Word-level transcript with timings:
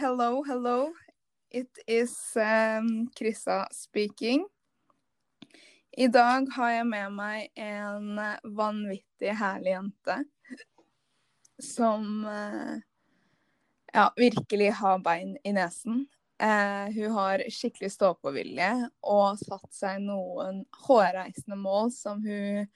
hello, 0.00 0.42
hello. 0.42 0.92
It 1.50 1.78
is 1.86 2.32
um, 2.36 3.10
Krissa 3.14 3.66
speaking. 3.70 4.46
I 5.92 6.06
dag 6.06 6.46
har 6.56 6.70
jeg 6.70 6.86
med 6.88 7.12
meg 7.12 7.50
en 7.60 8.16
vanvittig 8.56 9.34
herlig 9.36 9.74
jente 9.74 10.16
som 11.60 12.24
uh, 12.24 12.80
ja, 13.92 14.06
virkelig 14.16 14.70
har 14.80 15.04
bein 15.04 15.36
i 15.44 15.52
nesen. 15.52 16.06
Uh, 16.40 16.88
hun 16.96 17.12
har 17.18 17.44
skikkelig 17.52 17.92
stå-på-vilje 17.92 18.70
og 19.04 19.36
satt 19.42 19.68
seg 19.82 20.00
noen 20.06 20.64
hårreisende 20.86 21.60
mål 21.60 21.92
som 21.92 22.24
hun 22.24 22.72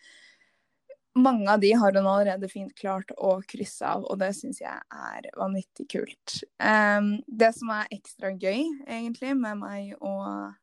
mange 1.15 1.53
av 1.53 1.61
de 1.61 1.73
har 1.73 1.93
hun 1.93 2.07
allerede 2.07 2.49
fint 2.51 2.75
klart 2.79 3.13
å 3.17 3.37
krysse 3.47 3.87
av, 3.87 4.05
og 4.11 4.19
det 4.19 4.33
syns 4.37 4.61
jeg 4.63 4.75
er 4.75 5.29
vanvittig 5.39 5.87
kult. 5.95 6.41
Um, 6.59 7.17
det 7.27 7.53
som 7.59 7.71
er 7.75 7.91
ekstra 7.95 8.33
gøy, 8.35 8.67
egentlig, 8.87 9.35
med 9.39 9.61
meg 9.63 9.95
og 10.01 10.55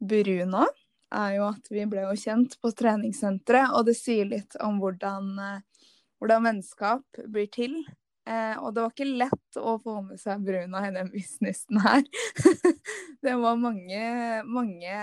Bruno, 0.00 0.66
er 1.14 1.38
jo 1.38 1.46
at 1.48 1.70
vi 1.72 1.84
ble 1.88 2.04
jo 2.04 2.16
kjent 2.20 2.58
på 2.62 2.72
treningssenteret, 2.76 3.72
og 3.76 3.88
det 3.88 3.96
sier 3.98 4.28
litt 4.28 4.56
om 4.64 4.80
hvordan, 4.80 5.32
uh, 5.36 5.86
hvordan 6.20 6.50
vennskap 6.50 7.24
blir 7.28 7.48
til. 7.52 7.80
Uh, 8.28 8.56
og 8.60 8.74
det 8.76 8.84
var 8.84 8.92
ikke 8.92 9.20
lett 9.24 9.60
å 9.60 9.78
få 9.80 10.00
med 10.04 10.20
seg 10.20 10.44
Bruno 10.44 10.80
i 10.84 10.92
den 10.96 11.12
businessen 11.12 11.80
her. 11.84 12.04
det 13.24 13.36
var 13.40 13.60
mange, 13.60 14.04
mange 14.48 14.96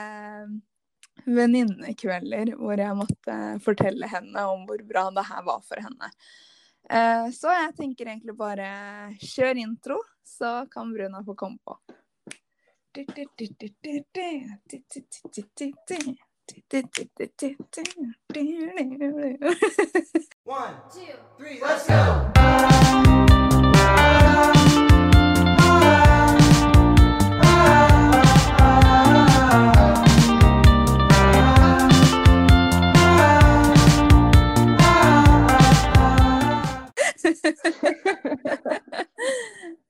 venninnekvelder 1.26 2.55
hvor 2.60 2.80
jeg 2.80 2.98
måtte 2.98 3.38
fortelle 3.64 4.10
henne 4.12 4.46
om 4.52 4.66
hvor 4.68 4.82
bra 4.88 5.08
det 5.16 5.26
her 5.30 5.46
var 5.48 5.62
for 5.66 5.82
henne. 5.82 6.12
Eh, 6.90 7.32
så 7.34 7.54
jeg 7.54 7.76
tenker 7.80 8.12
egentlig 8.12 8.36
bare 8.38 8.68
kjør 9.22 9.62
intro, 9.64 9.98
så 10.26 10.66
kan 10.72 10.94
Bruna 10.94 11.24
få 11.26 11.34
komme 11.38 11.58
på. 11.66 11.80
One, 20.46 20.76
two, 20.93 21.16
three, 21.38 21.60
let's 21.60 21.88
go! 24.70 24.74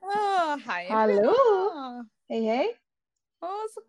Oh, 0.01 0.57
hei. 0.67 0.85
Hallo. 0.89 1.33
Hei, 2.29 2.41
hei. 2.43 2.67
Å, 3.45 3.51
så 3.71 3.83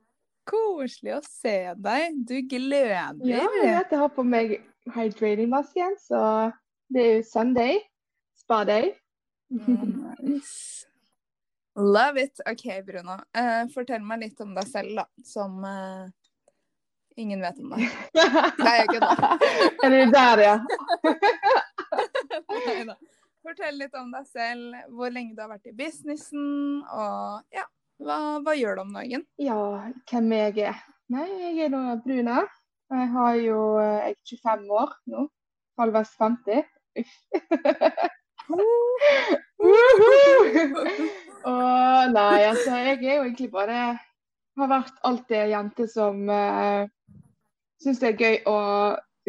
koselig 0.47 1.17
å 1.17 1.21
se 1.27 1.57
deg. 1.83 2.21
Du 2.29 2.37
gløder. 2.47 3.17
Ja, 3.27 3.43
jeg 3.43 3.49
vet 3.65 3.91
jeg 3.95 4.01
har 4.03 4.13
på 4.15 4.23
meg 4.27 4.59
hydrating 4.95 5.51
mask 5.51 5.75
igjen, 5.79 5.97
så 5.99 6.21
det 6.93 7.03
er 7.03 7.13
jo 7.17 7.25
Sunday. 7.27 7.81
Spa-day. 8.39 8.93
nice. 9.51 10.87
Love 11.77 12.23
it. 12.23 12.41
OK, 12.49 12.69
Bruno. 12.87 13.19
Uh, 13.37 13.67
fortell 13.75 14.05
meg 14.07 14.23
litt 14.23 14.41
om 14.45 14.55
deg 14.57 14.71
selv, 14.71 14.95
da. 15.01 15.05
Som 15.27 15.59
uh, 15.67 16.07
ingen 17.19 17.43
vet 17.43 17.59
om 17.61 17.75
deg. 17.75 17.83
Nei, 18.67 18.79
ikke 18.87 19.03
da. 19.03 19.35
er 19.83 19.91
du 19.93 20.15
der, 20.15 20.45
ja? 20.47 20.57
Nei 22.55 22.81
da. 22.93 22.97
Fortell 23.47 23.77
litt 23.79 23.95
om 23.95 24.09
deg 24.11 24.25
selv, 24.27 24.75
hvor 24.91 25.13
lenge 25.15 25.37
du 25.37 25.43
har 25.45 25.53
vært 25.53 25.69
i 25.71 25.75
businessen, 25.79 26.81
og 26.91 27.45
ja, 27.55 27.63
hva, 28.03 28.17
hva 28.43 28.55
gjør 28.59 28.81
du 28.81 28.83
om 28.83 28.97
dagen? 28.97 29.23
Ja, 29.39 29.59
hvem 30.11 30.33
jeg 30.35 30.65
er? 30.73 30.81
Nei, 31.15 31.27
jeg 31.45 31.69
er 31.69 31.71
da 31.71 31.95
Bruna. 32.03 32.41
Jeg 32.91 33.07
har 33.13 33.37
jo 33.39 33.61
Jeg 33.79 34.17
er 34.17 34.17
25 34.31 34.75
år 34.81 34.91
nå. 35.13 35.29
Halvveis 35.79 36.11
50. 36.19 36.67
Uff. 36.99 37.15
og 41.47 42.13
nei, 42.17 42.43
altså, 42.51 42.77
jeg 42.83 42.99
er 42.99 43.17
jo 43.17 43.25
egentlig 43.25 43.51
bare 43.53 43.79
Har 44.57 44.71
vært 44.71 45.01
alltid 45.07 45.39
ei 45.39 45.51
jente 45.51 45.87
som 45.91 46.23
uh, 46.31 46.87
syns 47.83 47.99
det 48.03 48.09
er 48.11 48.23
gøy 48.23 48.37
å 48.49 48.57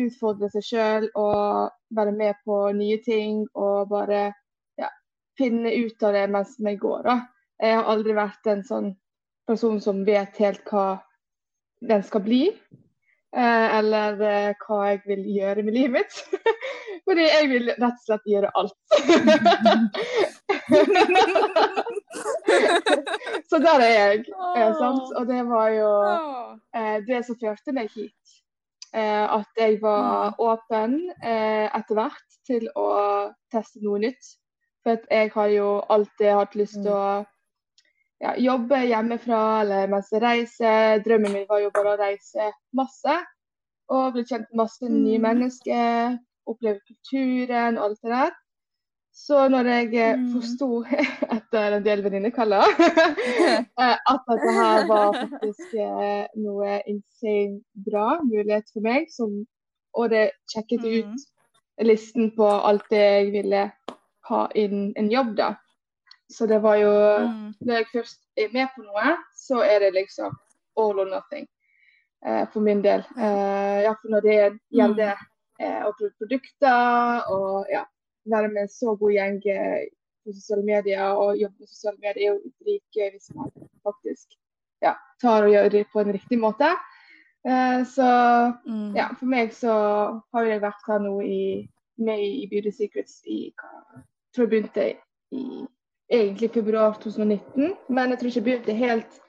utfordre 0.02 0.50
seg 0.53 0.63
sjøl 0.66 1.09
og 1.18 1.69
være 1.97 2.13
med 2.16 2.34
på 2.46 2.72
nye 2.78 3.00
ting 3.06 3.50
og 3.56 3.90
bare 3.91 4.34
ja, 4.80 4.90
finne 5.40 5.74
ut 5.74 6.03
av 6.03 6.13
det 6.18 6.31
mens 6.34 6.52
vi 6.59 6.75
går. 6.80 7.02
Da. 7.08 7.16
Jeg 7.62 7.72
har 7.80 7.85
aldri 7.94 8.13
vært 8.18 8.44
en 8.52 8.63
sånn 8.68 8.90
person 9.47 9.81
som 9.81 10.06
vet 10.07 10.38
helt 10.44 10.63
hva 10.69 10.88
den 11.88 12.03
skal 12.06 12.22
bli. 12.25 12.44
Eh, 13.38 13.68
eller 13.78 14.12
eh, 14.24 14.53
hva 14.63 14.78
jeg 14.91 15.00
vil 15.06 15.24
gjøre 15.36 15.63
med 15.66 15.74
livet 15.75 15.94
mitt. 16.00 16.13
Fordi 17.07 17.24
jeg 17.28 17.46
vil 17.52 17.66
rett 17.74 17.84
og 17.84 18.06
slett 18.06 18.25
gjøre 18.31 18.50
alt. 18.59 18.78
Så 23.50 23.56
der 23.63 23.80
er 23.84 23.94
jeg. 23.94 24.19
Eh, 24.57 24.81
og 25.19 25.28
det 25.28 25.41
var 25.47 25.68
jo 25.75 25.90
eh, 26.75 26.97
det 27.07 27.25
som 27.28 27.36
førte 27.41 27.72
meg 27.75 27.88
hit. 27.96 28.25
Eh, 28.96 29.25
at 29.40 29.59
jeg 29.59 29.81
var 29.81 30.38
åpen 30.40 31.00
eh, 31.20 31.68
etter 31.75 31.98
hvert 31.98 32.38
til 32.48 32.68
å 32.80 32.90
teste 33.52 33.81
noe 33.84 34.00
nytt. 34.00 34.30
For 34.86 35.02
jeg 35.12 35.31
har 35.34 35.50
jo 35.52 35.72
alltid 35.92 36.31
hatt 36.40 36.56
lyst 36.56 36.80
til 36.80 36.94
å 36.96 37.08
mm. 37.20 37.25
ja, 38.24 38.36
jobbe 38.40 38.80
hjemmefra 38.88 39.42
eller 39.64 39.92
mens 39.92 40.14
jeg 40.14 40.24
reiser. 40.24 41.03
Drømmen 41.03 41.36
min 41.36 41.50
var 41.50 41.66
jo 41.66 41.74
bare 41.75 41.96
å 41.96 42.00
reise 42.00 42.52
masse. 42.78 43.18
Og 43.92 44.16
bli 44.16 44.24
kjent 44.28 44.48
med 44.52 44.64
masse 44.64 44.88
nye 44.88 45.19
mm. 45.19 45.28
mennesker. 45.28 46.18
Oppleve 46.48 46.80
kulturen 46.88 47.80
og 47.80 47.90
alt 47.90 48.04
det 48.04 48.14
der. 48.16 48.36
Så 49.17 49.47
når 49.50 49.66
jeg 49.66 49.88
eh, 49.97 50.19
mm. 50.19 50.25
forsto, 50.35 50.67
etter 51.38 51.75
en 51.78 51.85
del 51.85 52.03
venninnekaller, 52.05 52.69
eh, 53.81 53.95
at 53.97 54.28
dette 54.29 54.53
her 54.53 54.85
var 54.89 55.17
faktisk 55.17 55.73
eh, 55.81 56.28
noe 56.38 56.78
insane 56.85 57.63
bra 57.88 58.19
mulighet 58.22 58.69
for 58.69 58.85
meg, 58.85 59.09
som, 59.09 59.39
og 59.97 60.13
det 60.13 60.29
sjekket 60.53 60.85
mm. 60.85 60.94
ut 61.01 61.88
listen 61.88 62.29
på 62.38 62.45
alt 62.45 62.85
det 62.94 63.01
jeg 63.01 63.33
ville 63.33 63.63
ha 64.29 64.44
inn 64.57 64.91
en 64.97 65.09
jobb, 65.11 65.33
da. 65.41 65.50
Så 66.29 66.45
det 66.45 66.61
var 66.61 66.75
jo 66.75 66.94
mm. 66.94 67.44
Når 67.63 67.77
jeg 67.77 67.91
først 67.94 68.22
er 68.38 68.53
med 68.53 68.69
på 68.75 68.85
noe, 68.85 69.17
så 69.33 69.61
er 69.66 69.79
det 69.85 69.94
liksom 69.95 70.33
all 70.77 71.00
or 71.00 71.09
nothing 71.09 71.47
eh, 72.25 72.45
for 72.53 72.61
min 72.61 72.85
del. 72.85 73.06
Eh, 73.17 73.91
for 73.97 74.13
når 74.13 74.25
det 74.29 74.39
gjelder 74.77 75.13
eh, 75.16 75.85
å 75.88 75.94
bruke 75.97 76.13
produkter 76.19 77.31
og 77.33 77.72
ja 77.72 77.85
være 78.31 78.51
med 78.53 78.61
en 78.65 78.73
så 78.73 78.95
god 78.99 79.13
gjeng 79.15 79.39
eh, 79.53 79.88
på 80.27 80.35
sosiale 80.35 80.65
medier 80.65 81.15
og 81.15 81.38
jobbe 81.39 81.55
med 81.59 81.71
sosiale 81.71 81.97
medier 82.03 82.23
er 82.25 82.35
jo 82.35 82.51
dritgøy 82.63 83.09
hvis 83.13 83.31
man 83.35 83.51
faktisk 83.88 84.38
ja, 84.83 84.93
tar 85.21 85.47
og 85.47 85.53
gjør 85.53 85.69
det 85.73 85.85
på 85.93 86.03
en 86.03 86.13
riktig 86.13 86.39
måte. 86.39 86.69
Uh, 87.47 87.85
så 87.88 88.07
mm. 88.65 88.95
ja, 88.97 89.07
for 89.15 89.29
meg 89.31 89.53
så 89.55 89.73
har 90.33 90.49
jeg 90.49 90.61
vært 90.61 90.88
her 90.89 90.99
nå 90.99 91.13
i, 91.23 91.43
med 92.01 92.19
i 92.19 92.47
Beauty 92.51 92.73
Secrets 92.75 93.21
i 93.25 93.53
tror 94.35 94.45
jeg 94.45 94.51
begynte 94.51 94.88
i 95.31 95.44
egentlig 96.11 96.51
februar 96.51 96.97
2019, 97.01 97.73
men 97.89 98.09
jeg 98.09 98.19
tror 98.19 98.27
ikke 98.27 98.39
jeg 98.39 98.47
begynte 98.49 98.73
helt, 98.73 99.19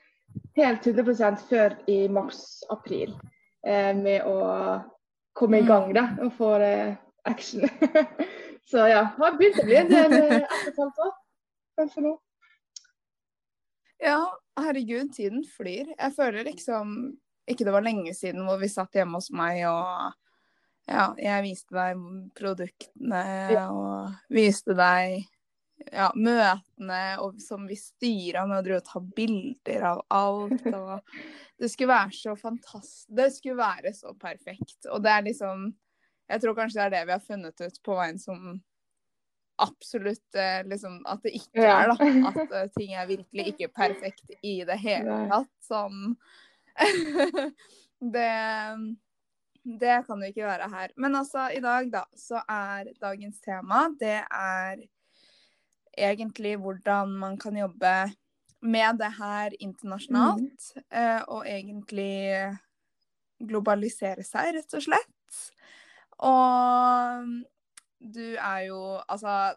helt 0.57 0.87
100 0.87 1.37
før 1.49 1.77
i 1.87 1.99
mars-april 2.09 3.15
uh, 3.15 3.95
med 4.03 4.27
å 4.27 4.39
komme 5.39 5.63
i 5.63 5.67
gang 5.67 5.95
da, 5.95 6.09
og 6.23 6.35
få 6.35 6.57
uh, 6.59 6.99
action. 7.25 7.69
Så 8.69 8.85
ja, 8.91 9.05
har 9.17 9.39
begynt 9.39 9.61
å 9.63 9.65
bli 9.65 9.79
en 9.81 9.89
del 9.89 10.13
ett 10.19 10.51
og 10.53 10.69
et 10.69 10.83
halvt 10.83 11.01
år, 11.07 11.15
kanskje 11.79 12.05
nå. 12.05 12.13
Ja, 14.05 14.21
herregud, 14.61 15.15
tiden 15.17 15.41
flyr. 15.57 15.95
Jeg 15.95 16.15
føler 16.15 16.47
liksom 16.47 16.99
ikke 17.49 17.65
det 17.65 17.73
var 17.73 17.85
lenge 17.87 18.13
siden 18.15 18.45
hvor 18.45 18.61
vi 18.61 18.69
satt 18.69 18.99
hjemme 18.99 19.17
hos 19.19 19.31
meg 19.33 19.63
og 19.71 20.13
ja, 20.89 21.09
jeg 21.21 21.45
viste 21.45 21.77
deg 21.77 22.05
produktene 22.37 23.23
ja. 23.53 23.65
og 23.73 24.33
viste 24.33 24.77
deg 24.77 25.23
ja, 25.93 26.09
møtene 26.17 27.03
og 27.23 27.41
som 27.43 27.67
vi 27.69 27.77
styra 27.79 28.45
med 28.49 28.71
å 28.73 28.81
ta 28.85 29.01
bilder 29.01 29.85
av 29.91 30.01
alt. 30.13 30.65
Og 30.69 31.61
det 31.61 31.71
skulle 31.73 31.93
være 31.93 32.17
så 32.17 32.35
fantastisk. 32.39 33.09
Det 33.17 33.29
skulle 33.35 33.61
være 33.61 33.93
så 33.97 34.15
perfekt. 34.19 34.89
Og 34.89 35.05
det 35.05 35.13
er 35.13 35.29
liksom 35.29 35.69
jeg 36.29 36.43
tror 36.43 36.57
kanskje 36.59 36.81
det 36.81 36.87
er 36.87 36.95
det 36.97 37.07
vi 37.09 37.17
har 37.17 37.25
funnet 37.25 37.63
ut 37.65 37.79
på 37.85 37.97
veien 37.99 38.19
som 38.21 38.59
absolutt 39.59 40.35
eh, 40.39 40.61
liksom 40.69 41.01
At 41.07 41.25
det 41.27 41.35
ikke 41.39 41.65
er, 41.65 41.91
da. 41.91 41.97
At 42.31 42.53
uh, 42.53 42.69
ting 42.77 42.95
er 42.95 43.09
virkelig 43.09 43.53
ikke 43.55 43.71
perfekt 43.75 44.37
i 44.43 44.61
det 44.67 44.79
hele 44.83 45.25
tatt. 45.33 45.51
Sånn 45.67 46.15
det, 48.15 48.35
det 49.81 49.97
kan 50.07 50.23
det 50.23 50.31
ikke 50.31 50.47
være 50.47 50.69
her. 50.71 50.95
Men 50.97 51.19
altså, 51.19 51.49
i 51.51 51.63
dag, 51.65 51.91
da, 51.91 52.05
så 52.15 52.45
er 52.47 52.93
dagens 53.03 53.43
tema 53.43 53.89
Det 53.99 54.21
er 54.23 54.87
egentlig 55.99 56.55
hvordan 56.63 57.17
man 57.19 57.35
kan 57.43 57.59
jobbe 57.59 57.95
med 58.63 58.99
det 58.99 59.11
her 59.19 59.55
internasjonalt, 59.59 60.71
mm. 60.77 60.87
uh, 60.95 61.23
og 61.35 61.47
egentlig 61.47 62.55
globalisere 63.39 64.25
seg, 64.27 64.57
rett 64.57 64.75
og 64.75 64.83
slett. 64.83 65.18
Og 66.19 67.29
du 67.99 68.35
er 68.35 68.61
jo 68.69 69.01
Altså 69.09 69.55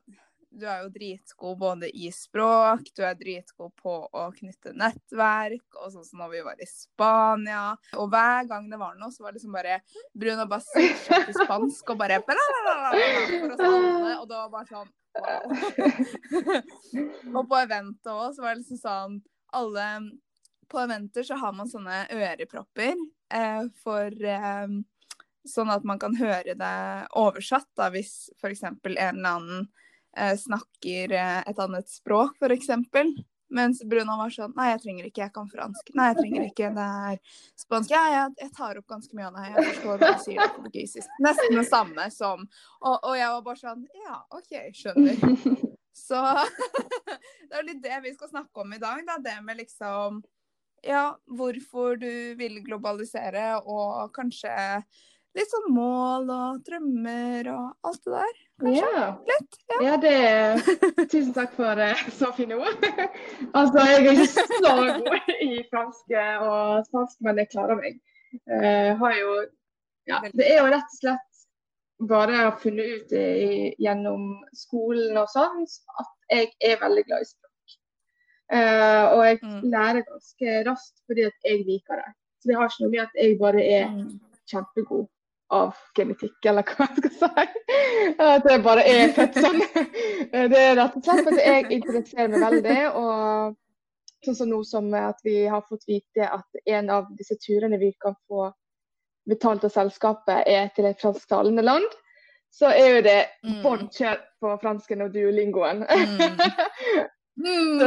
du 0.52 0.66
er 0.68 0.82
jo 0.84 0.90
dritgod 0.92 1.56
både 1.62 1.88
i 1.96 2.10
språk, 2.12 2.90
du 2.96 3.04
er 3.08 3.16
dritgod 3.16 3.72
på 3.80 3.94
å 4.12 4.32
knytte 4.36 4.74
nettverk, 4.76 5.64
og 5.80 5.92
sånn 5.94 6.06
som 6.08 6.20
når 6.24 6.30
vi 6.34 6.42
var 6.44 6.58
i 6.60 6.68
Spania. 6.68 7.78
Og 7.96 8.10
hver 8.12 8.48
gang 8.50 8.70
det 8.72 8.80
var 8.82 8.96
noe, 9.00 9.12
så 9.16 9.24
var 9.24 9.32
det 9.32 9.38
liksom 9.40 9.56
bare 9.56 9.80
Bruno 10.12 10.46
bare 10.52 10.66
switcha 10.66 11.16
til 11.28 11.36
spansk 11.40 11.90
og 11.94 11.98
bare 12.02 12.20
og 12.20 12.26
det 14.28 14.36
var 14.36 14.50
bare 14.52 14.68
sånn 14.68 14.90
wow. 15.22 15.42
og 17.38 17.44
på 17.48 17.56
eventet 17.62 18.12
òg, 18.12 18.36
så 18.36 18.40
var 18.44 18.52
det 18.54 18.62
liksom 18.62 18.80
sånn 18.84 19.14
alle 19.56 19.86
På 20.72 20.80
eventer 20.80 21.24
så 21.28 21.36
har 21.36 21.52
man 21.56 21.68
sånne 21.68 22.08
ørepropper 22.16 22.96
eh, 23.36 23.64
for 23.84 24.08
eh, 24.08 24.68
Sånn 25.48 25.72
at 25.74 25.86
man 25.88 26.00
kan 26.02 26.14
høre 26.20 26.54
det 26.58 26.76
oversatt, 27.18 27.70
da, 27.78 27.90
hvis 27.94 28.30
f.eks. 28.38 28.64
en 28.68 28.78
eller 28.86 29.30
annen 29.32 29.68
eh, 30.18 30.36
snakker 30.38 31.16
eh, 31.18 31.40
et 31.50 31.62
annet 31.62 31.90
språk, 31.90 32.38
f.eks. 32.38 32.70
Mens 33.52 33.82
Bruno 33.84 34.16
var 34.16 34.32
sånn 34.32 34.54
Nei, 34.56 34.70
jeg 34.72 34.82
trenger 34.86 35.08
ikke, 35.10 35.24
jeg 35.26 35.34
kan 35.36 35.50
fransk. 35.52 35.92
Nei, 35.98 36.08
jeg 36.12 36.20
trenger 36.22 36.46
ikke, 36.46 36.70
det 36.78 36.86
er 37.12 37.18
spansk. 37.60 37.92
Ja, 37.92 38.04
jeg, 38.14 38.36
jeg 38.46 38.54
tar 38.56 38.80
opp 38.80 38.88
ganske 38.94 39.18
mye 39.18 39.28
av 39.28 39.36
det. 39.36 39.48
Jeg 39.50 39.66
forstår 39.68 40.00
hva 40.00 40.12
du 40.12 40.24
sier 40.24 40.42
på 40.42 40.62
portugisisk. 40.62 41.18
Nesten 41.26 41.60
det 41.60 41.66
samme 41.68 42.08
som 42.16 42.46
og, 42.46 42.96
og, 42.96 43.12
jeg 43.20 43.34
var 43.36 43.44
bare 43.50 43.62
sånn 43.62 43.84
Ja, 44.06 44.22
OK, 44.38 44.56
skjønner. 44.78 45.68
Så 46.02 46.22
det 47.52 47.60
er 47.60 47.68
litt 47.68 47.84
det 47.84 48.00
vi 48.06 48.14
skal 48.16 48.32
snakke 48.32 48.64
om 48.64 48.72
i 48.78 48.80
dag, 48.82 49.04
da. 49.10 49.20
Det 49.20 49.36
med 49.44 49.60
liksom 49.60 50.22
Ja, 50.88 51.12
hvorfor 51.28 52.00
du 52.00 52.38
vil 52.40 52.62
globalisere, 52.66 53.60
og 53.60 54.16
kanskje 54.16 54.54
litt 55.38 55.52
sånn 55.52 55.70
mål 55.74 56.30
og 56.34 56.60
drømmer 56.68 57.50
og 57.54 57.88
alt 57.88 58.02
det 58.06 58.14
der. 58.16 58.38
Kanskje? 58.62 58.90
Ja. 58.96 59.08
Litt. 59.30 59.60
Ja. 59.72 59.80
ja, 59.86 59.98
det 60.04 60.16
Tusen 61.14 61.34
takk 61.36 61.56
for 61.58 61.82
uh, 61.82 62.04
så 62.18 62.32
fine 62.38 62.60
ord. 62.60 62.86
altså, 63.58 63.86
jeg 63.88 63.98
er 63.98 64.10
ikke 64.12 64.28
så 64.32 64.46
god 64.66 65.12
i 65.48 65.52
fransk 65.72 66.16
og 66.18 66.88
spansk, 66.90 67.18
men 67.28 67.42
jeg 67.42 67.52
klarer 67.54 67.80
meg. 67.80 68.00
Uh, 68.48 68.94
har 69.02 69.18
jo 69.20 69.36
Ja, 70.10 70.18
det 70.34 70.48
er 70.48 70.64
jo 70.64 70.72
rett 70.72 70.96
og 70.96 70.98
slett 70.98 71.28
bare 72.10 72.34
å 72.34 72.46
ha 72.48 72.52
funnet 72.58 72.96
ut 72.98 73.12
i, 73.14 73.72
gjennom 73.80 74.34
skolen 74.58 75.20
og 75.22 75.30
sånn 75.30 75.62
at 76.02 76.12
jeg 76.34 76.50
er 76.72 76.80
veldig 76.82 77.04
glad 77.06 77.24
i 77.24 77.30
språk. 77.30 77.76
Uh, 78.52 79.06
og 79.14 79.22
jeg 79.28 79.38
mm. 79.46 79.60
lærer 79.72 80.08
ganske 80.08 80.56
raskt 80.68 81.06
fordi 81.08 81.28
at 81.30 81.48
jeg 81.48 81.64
liker 81.70 82.02
det. 82.02 82.10
Så 82.42 82.50
det 82.50 82.58
har 82.58 82.72
ikke 82.72 82.84
noe 82.84 82.94
med 82.96 83.04
at 83.06 83.20
jeg 83.22 83.38
bare 83.40 83.64
er 83.64 83.86
mm. 83.94 84.08
kjempegod 84.50 85.06
av 85.52 85.76
genetikk, 85.98 86.38
eller 86.48 86.66
hva 86.68 86.88
jeg 86.88 87.12
skal 87.12 87.16
si. 87.18 87.48
At 88.22 88.46
det 88.48 88.60
bare 88.66 88.86
er 88.88 89.12
født 89.16 89.40
sånn. 89.44 89.60
Det 90.32 90.62
er 90.62 90.78
rett 90.80 90.96
og 90.98 91.04
slett 91.06 91.26
fordi 91.28 91.46
jeg 91.46 91.68
interesserer 91.78 92.32
meg 92.32 92.46
veldig. 92.46 92.78
Og 93.02 94.26
sånn 94.26 94.38
som 94.38 94.52
nå 94.52 94.62
som 94.68 94.90
at 94.98 95.22
vi 95.26 95.38
har 95.50 95.64
fått 95.68 95.88
vite 95.90 96.28
at 96.28 96.62
en 96.66 96.92
av 96.94 97.10
disse 97.18 97.38
turene 97.42 97.80
vi 97.82 97.92
kan 98.02 98.16
få 98.30 98.50
betalt 99.30 99.66
av 99.68 99.74
selskapet, 99.74 100.48
er 100.50 100.72
til 100.76 100.88
et 100.90 101.02
fransktalende 101.02 101.64
land, 101.66 101.88
så 102.52 102.72
er 102.74 102.98
jo 102.98 103.02
det 103.06 103.20
mm. 103.46 103.62
bånn 103.64 103.88
kjør 103.94 104.20
på 104.42 104.54
fransken 104.64 105.06
og 105.06 105.16
duolingoen. 105.16 105.86
Mm. 105.88 107.10
Mm. 107.42 107.80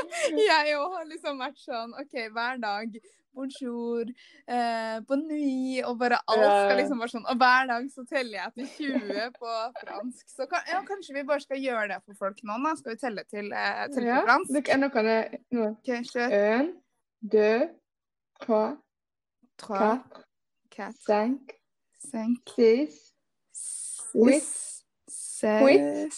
jeg 0.38 0.76
òg 0.78 0.92
har 0.94 1.08
liksom 1.10 1.40
vært 1.42 1.58
sånn 1.58 1.90
OK, 1.98 2.14
hver 2.32 2.60
dag 2.62 2.94
bonjour, 3.34 4.04
eh, 4.48 5.00
bon 5.08 5.22
nuit, 5.28 5.84
og 5.84 5.98
bare 5.98 6.18
alt 6.28 6.44
skal 6.44 6.76
liksom 6.80 7.02
være 7.02 7.12
sånn. 7.14 7.26
Og 7.30 7.38
hver 7.40 7.68
dag 7.70 7.88
så 7.92 8.04
teller 8.08 8.38
jeg 8.38 8.52
til 8.56 8.68
20 8.76 9.30
på 9.38 9.54
fransk. 9.80 10.24
Så 10.34 10.46
kan, 10.50 10.66
ja, 10.68 10.82
kanskje 10.88 11.16
vi 11.16 11.24
bare 11.28 11.44
skal 11.44 11.62
gjøre 11.62 11.88
det 11.94 12.00
for 12.04 12.18
folk 12.18 12.42
nå, 12.42 12.58
da. 12.66 12.74
Skal 12.80 12.94
vi 12.94 13.00
telle 13.04 13.24
til, 13.30 13.52
eh, 13.52 13.86
til 13.94 14.08
ja, 14.10 14.20
fransk? 14.26 14.68
Ja, 14.68 14.78
nå 14.80 14.90
kan 14.94 15.10
jeg 15.10 15.42
nå. 15.50 15.70
Okay, 15.82 16.04
en, 16.28 16.74
deux, 17.22 17.68
trois, 18.40 18.76
quatre, 19.58 20.24
quatre, 20.70 20.92
cinq, 21.06 21.56
cinq, 22.10 22.54
six, 22.56 23.00
huit, 24.14 24.52
huit, 25.42 26.14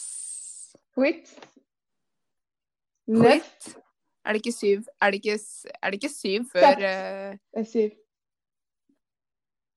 huit, 0.97 1.35
neuf 3.07 3.75
er 4.25 4.33
det 4.33 4.41
ikke 4.41 4.57
syv? 4.57 4.87
Er 5.03 5.11
det 5.11 5.21
ikke, 5.21 5.39
er 5.83 5.91
det 5.91 6.01
ikke 6.03 6.15
syv 6.15 6.49
før 6.53 6.73
Uh... 6.75 7.37
Det 7.55 7.61
er 7.63 7.69
syv. 7.75 7.91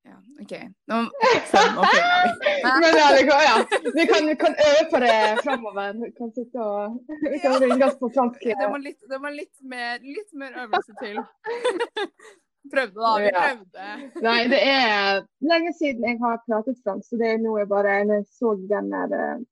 Ja, 0.08 0.18
OK. 0.42 0.54
Nå, 0.88 0.98
fem, 1.52 1.70
nå. 1.76 1.88
Men 2.82 2.96
ja, 3.02 3.08
det 3.16 3.24
ja. 3.28 3.56
Vi 3.98 4.06
kan, 4.12 4.30
kan 4.44 4.54
øve 4.68 4.86
på 4.94 5.02
det 5.04 5.16
framover. 5.44 5.94
Vi 6.04 6.12
kan 6.20 6.32
sitte 6.38 6.64
og 6.64 6.96
vi 7.34 7.40
kan 7.44 7.58
ringe 7.64 7.86
oss 7.90 7.98
på 8.00 8.10
fransk. 8.16 8.46
Det 8.62 8.70
må 8.72 8.80
litt, 8.86 9.00
det 9.12 9.20
må 9.24 9.34
litt, 9.36 9.56
mer, 9.74 10.00
litt 10.04 10.32
mer 10.34 10.56
øvelse 10.64 10.96
til. 11.04 11.20
Prøvde, 12.72 13.00
da. 13.04 13.12
Vi 13.24 13.30
prøvde. 13.36 13.92
Nei, 14.24 14.40
det 14.52 14.64
er 14.64 15.22
lenge 15.52 15.76
siden 15.78 16.08
jeg 16.08 16.20
har 16.24 16.42
pratet 16.48 16.80
fransk, 16.84 17.10
så 17.10 17.20
det 17.20 17.30
er 17.34 17.44
noe 17.44 17.62
jeg 17.62 17.72
bare 17.72 18.00
jeg 18.02 18.26
så 18.40 18.56
den 18.72 18.90
der 18.92 19.14
uh, 19.16 19.46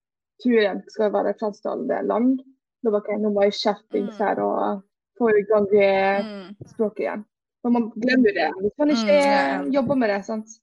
turen 0.44 0.82
skal 0.92 1.14
være 1.16 1.36
fransktalende 1.40 2.02
land, 2.10 2.42
da 2.86 2.94
var 2.94 3.04
okay, 3.04 3.18
nå 3.22 3.32
må 3.34 3.48
jeg 3.48 3.58
skjerpings 3.60 4.16
mm. 4.16 4.22
her 4.22 4.42
og 4.46 4.84
få 5.20 5.32
i 5.32 5.46
gang 5.50 5.68
mm. 5.72 6.52
språket 6.74 7.06
igjen. 7.06 7.26
For 7.66 7.74
man 7.74 7.90
glemmer 7.98 8.36
det 8.36 8.50
hvis 8.62 8.76
man 8.78 8.92
ikke 8.94 9.20
mm, 9.20 9.70
jobber 9.74 9.98
med 9.98 10.12
det. 10.14 10.20
sant? 10.28 10.58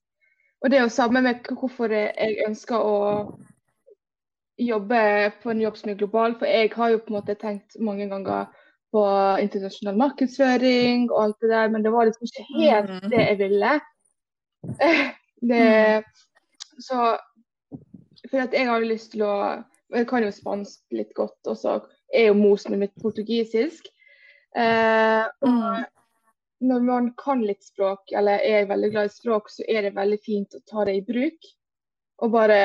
Og 0.63 0.71
det 0.71 0.79
er 0.79 0.85
jo 0.85 0.95
samme 0.95 1.23
med 1.25 1.49
hvorfor 1.59 1.91
jeg 1.91 2.45
ønsker 2.47 2.79
å 2.79 2.99
jobbe 4.63 5.01
på 5.43 5.51
en 5.51 5.63
jobb 5.65 5.79
som 5.81 5.91
er 5.91 5.99
global. 5.99 6.37
For 6.39 6.47
jeg 6.47 6.71
har 6.77 6.93
jo 6.93 7.01
på 7.03 7.11
en 7.11 7.19
måte 7.19 7.39
tenkt 7.41 7.79
mange 7.83 8.07
ganger 8.11 8.53
på 8.93 9.03
internasjonal 9.43 9.99
markedsføring 9.99 11.09
og 11.11 11.19
alt 11.25 11.43
det 11.43 11.51
der, 11.51 11.73
men 11.73 11.83
det 11.83 11.93
var 11.93 12.07
liksom 12.07 12.29
ikke 12.29 12.47
helt 12.53 12.93
mm. 12.93 13.11
det 13.11 13.25
jeg 13.25 13.39
ville. 13.41 13.75
Det, 15.43 16.05
så 16.79 17.17
For 18.31 18.39
at 18.39 18.53
jeg 18.55 18.69
hadde 18.69 18.87
lyst 18.87 19.09
til 19.11 19.25
å 19.27 19.33
Jeg 19.91 20.07
kan 20.07 20.23
jo 20.23 20.29
spansk 20.31 20.95
litt 20.95 21.11
godt, 21.19 21.41
og 21.51 21.57
så 21.59 21.73
er 22.13 22.31
jo 22.31 22.39
mosen 22.39 22.79
mitt 22.81 22.95
portugisisk. 23.03 23.89
Eh, 24.57 25.25
og 25.43 25.49
mm. 25.49 25.85
når 26.69 26.87
man 26.87 27.11
kan 27.19 27.43
litt 27.45 27.65
språk, 27.65 28.13
eller 28.13 28.43
er 28.45 28.69
veldig 28.71 28.93
glad 28.93 29.11
i 29.11 29.15
språk, 29.15 29.51
så 29.51 29.65
er 29.69 29.87
det 29.87 29.97
veldig 29.97 30.21
fint 30.25 30.57
å 30.59 30.63
ta 30.69 30.87
det 30.89 30.99
i 30.99 31.05
bruk. 31.07 31.53
Og 32.23 32.35
bare 32.35 32.59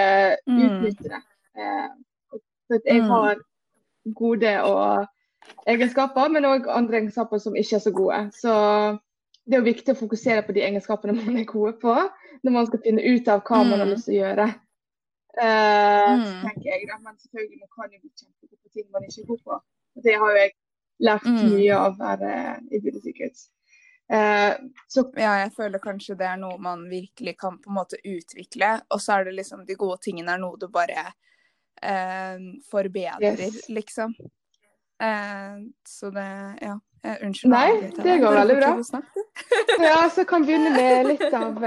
mm. 0.45 0.60
utnytte 0.65 1.13
det. 1.15 1.24
Eh, 1.57 2.39
for 2.67 2.83
jeg 2.83 3.03
mm. 3.03 3.12
har 3.13 3.39
gode 4.17 4.53
egenskaper, 5.67 6.29
men 6.31 6.48
òg 6.48 6.67
andre 6.71 7.01
egenskaper 7.01 7.41
som 7.41 7.55
ikke 7.55 7.79
er 7.79 7.83
så 7.83 7.93
gode. 7.95 8.21
Så 8.36 8.53
det 9.48 9.55
er 9.55 9.63
jo 9.63 9.69
viktig 9.69 9.95
å 9.95 10.01
fokusere 10.01 10.43
på 10.43 10.55
de 10.55 10.63
egenskapene 10.67 11.15
man 11.15 11.39
er 11.39 11.48
gode 11.48 11.77
på, 11.81 11.95
når 12.43 12.53
man 12.53 12.67
skal 12.67 12.83
finne 12.83 13.03
ut 13.03 13.29
av 13.31 13.43
hva 13.48 13.63
man 13.63 13.79
har 13.81 13.89
lyst 13.89 14.10
til 14.10 14.17
å 14.17 14.21
gjøre. 14.21 14.48
Uh, 15.38 16.17
mm. 16.17 16.39
tenker 16.46 16.70
jeg 16.72 16.88
da. 16.89 16.98
Men 17.03 17.17
selvfølgelig 17.22 17.60
man 17.62 17.74
kan 17.75 17.91
jo 17.94 18.00
bli 18.01 18.12
kjempegod 18.13 18.58
på 18.58 18.74
ting 18.74 18.88
man 18.94 19.06
ikke 19.06 19.22
er 19.22 19.27
god 19.27 19.44
på. 19.46 19.60
Det 20.06 20.15
har 20.17 20.34
jo 20.34 20.39
jeg 20.41 20.56
lært 21.08 21.29
mm. 21.29 21.38
mye 21.51 21.77
av 21.77 22.01
her 22.01 22.25
uh, 22.25 22.58
i 22.74 22.82
Secrets. 23.03 23.46
Uh, 24.08 24.56
så, 24.88 25.03
ja, 25.20 25.36
jeg 25.44 25.53
føler 25.58 25.84
kanskje 25.84 26.15
det 26.17 26.29
er 26.29 26.41
noe 26.41 26.58
man 26.63 26.88
virkelig 26.89 27.36
kan 27.38 27.60
på 27.62 27.72
en 27.72 27.77
måte 27.77 28.01
utvikle. 28.01 28.74
Og 28.89 29.03
så 29.03 29.20
er 29.20 29.29
det 29.29 29.38
liksom 29.38 29.65
de 29.67 29.77
gode 29.77 30.00
tingene 30.06 30.34
er 30.34 30.41
noe 30.41 30.58
du 30.58 30.70
bare 30.74 31.06
uh, 31.06 32.38
forbedrer, 32.72 33.38
yes. 33.38 33.70
liksom. 33.70 34.17
Så 35.86 36.10
det 36.10 36.29
Ja. 36.63 36.79
Unnskyld. 37.08 37.51
Nei, 37.53 37.91
det 38.03 38.15
går 38.20 38.34
veldig 38.34 38.56
bra. 38.58 39.01
ja, 39.86 40.00
så 40.12 40.25
kan 40.27 40.41
vi 40.41 40.50
begynne 40.50 40.72
med 40.74 41.06
litt 41.06 41.36
av 41.38 41.62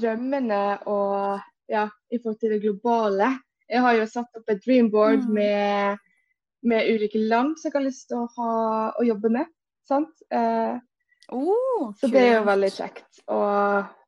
drømmene 0.00 0.62
og 0.90 1.44
ja, 1.70 1.88
i 2.10 2.18
forhold 2.18 2.40
til 2.40 2.54
det 2.54 2.62
globale. 2.62 3.30
Jeg 3.70 3.80
har 3.84 3.96
jo 3.98 4.06
satt 4.08 4.38
opp 4.38 4.50
et 4.52 4.62
dreamboard 4.64 5.24
mm. 5.24 5.34
med, 5.34 6.02
med, 6.68 6.90
ulike 6.92 7.20
land 7.20 7.56
som 7.58 7.70
jeg 7.70 7.78
har 7.78 7.86
lyst 7.86 8.08
til 8.10 8.20
å, 8.20 8.28
ha, 8.36 8.54
å 9.00 9.06
jobbe 9.06 9.32
med. 9.32 9.50
Sant? 9.88 10.24
Eh, 10.32 10.76
oh, 11.32 11.90
så 12.00 12.10
det 12.12 12.22
er 12.22 12.38
jo 12.38 12.46
veldig 12.48 12.72
kjekt 12.72 13.24
å 13.32 13.40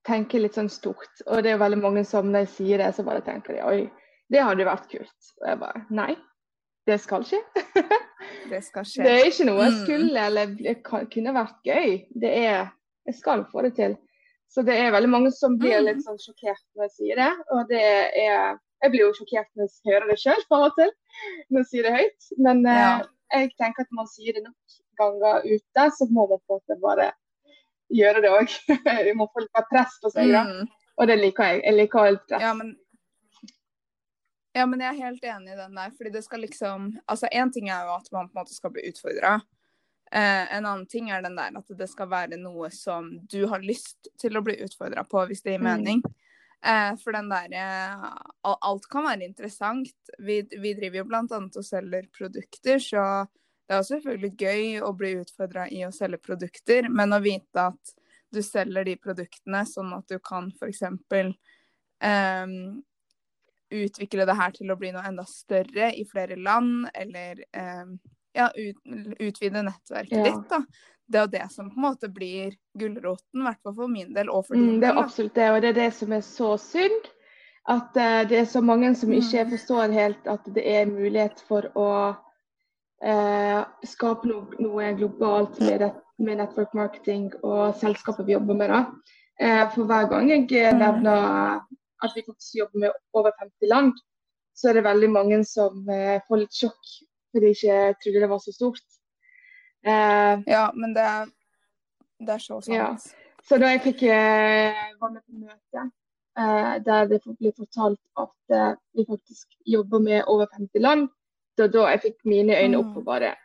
tenke 0.07 0.41
litt 0.41 0.57
sånn 0.57 0.71
stort. 0.73 1.25
Og 1.27 1.43
det 1.43 1.53
er 1.53 1.57
jo 1.57 1.65
veldig 1.65 1.83
mange 1.83 2.05
som 2.07 2.29
når 2.31 2.47
jeg 2.47 2.55
sier 2.55 2.85
det, 2.85 2.93
så 2.97 3.05
bare 3.07 3.25
tenker 3.27 3.57
de 3.57 3.65
oi, 3.67 3.81
det 4.33 4.45
hadde 4.45 4.69
vært 4.69 4.89
kult. 4.93 5.33
Og 5.41 5.51
jeg 5.51 5.61
bare 5.63 5.85
nei, 5.95 6.13
det 6.87 7.01
skal 7.03 7.25
skje. 7.27 7.41
det 8.53 8.63
skal 8.67 8.87
skje. 8.87 9.05
Det 9.07 9.15
er 9.15 9.31
ikke 9.31 9.49
noe 9.49 9.65
jeg 9.65 9.75
mm. 9.75 9.81
skulle 9.83 10.27
eller 10.31 11.07
kunne 11.13 11.37
vært 11.37 11.71
gøy. 11.73 12.01
Det 12.15 12.33
er 12.47 12.73
Jeg 13.07 13.15
skal 13.21 13.45
få 13.53 13.63
det 13.63 13.77
til. 13.77 13.93
Så 14.57 14.63
det 14.65 14.73
er 14.81 14.95
veldig 14.95 15.11
mange 15.13 15.31
som 15.37 15.59
blir 15.61 15.83
litt 15.85 15.99
mm. 15.99 16.05
sånn 16.07 16.21
sjokkert 16.23 16.63
når 16.73 16.87
jeg 16.87 16.93
sier 16.95 17.19
det. 17.21 17.33
Og 17.53 17.67
det 17.69 17.83
er 17.83 18.57
Jeg 18.85 18.93
blir 18.93 19.03
jo 19.03 19.13
sjokkert 19.17 19.51
når 19.57 19.69
jeg 19.69 19.91
hører 19.91 20.09
det 20.09 20.17
sjøl 20.21 20.41
av 20.53 20.63
og 20.67 20.75
til, 20.77 20.91
når 21.51 21.63
jeg 21.63 21.69
sier 21.69 21.87
det 21.87 21.93
høyt. 21.93 22.27
Men 22.47 22.63
ja. 22.65 22.89
eh, 23.03 23.43
jeg 23.43 23.53
tenker 23.61 23.85
at 23.85 23.95
man 23.99 24.09
sier 24.09 24.37
det 24.37 24.43
nok 24.47 24.77
ganger 25.01 25.45
ute, 25.45 25.87
så 25.99 26.09
må 26.09 26.27
man 26.31 26.41
på 26.41 26.57
en 26.57 26.61
måte 26.61 26.77
bare 26.81 27.11
gjøre 27.93 28.25
det 28.25 28.33
òg. 28.33 28.57
Vi 29.09 29.15
må 29.17 29.29
få 29.33 29.45
litt 29.45 29.63
press 29.73 29.97
på 30.01 30.13
seg. 30.13 30.33
da. 30.33 30.45
Mm. 30.49 30.73
Og 30.97 31.11
det 31.11 31.19
liker 31.21 31.53
jeg. 31.53 31.63
Jeg 31.67 31.77
liker 31.77 32.11
alt 32.11 32.25
press. 32.29 32.45
Ja, 32.49 32.53
men 32.57 32.73
ja, 34.57 34.65
men 34.65 34.81
jeg 34.81 34.89
er 34.89 35.03
helt 35.05 35.25
enig 35.29 35.53
i 35.53 35.59
den 35.59 35.77
der. 35.77 35.91
fordi 35.97 36.11
det 36.15 36.25
skal 36.25 36.41
liksom 36.41 36.89
Altså, 37.05 37.29
én 37.29 37.53
ting 37.53 37.69
er 37.69 37.85
jo 37.85 37.93
at 37.99 38.09
man 38.13 38.31
på 38.31 38.39
en 38.39 38.41
måte 38.41 38.57
skal 38.57 38.73
bli 38.73 38.89
utfordra. 38.89 39.37
Eh, 40.13 40.57
en 40.57 40.67
annen 40.67 40.87
ting 40.87 41.11
er 41.11 41.23
den 41.23 41.37
der 41.39 41.57
at 41.59 41.73
det 41.79 41.89
skal 41.91 42.09
være 42.11 42.39
noe 42.39 42.71
som 42.75 43.09
du 43.27 43.41
har 43.51 43.65
lyst 43.65 44.11
til 44.21 44.39
å 44.39 44.45
bli 44.47 44.55
utfordra 44.63 45.03
på, 45.09 45.25
hvis 45.27 45.43
det 45.43 45.57
gir 45.57 45.65
mm. 45.65 45.67
mening. 45.67 46.03
Eh, 46.63 46.93
for 47.03 47.17
den 47.17 47.29
der 47.31 47.53
eh, 47.53 48.07
Alt 48.55 48.87
kan 48.91 49.07
være 49.09 49.27
interessant. 49.27 49.91
Vi, 50.19 50.41
vi 50.55 50.75
driver 50.79 51.03
jo 51.03 51.09
annet 51.11 51.59
og 51.59 51.67
selger 51.67 52.09
produkter, 52.15 52.81
så 52.83 53.03
det 53.67 53.75
er 53.75 53.83
jo 53.83 53.91
selvfølgelig 53.91 54.33
gøy 54.39 54.67
å 54.87 54.93
bli 54.95 55.13
utfordra 55.21 55.67
i 55.75 55.83
å 55.87 55.95
selge 55.95 56.23
produkter, 56.23 56.87
men 56.89 57.15
å 57.15 57.23
vite 57.23 57.69
at 57.73 57.97
du 58.35 58.43
selger 58.43 58.87
de 58.87 58.97
produktene 58.99 59.65
sånn 59.67 59.95
at 59.97 60.07
du 60.11 60.21
kan 60.23 60.53
f.eks. 60.55 60.85
Eh, 62.07 62.53
utvikle 63.77 64.27
det 64.29 64.37
her 64.39 64.55
til 64.55 64.71
å 64.71 64.79
bli 64.79 64.93
noe 64.95 65.07
enda 65.09 65.25
større 65.27 65.91
i 65.99 66.07
flere 66.07 66.39
land, 66.39 66.87
eller 66.95 67.43
eh, 67.51 67.97
ja, 68.37 68.51
ut, 68.55 68.77
utvide 69.19 69.65
nettverket 69.67 70.19
ja. 70.19 70.29
ditt, 70.29 70.47
da. 70.53 70.63
Det 71.07 71.19
er 71.19 71.27
jo 71.27 71.33
det 71.37 71.45
som 71.53 71.69
på 71.71 71.79
en 71.79 71.85
måte 71.85 72.09
blir 72.11 72.55
gulroten, 72.79 73.41
i 73.41 73.45
hvert 73.47 73.61
fall 73.63 73.75
for 73.77 73.91
min 73.91 74.15
del 74.15 74.31
og 74.31 74.49
for 74.49 74.59
din 74.59 74.77
mm, 74.77 74.81
Det 74.83 74.89
er 74.89 75.03
absolutt 75.03 75.37
det, 75.39 75.51
og 75.53 75.61
det 75.63 75.69
er 75.71 75.79
det 75.79 75.91
som 75.95 76.15
er 76.17 76.25
så 76.27 76.57
synd. 76.59 77.11
At 77.71 77.99
uh, 77.99 78.23
det 78.31 78.41
er 78.41 78.49
så 78.51 78.63
mange 78.63 78.93
som 78.99 79.13
ikke 79.15 79.45
mm. 79.45 79.53
forstår 79.55 79.95
helt 79.95 80.31
at 80.31 80.51
det 80.55 80.65
er 80.71 80.91
mulighet 80.91 81.43
for 81.49 81.67
å 81.79 81.91
uh, 82.15 83.63
skape 83.87 84.31
no 84.31 84.43
noe 84.63 84.93
globalt 84.99 85.59
med, 85.63 85.81
det, 85.83 85.93
med 86.23 86.43
network 86.43 86.75
marketing 86.79 87.31
og 87.43 87.79
selskapet 87.79 88.27
vi 88.27 88.35
jobber 88.35 88.59
med. 88.59 88.75
da. 88.75 88.83
Uh, 89.43 89.65
for 89.75 89.87
hver 89.87 90.11
gang 90.11 90.31
jeg 90.31 90.47
mm. 90.51 90.83
nevner 90.83 91.59
at 92.05 92.15
vi 92.15 92.27
faktisk 92.27 92.63
jobber 92.63 92.87
med 92.87 93.03
over 93.15 93.35
50 93.39 93.71
land, 93.71 93.95
så 94.57 94.71
er 94.71 94.79
det 94.79 94.87
veldig 94.87 95.09
mange 95.13 95.39
som 95.45 95.85
får 95.87 96.39
litt 96.41 96.55
sjokk 96.57 96.91
fordi 97.33 97.53
jeg 97.53 97.95
ikke 97.95 98.03
trodde 98.05 98.23
det 98.25 98.31
var 98.31 98.43
så 98.43 98.55
stort. 98.55 98.87
Uh, 99.87 100.43
ja, 100.47 100.65
men 100.75 100.95
det 100.97 101.05
er, 101.05 101.29
det 102.27 102.35
er 102.35 102.43
så 102.43 102.61
sant. 102.61 102.77
Ja. 102.77 102.89
Så 103.47 103.61
da 103.63 103.71
jeg 103.71 103.85
fikk 103.85 104.03
eh, 104.11 104.75
var 104.99 105.13
med 105.15 105.23
på 105.23 105.37
møte 105.39 105.85
uh, 106.39 106.73
der 106.83 107.11
det 107.13 107.21
ble 107.27 107.53
fortalt 107.55 108.01
at 108.19 108.55
uh, 108.57 108.73
vi 108.97 109.05
faktisk 109.07 109.53
jobber 109.67 110.03
med 110.03 110.25
over 110.27 110.49
50 110.51 110.83
land, 110.83 111.07
da, 111.59 111.69
da 111.71 111.87
jeg 111.93 112.03
fikk 112.09 112.17
mine 112.27 112.57
øyne 112.59 112.81
opp 112.81 112.95
for 112.97 113.07
bare 113.07 113.37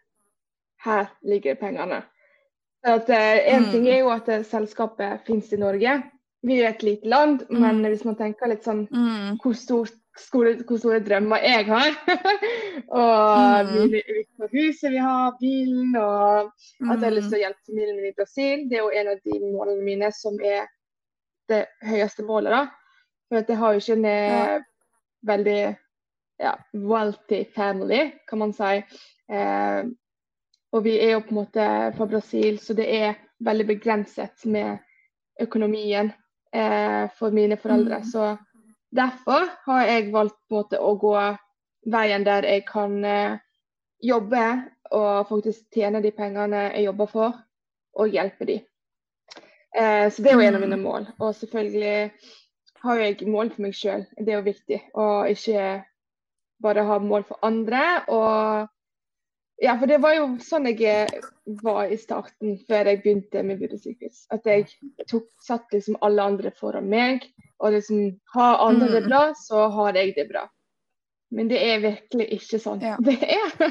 Her 0.81 1.11
ligger 1.21 1.55
pengene. 1.55 2.01
At, 2.83 3.09
en 3.09 3.63
mm. 3.63 3.71
ting 3.71 3.83
er 3.87 3.99
jo 3.99 4.09
at 4.09 4.29
selskapet 4.49 5.21
finnes 5.27 5.51
i 5.53 5.59
Norge, 5.61 5.91
vi 6.41 6.57
er 6.61 6.71
et 6.71 6.83
lite 6.83 7.07
land, 7.07 7.43
mm. 7.49 7.59
men 7.61 7.85
hvis 7.85 8.05
man 8.07 8.17
tenker 8.17 8.49
litt 8.49 8.65
sånn 8.65 8.87
mm. 8.89 9.35
hvor, 9.43 9.53
stort, 9.53 9.93
store, 10.21 10.53
hvor, 10.67 10.79
store, 10.81 10.99
drømmer 11.03 11.43
jeg 11.45 11.65
har 11.67 11.95
Og 13.01 13.69
mm. 13.69 13.93
hvilket 13.93 14.51
huset 14.53 14.91
vi 14.93 15.01
har, 15.01 15.35
bilen, 15.39 15.95
og 15.95 16.51
at 16.51 16.97
jeg 16.97 17.05
har 17.05 17.15
lyst 17.15 17.29
til 17.31 17.37
å 17.37 17.41
mm. 17.41 17.45
hjelpe 17.45 17.69
familien 17.69 17.97
min 17.99 18.09
i 18.09 18.17
Brasil. 18.17 18.67
Det 18.69 18.79
er 18.79 18.85
jo 18.85 18.93
en 19.01 19.11
av 19.13 19.23
de 19.25 19.39
målene 19.45 19.85
mine 19.85 20.11
som 20.15 20.37
er 20.43 20.67
det 21.51 21.65
høyeste 21.85 22.25
målet, 22.27 22.53
da. 22.55 22.63
For 23.31 23.47
jeg 23.47 23.59
har 23.61 23.73
jo 23.73 23.81
ikke 23.83 23.97
en 23.99 24.07
ja. 24.07 24.43
Eh, 24.57 24.67
veldig 25.27 25.59
ja, 26.41 26.53
wealthy 26.73 27.45
family, 27.55 28.11
kan 28.27 28.41
man 28.41 28.53
si. 28.53 28.77
Eh, 29.31 29.81
og 30.71 30.83
vi 30.83 30.95
er 31.03 31.15
jo 31.15 31.25
på 31.25 31.35
en 31.35 31.41
måte 31.41 31.67
fra 31.97 32.07
Brasil, 32.07 32.59
så 32.59 32.73
det 32.73 32.87
er 32.95 33.19
veldig 33.43 33.67
begrenset 33.67 34.45
med 34.45 34.79
økonomien 35.41 36.11
eh, 36.55 37.05
for 37.17 37.31
mine 37.35 37.57
foreldre. 37.59 38.01
Mm. 38.01 38.07
Så 38.07 38.37
derfor 38.91 39.47
har 39.65 39.85
jeg 39.87 40.11
valgt 40.13 40.39
måte 40.51 40.79
å 40.79 40.95
gå 40.99 41.15
veien 41.91 42.25
der 42.27 42.45
jeg 42.45 42.65
kan 42.67 42.99
eh, 43.05 43.39
jobbe 44.01 44.43
og 44.91 45.29
faktisk 45.29 45.71
tjene 45.73 46.01
de 46.03 46.11
pengene 46.11 46.67
jeg 46.73 46.89
jobber 46.89 47.09
for, 47.09 47.39
og 47.95 48.11
hjelpe 48.11 48.47
de. 48.47 48.57
Eh, 49.71 50.07
så 50.11 50.23
det 50.23 50.31
er 50.31 50.35
jo 50.35 50.47
en 50.47 50.57
av 50.57 50.63
mine 50.63 50.79
mm. 50.79 50.83
mål. 50.83 51.07
Og 51.19 51.35
selvfølgelig 51.35 52.11
har 52.83 52.99
jeg 52.99 53.29
mål 53.29 53.53
for 53.53 53.65
meg 53.65 53.77
sjøl. 53.77 54.05
Det 54.17 54.33
er 54.33 54.39
jo 54.39 54.47
viktig. 54.49 54.79
Og 54.99 55.31
ikke 55.31 55.65
bare 56.63 56.85
ha 56.87 56.99
mål 56.99 57.25
for 57.29 57.39
andre. 57.45 57.83
Og 58.11 58.67
ja, 59.61 59.75
for 59.77 59.89
det 59.89 59.99
var 60.01 60.15
jo 60.17 60.23
sånn 60.41 60.65
jeg 60.71 60.81
eh, 60.89 61.27
var 61.61 61.91
i 61.93 61.97
starten, 62.01 62.55
før 62.65 62.87
jeg 62.89 63.01
begynte 63.03 63.43
med 63.45 63.59
Budesykehus. 63.61 64.23
At 64.33 64.47
jeg 64.49 64.65
tok, 65.05 65.27
satt 65.45 65.69
liksom 65.75 65.99
alle 66.01 66.25
andre 66.33 66.51
foran 66.57 66.89
meg. 66.89 67.27
Og 67.61 67.75
liksom 67.75 68.07
har 68.33 68.57
andre 68.65 68.89
det 68.89 69.03
mm. 69.05 69.11
bra, 69.11 69.21
så 69.37 69.67
har 69.75 70.01
jeg 70.01 70.15
det 70.17 70.25
bra. 70.31 70.47
Men 71.31 71.51
det 71.51 71.61
er 71.61 71.85
virkelig 71.85 72.27
ikke 72.39 72.61
sånn. 72.63 72.81
Ja. 72.81 72.97
Det 73.05 73.19
er 73.21 73.69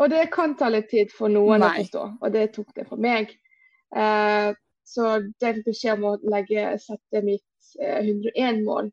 Og 0.00 0.08
det 0.08 0.24
kan 0.32 0.56
ta 0.56 0.70
litt 0.72 0.88
tid 0.88 1.12
for 1.12 1.28
noen 1.28 1.60
Nei. 1.60 1.68
å 1.68 1.82
forstå, 1.82 2.02
og 2.24 2.32
det 2.32 2.46
tok 2.54 2.70
det 2.74 2.86
for 2.88 3.00
meg. 3.04 3.34
Eh, 3.92 4.48
så 4.88 5.10
den 5.44 5.60
beskjed 5.66 6.00
om 6.00 6.06
å 6.08 6.18
legge, 6.32 6.70
sette 6.80 7.20
mitt 7.22 7.74
eh, 7.76 8.00
101-mål, 8.00 8.88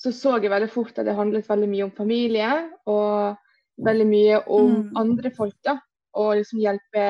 så 0.00 0.12
så 0.16 0.38
jeg 0.40 0.50
veldig 0.50 0.70
fort 0.72 0.96
at 0.96 1.04
det 1.04 1.14
handlet 1.20 1.48
veldig 1.48 1.68
mye 1.68 1.84
om 1.90 1.92
familie. 2.00 2.48
og 2.88 3.36
veldig 3.84 4.06
mye 4.08 4.40
om 4.46 4.70
mm. 4.70 4.96
andre 4.96 5.30
folk. 5.36 5.56
da, 5.64 5.78
Og 6.16 6.36
liksom 6.36 6.60
hjelpe 6.60 7.06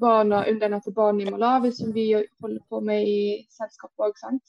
barna, 0.00 0.44
undernærte 0.50 0.92
barn 0.92 1.20
i 1.20 1.30
Malawi, 1.30 1.72
som 1.72 1.92
vi 1.92 2.12
holder 2.14 2.60
på 2.68 2.80
med 2.80 3.08
i 3.08 3.46
selskapet 3.50 4.08
òg. 4.08 4.40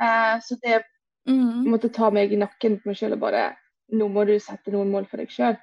Eh, 0.00 0.36
så 0.42 0.56
det 0.62 0.82
mm. 1.28 1.68
måtte 1.70 1.88
ta 1.88 2.10
meg 2.10 2.32
i 2.32 2.40
nakken 2.40 2.78
på 2.78 2.90
meg 2.90 3.00
sjøl 3.00 3.16
og 3.18 3.24
bare 3.28 3.48
Nå 3.88 4.04
må 4.12 4.26
du 4.28 4.34
sette 4.36 4.68
noen 4.68 4.90
mål 4.92 5.06
for 5.08 5.16
deg 5.16 5.30
sjøl. 5.32 5.54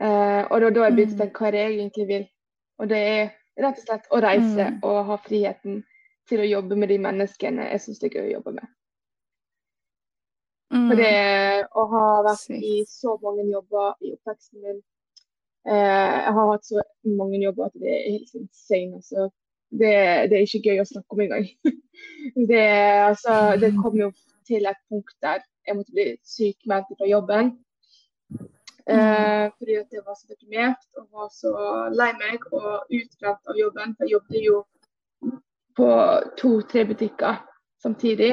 Eh, 0.00 0.42
og 0.46 0.60
da, 0.62 0.68
da 0.70 0.84
jeg 0.86 0.94
begynte 0.94 1.16
å 1.16 1.16
mm. 1.16 1.22
tenke 1.24 1.42
hva 1.42 1.50
jeg 1.50 1.72
egentlig 1.72 2.06
vil. 2.06 2.26
Og 2.78 2.90
det 2.92 3.00
er 3.02 3.24
rett 3.58 3.80
og 3.80 3.88
slett 3.88 4.06
å 4.14 4.20
reise 4.22 4.68
mm. 4.68 4.76
og 4.86 4.98
ha 5.08 5.16
friheten 5.24 5.80
til 6.30 6.44
å 6.44 6.46
jobbe 6.46 6.78
med 6.78 6.92
de 6.92 6.98
menneskene 7.02 7.66
jeg 7.72 7.82
syns 7.82 7.98
det 7.98 8.12
er 8.12 8.20
gøy 8.20 8.28
å 8.28 8.34
jobbe 8.36 8.54
med. 8.60 8.70
Mm. 10.68 10.88
For 10.90 11.00
det 11.00 11.12
å 11.80 11.84
ha 11.92 12.06
vært 12.26 12.50
i 12.52 12.82
så 12.88 13.14
mange 13.22 13.46
jobber 13.48 13.94
i 14.04 14.12
oppveksten 14.12 14.60
min 14.60 14.80
eh, 15.64 15.74
Jeg 15.74 16.34
har 16.36 16.50
hatt 16.52 16.66
så 16.68 16.82
mange 17.08 17.40
jobber 17.40 17.70
at 17.70 17.78
det 17.80 17.94
er 17.94 18.10
helt 18.10 18.34
insane. 18.36 19.00
Altså. 19.00 19.30
Det, 19.68 19.94
det, 20.28 20.36
er 20.36 20.44
ikke 20.44 20.72
gøy 20.72 20.82
å 20.82 20.88
snakke 20.88 21.16
om 21.16 21.22
engang. 21.24 21.48
det, 22.52 22.66
altså, 23.04 23.38
det 23.60 23.72
kom 23.80 23.96
jo 24.00 24.10
til 24.48 24.68
et 24.68 24.84
punkt 24.88 25.16
der 25.24 25.42
jeg 25.68 25.76
måtte 25.76 25.92
bli 25.96 26.06
sykmeldt 26.24 26.94
fra 26.96 27.08
jobben. 27.08 27.50
Eh, 28.88 29.46
fordi 29.58 29.74
at 29.76 29.92
jeg 29.92 30.04
var 30.06 30.16
så 30.16 30.30
deprimert 30.30 30.84
og 30.96 31.08
var 31.12 31.28
så 31.32 31.50
lei 31.92 32.12
meg 32.16 32.44
og 32.56 32.88
utbrent 32.88 33.50
av 33.52 33.60
jobben. 33.60 33.96
For 33.96 34.08
jeg 34.08 34.16
jobbet 34.16 34.46
jo 34.46 34.62
på 35.76 35.90
to-tre 36.40 36.86
butikker 36.88 37.42
samtidig. 37.82 38.32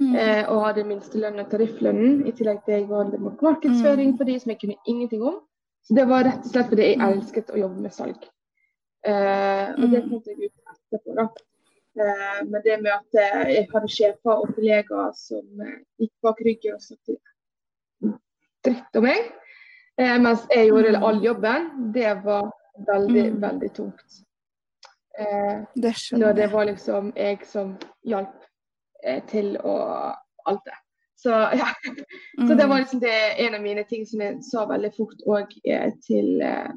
Mm. 0.00 0.14
Eh, 0.16 0.46
og 0.48 0.62
hadde 0.64 0.86
minstelønn 0.88 1.42
og 1.42 1.50
tarifflønnen, 1.52 2.22
i 2.24 2.32
tillegg 2.32 2.62
til 2.64 2.78
jeg 2.78 2.86
var 2.88 3.10
mot 3.20 3.42
markedsføring 3.44 4.14
mm. 4.14 4.16
for 4.16 4.28
de 4.30 4.36
som 4.40 4.52
jeg 4.54 4.60
kunne 4.62 4.78
ingenting 4.88 5.24
om. 5.28 5.42
Så 5.84 5.96
det 5.96 6.06
var 6.08 6.24
rett 6.24 6.46
og 6.46 6.54
slett 6.54 6.70
fordi 6.72 6.86
jeg 6.86 7.00
mm. 7.00 7.04
elsket 7.08 7.52
å 7.52 7.60
jobbe 7.60 7.84
med 7.84 7.92
salg. 7.92 8.24
Eh, 9.04 9.66
og 9.76 9.92
det 9.92 10.00
fant 10.06 10.30
jeg 10.30 10.38
ut 10.40 10.72
etterpå, 10.72 11.18
da. 11.18 11.26
Eh, 12.00 12.40
men 12.48 12.64
det 12.64 12.78
med 12.80 12.94
at 12.94 13.20
eh, 13.20 13.52
jeg 13.56 13.68
hadde 13.74 13.92
sjefer 13.92 14.40
og 14.40 14.56
kollegaer 14.56 15.12
som 15.18 15.64
eh, 15.66 15.76
gikk 16.00 16.14
bak 16.24 16.42
ryggen 16.48 16.78
og 16.78 16.84
snakket 16.84 17.20
dritt 18.64 19.00
om 19.00 19.04
meg, 19.04 19.30
eh, 20.00 20.16
mens 20.20 20.48
jeg 20.52 20.68
gjorde 20.70 20.96
all 20.96 21.20
jobben, 21.24 21.70
det 21.92 22.12
var 22.24 22.48
veldig, 22.88 23.28
veldig 23.40 23.72
tungt. 23.76 24.20
det 25.20 25.92
skjønner 25.98 26.14
jeg. 26.14 26.20
Når 26.22 26.36
det 26.38 26.52
var 26.52 26.68
liksom 26.70 27.12
jeg 27.16 27.42
som 27.44 27.74
hjalp 28.08 28.39
Eh, 28.39 28.39
til 29.30 29.54
å 29.64 29.74
alt 30.50 30.64
det. 30.64 30.76
Så 31.22 31.30
ja. 31.30 31.68
Så 32.36 32.54
det 32.54 32.66
var 32.66 32.76
mm. 32.76 32.78
liksom 32.78 33.00
det, 33.00 33.40
en 33.46 33.54
av 33.54 33.62
mine 33.62 33.84
ting 33.84 34.06
som 34.06 34.20
jeg 34.20 34.38
sa 34.44 34.64
veldig 34.66 34.90
fort 34.96 35.24
òg 35.28 35.52
eh, 35.68 35.92
til 36.06 36.40
eh, 36.40 36.70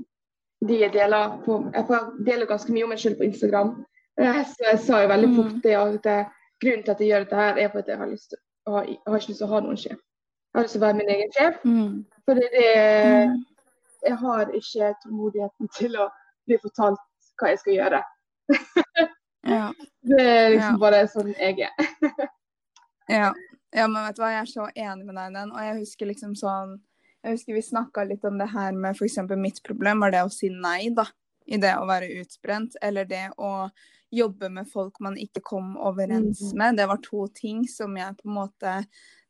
de 0.67 0.79
jeg 0.81 0.93
deler 0.93 1.37
på 1.45 1.59
Jeg 1.73 2.01
deler 2.27 2.49
ganske 2.49 2.73
mye 2.73 2.83
om 2.83 2.91
meg 2.91 2.99
selv 2.99 3.19
på 3.19 3.27
Instagram. 3.27 3.75
Så 4.15 4.65
jeg 4.67 4.79
sa 4.83 5.01
jo 5.03 5.11
veldig 5.11 5.29
mm. 5.29 5.37
fort 5.39 5.63
det 5.63 5.77
at 5.79 6.33
grunnen 6.63 6.83
til 6.83 6.91
at 6.91 6.99
jeg 7.01 7.09
gjør 7.09 7.23
dette 7.23 7.39
her, 7.39 7.57
er 7.57 7.71
for 7.71 7.79
at 7.79 7.87
jeg 7.87 7.97
har 7.97 8.11
lyst 8.11 8.29
til 8.33 8.39
å 8.67 8.75
ha, 8.75 8.83
jeg 8.87 8.99
har 9.07 9.17
ikke 9.19 9.31
lyst 9.31 9.41
til 9.41 9.47
å 9.47 9.53
ha 9.53 9.63
noen 9.63 9.79
sjef. 9.79 9.97
Jeg 9.99 10.59
har 10.59 10.67
lyst 10.67 10.75
til 10.75 10.81
å 10.81 10.85
være 10.85 10.99
min 10.99 11.13
egen 11.15 11.33
sjef. 11.37 11.63
Mm. 11.63 11.95
For 12.27 12.39
det, 12.39 12.49
det, 12.53 12.69
jeg 14.03 14.19
har 14.21 14.53
ikke 14.59 14.93
tålmodigheten 15.03 15.73
til 15.79 15.99
å 15.99 16.07
bli 16.47 16.59
fortalt 16.63 17.03
hva 17.41 17.51
jeg 17.51 17.63
skal 17.63 17.77
gjøre. 17.79 18.03
Ja. 19.43 19.73
Det 20.01 20.21
er 20.21 20.49
liksom 20.49 20.77
ja. 20.77 20.81
bare 20.81 21.03
sånn 21.11 21.33
jeg 21.35 21.67
er. 21.67 21.89
ja. 23.11 23.29
ja. 23.75 23.87
men 23.87 23.99
vet 24.05 24.17
du 24.17 24.23
hva, 24.23 24.31
jeg 24.33 24.43
er 24.43 24.51
så 24.51 24.67
enig 24.75 25.07
med 25.07 25.17
deg 25.19 25.31
i 25.31 25.37
den. 25.39 25.51
Og 25.51 25.65
jeg 25.67 25.79
husker 25.81 26.11
liksom 26.11 26.35
sånn 26.39 26.77
Jeg 27.23 27.37
husker 27.37 27.55
vi 27.55 27.63
snakka 27.63 28.03
litt 28.07 28.23
om 28.27 28.39
det 28.39 28.49
her 28.51 28.75
med 28.75 28.97
f.eks. 28.97 29.19
mitt 29.39 29.61
problem 29.63 30.03
var 30.03 30.11
det 30.11 30.25
å 30.25 30.31
si 30.31 30.51
nei, 30.51 30.89
da. 30.95 31.07
I 31.47 31.59
det 31.59 31.73
å 31.75 31.87
være 31.87 32.07
utbrent, 32.21 32.75
eller 32.83 33.07
det 33.07 33.29
å 33.35 33.67
jobbe 34.13 34.47
med 34.53 34.69
folk 34.69 34.99
man 35.03 35.17
ikke 35.17 35.41
kom 35.43 35.73
overens 35.75 36.39
mm. 36.51 36.57
med. 36.59 36.77
Det 36.77 36.87
var 36.87 37.01
to 37.03 37.25
ting 37.35 37.63
som 37.67 37.97
jeg 37.97 38.15
på 38.19 38.29
en 38.29 38.37
måte 38.37 38.75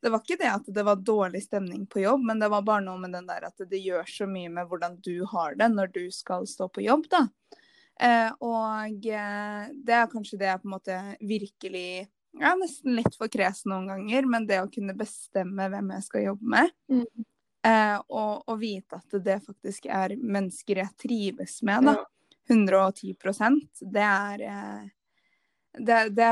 Det 0.04 0.12
var 0.12 0.20
ikke 0.20 0.40
det 0.42 0.50
at 0.52 0.66
det 0.76 0.84
var 0.84 1.00
dårlig 1.00 1.46
stemning 1.46 1.86
på 1.88 2.02
jobb, 2.04 2.26
men 2.28 2.42
det 2.42 2.50
var 2.52 2.66
bare 2.68 2.84
noe 2.84 3.00
med 3.00 3.14
den 3.16 3.30
der 3.30 3.48
at 3.48 3.66
det 3.70 3.80
gjør 3.80 4.10
så 4.10 4.28
mye 4.28 4.52
med 4.52 4.68
hvordan 4.68 4.98
du 5.06 5.24
har 5.32 5.56
det 5.56 5.70
når 5.72 5.94
du 5.96 6.04
skal 6.12 6.44
stå 6.50 6.68
på 6.68 6.84
jobb, 6.84 7.08
da. 7.14 7.28
Eh, 8.02 8.32
og 8.42 9.06
eh, 9.06 9.66
det 9.86 9.96
er 9.98 10.10
kanskje 10.12 10.40
det 10.42 10.50
jeg 10.50 10.62
på 10.64 10.70
en 10.70 10.74
måte 10.74 10.98
virkelig 11.22 11.90
ja, 12.40 12.56
nesten 12.58 12.96
litt 12.98 13.14
for 13.20 13.30
kresen 13.32 13.70
noen 13.70 13.92
ganger, 13.92 14.26
men 14.30 14.48
det 14.50 14.64
å 14.64 14.72
kunne 14.72 14.96
bestemme 14.98 15.70
hvem 15.70 15.92
jeg 15.94 16.06
skal 16.08 16.26
jobbe 16.32 16.54
med, 16.56 16.72
mm. 16.90 17.26
eh, 17.70 17.98
og, 18.08 18.42
og, 18.48 18.56
vite 18.62 18.98
at 18.98 19.20
det 19.26 19.38
faktisk 19.46 19.86
er 19.86 20.16
mennesker 20.18 20.82
jeg 20.82 20.98
trives 21.06 21.60
med, 21.62 21.92
da. 21.92 22.00
Ja. 22.02 22.10
110 22.52 23.14
det 23.88 24.04
er 24.04 24.42
det, 25.80 26.00
det, 26.10 26.32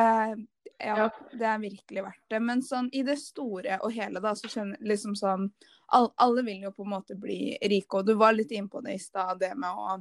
ja, 0.84 1.10
det 1.32 1.46
er 1.46 1.60
virkelig 1.60 2.04
verdt 2.04 2.26
det. 2.30 2.40
Men 2.44 2.64
sånn 2.66 2.90
i 2.92 3.04
det 3.08 3.16
store 3.22 3.78
og 3.82 3.94
hele, 3.96 4.20
da, 4.20 4.34
så 4.36 4.50
kjenner 4.52 4.82
liksom 4.86 5.16
sånn 5.16 5.50
all, 5.88 6.10
Alle 6.22 6.44
vil 6.48 6.66
jo 6.66 6.74
på 6.76 6.84
en 6.84 6.94
måte 6.94 7.16
bli 7.20 7.58
rike, 7.62 8.02
og 8.02 8.08
du 8.08 8.14
var 8.20 8.36
litt 8.36 8.52
innpå 8.52 8.82
det 8.86 8.98
i 8.98 9.02
stad, 9.02 9.40
det 9.40 9.54
med 9.56 9.72
å 9.72 9.98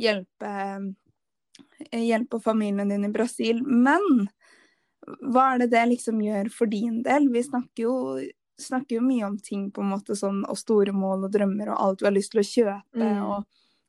hjelpe 0.00 0.56
hjelpe 1.90 2.40
familien 2.40 2.88
din 2.88 3.04
i 3.04 3.12
Brasil. 3.12 3.62
Men 3.66 4.28
hva 5.32 5.54
er 5.54 5.64
det 5.64 5.70
det 5.74 5.86
liksom 5.94 6.20
gjør 6.24 6.50
for 6.54 6.70
din 6.70 7.00
del? 7.06 7.28
Vi 7.32 7.42
snakker 7.44 7.86
jo, 7.86 7.94
snakker 8.60 8.98
jo 8.98 9.04
mye 9.04 9.28
om 9.30 9.38
ting 9.38 9.70
på 9.74 9.84
en 9.84 9.94
måte 9.94 10.16
sånn, 10.18 10.42
og 10.48 10.58
store 10.58 10.94
mål 10.96 11.28
og 11.28 11.32
drømmer 11.34 11.72
og 11.72 11.80
alt 11.86 12.04
vi 12.04 12.10
har 12.10 12.16
lyst 12.16 12.34
til 12.34 12.42
å 12.42 12.50
kjøpe. 12.50 13.00
Mm. 13.00 13.24
og 13.24 13.48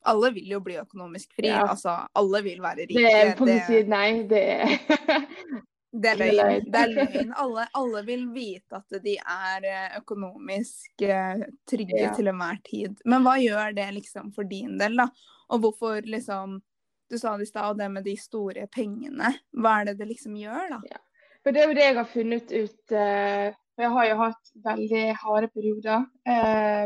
alle 0.09 0.31
vil 0.33 0.55
jo 0.55 0.61
bli 0.65 0.79
økonomisk 0.81 1.35
fri. 1.37 1.51
Ja. 1.51 1.67
Altså, 1.69 1.93
alle 2.17 2.39
vil 2.41 2.61
være 2.63 2.87
rike. 2.89 3.03
Det 3.03 3.17
er 3.19 3.35
på 3.37 3.45
det... 3.45 3.59
si 3.67 3.83
nei, 3.85 4.07
det 4.31 4.45
er 4.55 4.71
Det 5.91 6.13
er 6.13 6.21
løgn. 6.21 6.65
Det 6.71 6.79
er 6.79 6.93
løgn. 6.95 7.33
Alle, 7.43 7.67
alle, 7.77 8.01
vil 8.07 8.23
vite 8.33 8.79
at 8.79 8.97
de 9.03 9.17
er 9.19 9.67
eh, 9.67 9.97
økonomisk 9.99 11.03
eh, 11.03 11.43
trygge 11.69 11.99
ja. 11.99 12.13
til 12.15 12.31
enhver 12.31 12.57
tid. 12.65 12.95
Men 13.05 13.27
hva 13.27 13.35
gjør 13.43 13.75
det 13.77 13.89
liksom 13.99 14.31
for 14.33 14.47
din 14.47 14.79
del, 14.79 14.95
da? 15.03 15.09
Og 15.51 15.63
hvorfor 15.65 16.05
liksom 16.07 16.59
Du 17.11 17.17
sa 17.19 17.33
det 17.35 17.43
i 17.43 17.49
stad, 17.49 17.75
det 17.75 17.89
med 17.91 18.05
de 18.07 18.13
store 18.15 18.69
pengene. 18.71 19.33
Hva 19.51 19.81
er 19.81 19.89
det 19.89 19.97
det 19.99 20.05
liksom 20.13 20.37
gjør, 20.39 20.69
da? 20.71 20.77
Ja. 20.87 21.01
For 21.43 21.51
det 21.51 21.59
er 21.59 21.67
jo 21.67 21.75
det 21.75 21.83
jeg 21.83 21.97
har 21.97 22.07
funnet 22.07 22.53
ut. 22.55 22.93
Uh, 22.93 23.47
jeg 23.81 23.89
har 23.95 24.05
jo 24.07 24.15
hatt 24.21 24.51
veldig 24.63 25.01
harde 25.19 25.49
perioder. 25.51 26.05
Uh, 26.23 26.85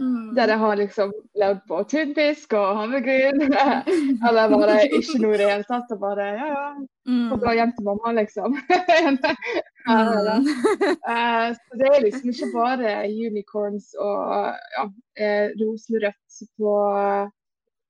Mm. 0.00 0.34
Der 0.34 0.48
jeg 0.48 0.58
har 0.58 0.74
liksom 0.76 1.12
levd 1.38 1.60
på 1.68 1.82
tunfisk 1.90 2.54
og 2.58 2.78
havregryn. 2.80 3.44
Eller 4.26 4.50
bare 4.50 4.80
ikke 4.88 5.20
noe 5.22 5.36
i 5.36 5.38
det 5.38 5.50
hele 5.52 5.66
tatt. 5.68 5.92
Og 5.94 6.00
bare 6.02 6.26
ja, 6.34 6.48
ja, 6.50 6.64
få 7.30 7.38
dra 7.44 7.54
hjem 7.54 7.74
til 7.76 7.86
mamma, 7.86 8.14
liksom. 8.18 8.56
mm. 8.58 9.20
uh, 9.86 11.46
så 11.54 11.78
det 11.78 11.90
er 11.92 12.02
liksom 12.08 12.34
ikke 12.34 12.50
bare 12.56 12.96
unicorns 13.06 13.92
og 14.00 14.58
ja, 14.74 14.88
eh, 15.14 15.54
rosenrødt 15.60 16.42
på 16.58 16.74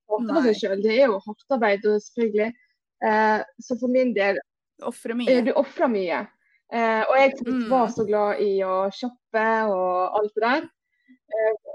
for 0.08 0.46
seg 0.46 0.60
sjøl. 0.60 0.82
Det 0.84 0.94
er 0.98 1.08
jo 1.08 1.20
hardt 1.24 1.56
arbeid, 1.56 1.86
selvfølgelig. 2.06 2.50
Eh, 3.04 3.40
så 3.60 3.78
for 3.80 3.92
min 3.92 4.14
del 4.16 4.40
Ofre 4.82 5.14
mye. 5.14 5.38
Du 5.46 5.52
ofrer 5.54 5.86
mye. 5.86 6.24
Eh, 6.74 7.02
og 7.06 7.14
jeg 7.14 7.34
mm. 7.46 7.66
var 7.70 7.92
så 7.94 8.02
glad 8.08 8.40
i 8.42 8.56
å 8.66 8.88
shoppe 8.90 9.44
og 9.70 10.18
alt 10.18 10.32
det 10.34 10.42
der. 10.42 10.66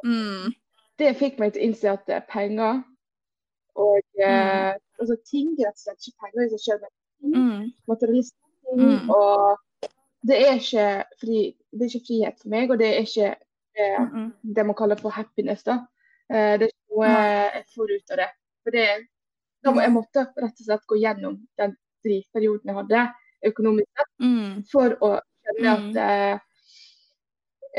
Mm. 0.04 0.52
Det 1.00 1.14
fikk 1.16 1.40
meg 1.40 1.54
til 1.56 1.64
å 1.64 1.68
innse 1.70 1.94
at 1.94 2.04
det 2.10 2.18
er 2.18 2.26
penger 2.28 2.82
og 3.80 4.00
mm. 4.20 4.24
eh, 4.26 4.74
altså, 5.00 5.16
ting 5.30 5.54
rett 5.60 5.76
og 5.76 5.84
slett 5.84 6.08
ikke 6.08 6.26
penger 6.26 6.46
i 6.46 6.50
seg 6.54 6.64
sjøl, 6.66 6.82
men 7.24 7.36
mm. 7.36 7.68
materialisering. 7.92 8.48
Mm. 8.80 9.12
Og 9.14 9.94
det 10.28 10.40
er, 10.44 10.60
ikke 10.60 10.88
fri, 11.22 11.44
det 11.72 11.86
er 11.86 11.94
ikke 11.94 12.08
frihet 12.10 12.42
for 12.42 12.54
meg, 12.54 12.74
og 12.74 12.82
det 12.82 12.90
er 12.90 13.08
ikke 13.08 13.30
eh, 13.80 14.18
det 14.58 14.68
man 14.68 14.78
kaller 14.78 15.00
for 15.00 15.16
happiness. 15.16 15.64
da. 15.68 15.80
Eh, 16.30 16.54
det 16.60 16.68
er 16.68 16.72
ikke 16.72 16.96
noe 16.96 17.14
jeg 17.14 17.64
får 17.76 17.96
ut 17.96 18.14
av 18.14 18.22
det. 18.22 18.30
For 18.64 18.76
det, 18.76 18.88
jeg 19.66 19.94
måtte 19.96 20.26
rett 20.30 20.62
og 20.62 20.68
slett 20.68 20.86
gå 20.90 21.00
gjennom 21.00 21.40
den 21.60 21.76
dritperioden 22.06 22.72
jeg 22.72 22.80
hadde 22.80 23.08
økonomisk 23.50 23.90
sett, 23.96 24.14
mm. 24.24 24.54
for 24.72 24.96
å 25.06 25.12
kjenne 25.48 25.74
at 25.74 25.90
mm. 25.90 26.00
eh, 26.06 26.46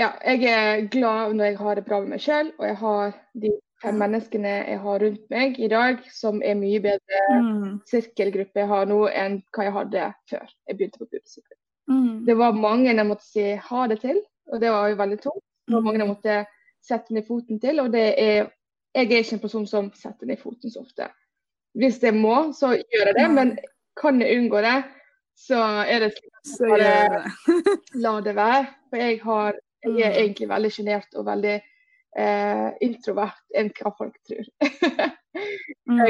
ja, 0.01 0.13
jeg 0.25 0.45
er 0.49 0.87
glad 0.93 1.35
når 1.37 1.51
jeg 1.51 1.59
har 1.61 1.77
det 1.77 1.85
bra 1.89 2.01
med 2.01 2.15
meg 2.15 2.23
selv, 2.25 2.55
og 2.59 2.67
jeg 2.69 2.79
har 2.81 3.13
de 3.43 3.53
fem 3.81 3.97
menneskene 4.01 4.53
jeg 4.53 4.81
har 4.83 5.03
rundt 5.05 5.33
meg 5.33 5.59
i 5.61 5.69
dag, 5.73 6.03
som 6.13 6.43
er 6.45 6.59
mye 6.59 6.83
bedre 6.85 7.23
mm. 7.33 7.81
sirkelgruppe 7.89 8.63
jeg 8.63 8.71
har 8.71 8.89
nå 8.91 9.01
enn 9.09 9.41
hva 9.57 9.67
jeg 9.67 9.77
hadde 9.77 10.07
før 10.31 10.47
jeg 10.69 10.79
begynte 10.79 11.01
på. 11.01 11.45
Mm. 11.91 12.25
Det 12.29 12.37
var 12.39 12.57
mange 12.57 12.93
jeg 12.93 13.09
måtte 13.09 13.27
si 13.27 13.47
ha 13.71 13.87
det 13.91 14.01
til, 14.05 14.21
og 14.53 14.63
det 14.63 14.73
var 14.75 14.91
jo 14.93 15.01
veldig 15.01 15.21
tungt. 15.25 15.47
Det 15.67 15.77
var 15.77 15.87
mange 15.87 16.03
jeg 16.03 16.11
måtte 16.11 16.41
sette 16.85 17.15
ned 17.15 17.27
foten 17.29 17.61
til, 17.63 17.83
og 17.83 17.93
det 17.93 18.07
er 18.19 18.49
jeg 18.91 19.07
er 19.07 19.21
ikke 19.23 19.37
en 19.37 19.43
person 19.45 19.67
som 19.71 19.91
setter 19.95 20.27
ned 20.27 20.41
foten 20.41 20.71
så 20.73 20.81
ofte. 20.83 21.07
Hvis 21.79 22.01
jeg 22.03 22.17
må, 22.17 22.51
så 22.57 22.73
gjør 22.75 23.13
jeg 23.13 23.17
det, 23.21 23.27
men 23.31 23.53
kan 24.01 24.19
jeg 24.19 24.41
unngå 24.41 24.63
det, 24.67 24.79
så 25.39 25.61
er 25.87 26.03
det 26.03 26.09
slik 26.17 26.41
at 26.41 26.81
jeg 26.83 28.01
la 28.03 28.17
det 28.25 28.35
være. 28.35 28.65
For 28.91 28.99
jeg 28.99 29.21
har 29.23 29.61
jeg 29.81 29.93
er 29.93 30.13
mm. 30.13 30.19
egentlig 30.25 30.49
veldig 30.51 30.71
sjenert 30.75 31.15
og 31.17 31.27
veldig 31.29 31.55
eh, 31.57 32.69
introvert 32.85 33.57
enn 33.57 33.71
hva 33.79 33.93
folk 33.97 34.19
tror. 34.29 34.49
mm. 35.89 36.03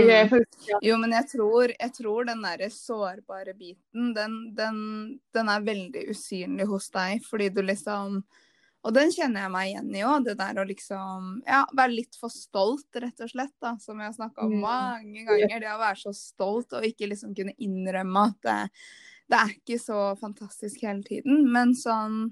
Jo, 0.82 0.96
men 0.98 1.14
jeg 1.14 1.28
tror, 1.34 1.74
jeg 1.76 1.94
tror 1.94 2.30
den 2.30 2.42
der 2.46 2.66
sårbare 2.74 3.54
biten, 3.54 4.10
den, 4.16 4.38
den, 4.58 4.80
den, 5.34 5.52
er 5.52 5.66
veldig 5.66 6.08
usynlig 6.10 6.66
hos 6.70 6.90
deg, 6.96 7.22
fordi 7.26 7.50
du 7.54 7.62
liksom 7.62 8.22
og 8.80 8.94
den 8.96 9.10
kjenner 9.12 9.44
jeg 9.44 9.52
meg 9.52 9.70
igjen 9.70 9.90
i 9.92 10.04
òg, 10.08 10.24
det 10.24 10.36
der 10.38 10.60
å 10.62 10.64
liksom 10.64 11.32
ja, 11.44 11.60
være 11.76 11.92
litt 11.98 12.16
for 12.16 12.32
stolt, 12.32 12.88
rett 13.02 13.20
og 13.20 13.28
slett. 13.28 13.52
da, 13.60 13.74
Som 13.82 14.00
jeg 14.00 14.08
har 14.08 14.16
snakka 14.16 14.46
om 14.46 14.54
mm. 14.56 14.62
mange 14.64 15.24
ganger. 15.26 15.60
Det 15.60 15.74
å 15.74 15.82
være 15.82 16.00
så 16.00 16.14
stolt 16.16 16.72
og 16.78 16.86
ikke 16.88 17.10
liksom 17.10 17.34
kunne 17.36 17.52
innrømme 17.60 18.24
at 18.30 18.38
det, 18.48 18.56
det 19.28 19.42
er 19.42 19.52
ikke 19.58 19.78
så 19.82 20.00
fantastisk 20.20 20.86
hele 20.86 21.04
tiden. 21.04 21.44
Men 21.52 21.76
sånn 21.76 22.22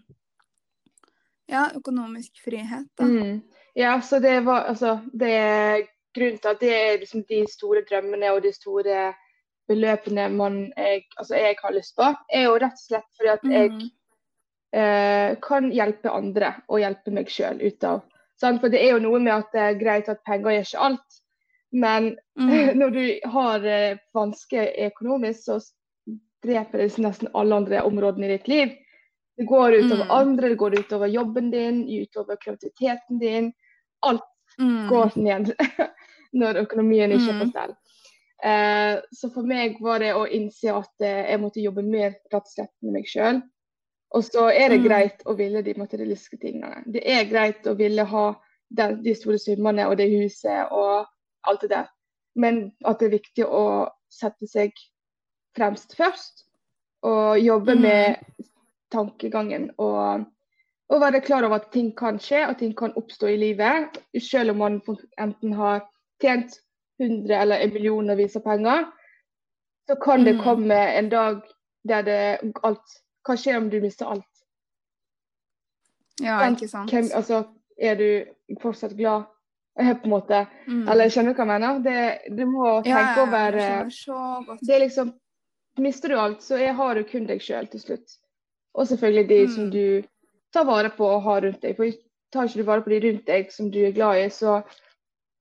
ja, 1.48 1.68
økonomisk 1.76 2.40
frihet, 2.44 2.88
da. 2.96 3.04
Mm. 3.04 3.38
Ja, 3.78 4.00
så 4.00 4.18
det 4.18 4.40
var 4.48 4.66
altså 4.72 4.98
det 5.12 5.32
er 5.36 5.86
Grunnen 6.16 6.40
til 6.40 6.50
at 6.50 6.60
det 6.64 6.70
er 6.72 6.94
liksom 6.98 7.20
de 7.28 7.42
store 7.52 7.82
drømmene 7.86 8.30
og 8.32 8.40
de 8.42 8.50
store 8.56 9.10
beløpene 9.68 10.24
man 10.32 10.56
jeg, 10.72 11.02
altså 11.20 11.36
jeg 11.36 11.58
har 11.60 11.74
lyst 11.76 11.92
på, 11.98 12.08
er 12.32 12.46
jo 12.48 12.56
rett 12.56 12.80
og 12.80 12.86
slett 12.86 13.06
fordi 13.18 13.32
at 13.34 13.44
jeg 13.44 13.72
mm. 13.74 13.82
eh, 13.84 13.90
kan 14.68 15.70
hjelpe 15.72 16.10
andre 16.12 16.50
og 16.68 16.82
hjelpe 16.82 17.12
meg 17.16 17.30
sjøl 17.32 17.62
ut 17.62 17.84
av. 17.88 18.02
Sant? 18.40 18.60
For 18.60 18.68
det 18.68 18.82
er 18.84 18.92
jo 18.92 19.04
noe 19.06 19.20
med 19.22 19.32
at 19.32 19.54
det 19.54 19.62
er 19.64 19.78
greit 19.80 20.10
at 20.12 20.20
penger 20.28 20.58
gjør 20.58 20.66
ikke 20.66 20.82
alt, 20.88 21.18
men 21.70 22.16
mm. 22.40 22.50
når 22.80 22.90
du 22.90 23.20
har 23.24 23.64
eh, 23.64 23.98
vansker 24.14 24.72
økonomisk, 24.88 25.44
så 25.44 25.60
dreper 26.44 26.84
det 26.84 27.02
nesten 27.02 27.32
alle 27.34 27.56
andre 27.56 27.82
områdene 27.82 28.28
i 28.28 28.36
ditt 28.36 28.48
liv. 28.48 28.76
Det 29.38 29.46
går 29.46 29.72
utover 29.72 30.04
mm. 30.04 30.10
andre, 30.10 30.48
det 30.48 30.58
går 30.58 30.78
utover 30.78 31.06
jobben 31.06 31.50
din, 31.50 31.82
utover 31.88 32.36
kreativiteten 32.36 33.18
din. 33.18 33.52
Alt 34.06 34.26
mm. 34.58 34.88
går 34.88 35.12
ned 35.18 35.52
når 36.40 36.62
økonomien 36.64 37.12
ikke 37.14 37.32
er 37.32 37.38
på 37.42 37.48
mm. 37.48 37.52
stell. 37.52 37.76
Eh, 38.38 38.98
så 39.14 39.30
for 39.34 39.46
meg 39.46 39.78
var 39.82 40.02
det 40.02 40.14
å 40.14 40.26
innse 40.26 40.74
at 40.74 41.06
eh, 41.06 41.30
jeg 41.32 41.42
måtte 41.42 41.62
jobbe 41.62 41.82
mer 41.86 42.12
rett 42.30 42.42
og 42.42 42.52
slett 42.52 42.74
med 42.82 42.98
meg 42.98 43.10
sjøl. 43.10 43.40
Og 44.16 44.24
så 44.24 44.48
er 44.48 44.72
det 44.72 44.80
mm. 44.80 44.86
greit 44.86 45.24
å 45.28 45.34
ville 45.36 45.62
de 45.62 45.74
materialistiske 45.76 46.38
tingene. 46.40 46.82
Det 46.86 47.02
er 47.04 47.28
greit 47.28 47.66
å 47.68 47.74
ville 47.76 48.06
ha 48.08 48.26
den, 48.68 49.00
de 49.04 49.14
store 49.16 49.38
summene 49.40 49.84
og 49.88 49.98
det 50.00 50.08
huset 50.12 50.72
og 50.72 51.08
alt 51.48 51.64
det 51.64 51.72
der. 51.74 51.90
Men 52.38 52.68
at 52.86 53.00
det 53.00 53.08
er 53.08 53.18
viktig 53.18 53.46
å 53.46 53.64
sette 54.12 54.48
seg 54.48 54.72
fremst 55.56 55.96
først. 55.98 56.46
Og 57.06 57.38
jobbe 57.38 57.76
mm. 57.76 57.82
med 57.84 58.46
tankegangen. 58.94 59.68
Og, 59.78 60.24
og 60.88 61.02
være 61.02 61.20
klar 61.20 61.46
over 61.46 61.60
at 61.60 61.68
ting 61.74 61.92
kan 61.96 62.18
skje, 62.22 62.46
og 62.48 62.56
ting 62.58 62.72
kan 62.78 62.96
oppstå 62.96 63.28
i 63.34 63.40
livet. 63.40 64.00
Selv 64.24 64.54
om 64.54 64.64
man 64.64 64.80
enten 65.20 65.52
har 65.58 65.84
tjent 66.22 66.56
100 66.98 67.36
eller 67.36 67.62
en 67.62 67.74
millionervis 67.74 68.36
av 68.40 68.46
penger, 68.48 68.88
så 69.86 69.96
kan 70.02 70.24
det 70.26 70.38
mm. 70.38 70.42
komme 70.42 70.80
en 70.98 71.12
dag 71.12 71.44
der 71.88 72.02
det 72.02 72.54
alt 72.66 72.96
Hva 73.28 73.36
skjer 73.36 73.58
om 73.60 73.68
du 73.68 73.78
mister 73.84 74.08
alt? 74.08 74.26
Ja, 76.24 76.40
ikke 76.48 76.68
sant. 76.70 76.90
Hvem, 76.90 77.10
altså, 77.14 77.44
er 77.78 77.98
du 78.00 78.56
fortsatt 78.62 78.96
glad? 78.98 79.28
På 79.78 80.08
en 80.08 80.10
måte. 80.10 80.46
Mm. 80.66 80.88
Eller 80.90 81.10
skjønner 81.12 81.34
du 81.34 81.38
hva 81.38 81.44
jeg 81.44 81.52
mener? 81.52 81.82
Det, 81.84 81.98
du 82.34 82.44
må 82.50 82.70
tenke 82.82 83.12
ja, 83.14 83.26
over 83.26 83.58
eh, 83.62 84.54
Det 84.58 84.74
er 84.74 84.86
liksom 84.86 85.12
Mister 85.78 86.10
du 86.10 86.16
alt, 86.18 86.40
så 86.42 86.56
er, 86.58 86.72
har 86.74 86.98
du 86.98 87.04
kun 87.06 87.28
deg 87.28 87.38
sjøl 87.38 87.68
til 87.70 87.78
slutt. 87.78 88.16
Og 88.74 88.88
selvfølgelig 88.90 89.28
de 89.28 89.36
mm. 89.44 89.52
som 89.54 89.68
du 89.70 89.84
tar 90.50 90.64
vare 90.66 90.90
på 90.90 91.06
og 91.06 91.22
har 91.22 91.44
rundt 91.44 91.62
deg. 91.62 91.76
For 91.78 91.92
tar 92.34 92.48
ikke 92.48 92.64
du 92.64 92.66
vare 92.66 92.82
på 92.82 92.90
de 92.90 92.98
rundt 93.04 93.28
deg 93.28 93.52
som 93.54 93.68
du 93.70 93.78
er 93.86 93.94
glad 93.94 94.18
i, 94.24 94.24
så, 94.34 94.56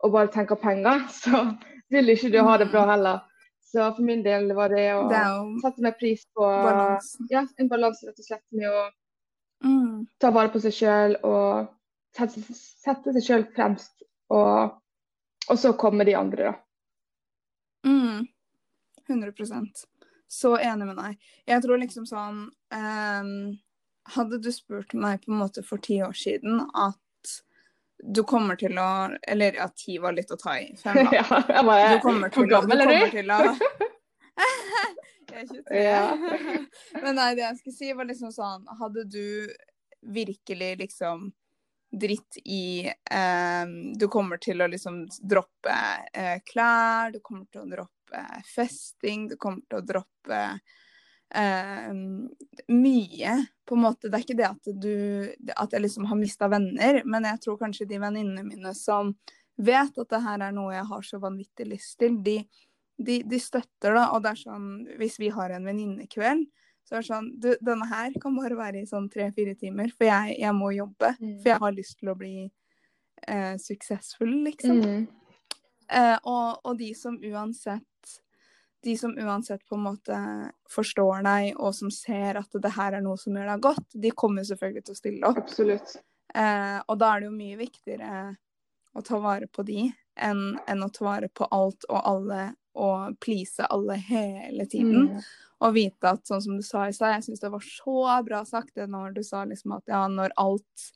og 0.05 0.13
bare 0.13 0.29
tenker 0.35 0.59
penger, 0.61 1.07
så 1.23 1.47
vil 1.89 2.13
ikke 2.13 2.29
du 2.35 2.37
ha 2.45 2.59
det 2.61 2.69
bra 2.69 2.85
heller. 2.91 3.25
Så 3.67 3.83
for 3.97 4.03
min 4.07 4.21
del 4.23 4.53
var 4.55 4.69
det 4.71 4.85
å 4.95 5.01
Det 5.11 5.23
sette 5.63 5.83
mer 5.83 5.95
pris 5.99 6.21
på 6.35 6.45
balansen. 6.45 7.27
ja, 7.29 7.41
en 7.59 7.67
balanse 7.67 8.07
rett 8.07 8.19
og 8.19 8.25
slett 8.29 8.45
med 8.55 8.69
å 8.71 8.85
Mm. 9.63 10.05
ta 10.21 10.29
vare 10.31 10.51
på 10.53 10.59
seg 10.61 10.71
sjøl 10.77 11.15
og 11.25 11.67
sette, 12.15 12.41
sette 12.53 13.13
seg 13.15 13.23
sjøl 13.25 13.45
fremst. 13.55 14.03
Og, 14.29 14.75
og 15.49 15.57
så 15.57 15.71
kommer 15.73 16.05
de 16.05 16.13
andre, 16.15 16.51
da. 16.51 16.53
Mm. 17.89 18.27
100% 19.09 19.85
Så 20.29 20.57
enig 20.59 20.85
med 20.89 20.97
deg. 20.99 21.17
Jeg 21.47 21.63
tror 21.63 21.79
liksom 21.79 22.05
sånn 22.05 22.39
um, 22.75 23.57
Hadde 24.13 24.39
du 24.43 24.51
spurt 24.51 24.93
meg 24.93 25.23
på 25.25 25.31
en 25.33 25.39
måte 25.41 25.63
for 25.65 25.77
ti 25.83 25.97
år 26.03 26.13
siden 26.15 26.61
at 26.75 26.99
du 28.03 28.21
kommer 28.23 28.55
til 28.59 28.77
å 28.77 28.87
Eller 29.27 29.55
ja, 29.57 29.67
ti 29.75 29.97
var 29.97 30.13
litt 30.13 30.29
å 30.31 30.37
ta 30.37 30.53
i. 30.59 30.67
Fem, 30.77 30.95
da. 30.95 31.09
Ja, 31.17 31.25
jeg 31.49 31.65
bare, 31.65 31.95
Du 31.95 32.03
kommer 32.05 32.29
til, 32.29 32.43
å- 32.43 32.45
du 32.45 32.53
gammel 32.53 32.81
er 32.81 32.91
kommer 32.91 33.15
til 33.15 33.31
å 33.31 33.39
Jeg 35.27 35.41
er 35.41 35.49
23. 35.49 35.81
Ja. 35.83 36.05
Men 37.03 37.17
nei, 37.19 37.31
det 37.35 37.43
jeg 37.43 37.57
skulle 37.59 37.75
si, 37.77 37.89
var 37.97 38.07
liksom 38.09 38.31
sånn 38.33 38.63
Hadde 38.79 39.03
du 39.11 39.49
virkelig 40.13 40.71
liksom 40.79 41.27
dritt 41.97 42.37
i 42.45 42.85
eh, 42.87 43.65
Du 43.99 44.07
kommer 44.13 44.37
til 44.43 44.61
å 44.61 44.67
liksom 44.71 45.03
droppe 45.21 45.75
eh, 46.13 46.37
klær, 46.47 47.11
du 47.15 47.19
kommer 47.23 47.45
til 47.51 47.63
å 47.63 47.69
droppe 47.75 48.23
festing, 48.53 49.27
du 49.31 49.35
kommer 49.41 49.63
til 49.67 49.79
å 49.81 49.85
droppe 49.87 50.37
eh, 50.37 50.85
mye, 52.67 53.31
på 53.67 53.75
en 53.75 53.81
måte. 53.83 54.07
Det 54.07 54.15
er 54.15 54.23
ikke 54.23 54.37
det 54.39 54.45
at 54.47 54.69
du 54.79 54.93
At 55.59 55.73
jeg 55.75 55.83
liksom 55.83 56.05
har 56.07 56.15
mista 56.15 56.47
venner, 56.47 57.01
men 57.05 57.27
jeg 57.27 57.41
tror 57.43 57.57
kanskje 57.59 57.87
de 57.89 57.99
venninnene 57.99 58.45
mine 58.47 58.71
som 58.77 59.11
vet 59.57 59.97
at 59.97 60.13
det 60.13 60.21
her 60.23 60.45
er 60.45 60.53
noe 60.55 60.75
jeg 60.75 60.85
har 60.87 61.03
så 61.05 61.19
vanvittig 61.19 61.67
lyst 61.67 61.97
til, 61.99 62.19
de, 62.23 62.37
de, 62.95 63.19
de 63.25 63.39
støtter 63.41 63.97
det. 63.97 64.05
Og 64.13 64.23
det 64.23 64.31
er 64.31 64.41
sånn 64.43 64.69
Hvis 65.01 65.19
vi 65.19 65.31
har 65.33 65.51
en 65.51 65.67
venninnekveld, 65.67 66.45
så 66.87 66.95
er 66.95 67.03
det 67.03 67.09
sånn 67.09 67.29
Du, 67.43 67.49
denne 67.65 67.89
her 67.89 68.15
kan 68.21 68.37
bare 68.37 68.59
være 68.59 68.83
i 68.83 68.89
sånn 68.89 69.09
tre-fire 69.11 69.57
timer, 69.59 69.91
for 69.97 70.07
jeg, 70.07 70.37
jeg 70.39 70.55
må 70.55 70.71
jobbe. 70.75 71.13
Mm. 71.19 71.35
For 71.41 71.51
jeg 71.53 71.63
har 71.65 71.75
lyst 71.75 71.99
til 71.99 72.13
å 72.13 72.17
bli 72.19 72.35
eh, 73.27 73.55
suksessfull, 73.61 74.35
liksom. 74.47 74.79
Mm. 74.79 75.05
Eh, 75.87 76.17
og, 76.23 76.63
og 76.63 76.79
de 76.79 76.93
som 76.95 77.19
uansett 77.19 77.85
De 78.87 78.95
som 78.99 79.13
uansett 79.19 79.63
på 79.67 79.75
en 79.75 79.83
måte 79.83 80.17
forstår 80.71 81.25
deg, 81.27 81.53
og 81.59 81.73
som 81.75 81.91
ser 81.91 82.39
at 82.39 82.59
det 82.63 82.71
her 82.77 82.95
er 82.95 83.03
noe 83.03 83.19
som 83.19 83.35
gjør 83.35 83.49
deg 83.51 83.63
godt, 83.65 83.87
de 83.99 84.11
kommer 84.15 84.47
selvfølgelig 84.47 84.85
til 84.87 84.95
å 84.95 84.99
stille 85.01 85.31
opp. 85.31 85.41
Absolutt. 85.43 85.97
Eh, 86.35 86.77
og 86.85 86.99
da 87.01 87.13
er 87.13 87.23
det 87.23 87.29
jo 87.29 87.35
mye 87.35 87.57
viktigere 87.59 88.21
å 88.97 89.03
ta 89.05 89.19
vare 89.21 89.49
på 89.51 89.65
de 89.67 89.89
enn, 90.17 90.45
enn 90.67 90.85
å 90.85 90.89
ta 90.93 91.05
vare 91.05 91.29
på 91.29 91.47
alt 91.53 91.85
og 91.89 91.99
alle 91.99 92.47
og 92.77 93.17
please 93.23 93.65
alle 93.73 93.97
hele 94.05 94.65
tiden. 94.69 95.09
Mm. 95.09 95.21
Og 95.65 95.73
vite 95.73 96.13
at, 96.13 96.25
sånn 96.29 96.43
som 96.43 96.57
du 96.57 96.65
sa 96.65 96.85
i 96.85 96.93
stad, 96.93 97.15
jeg 97.15 97.27
syns 97.27 97.41
det 97.41 97.53
var 97.53 97.63
så 97.65 98.01
bra 98.25 98.43
sagt 98.45 98.75
det 98.77 98.85
når 98.93 99.15
du 99.15 99.23
sa 99.25 99.43
liksom 99.49 99.73
at 99.79 99.89
ja, 99.89 100.03
når 100.11 100.35
alt, 100.37 100.89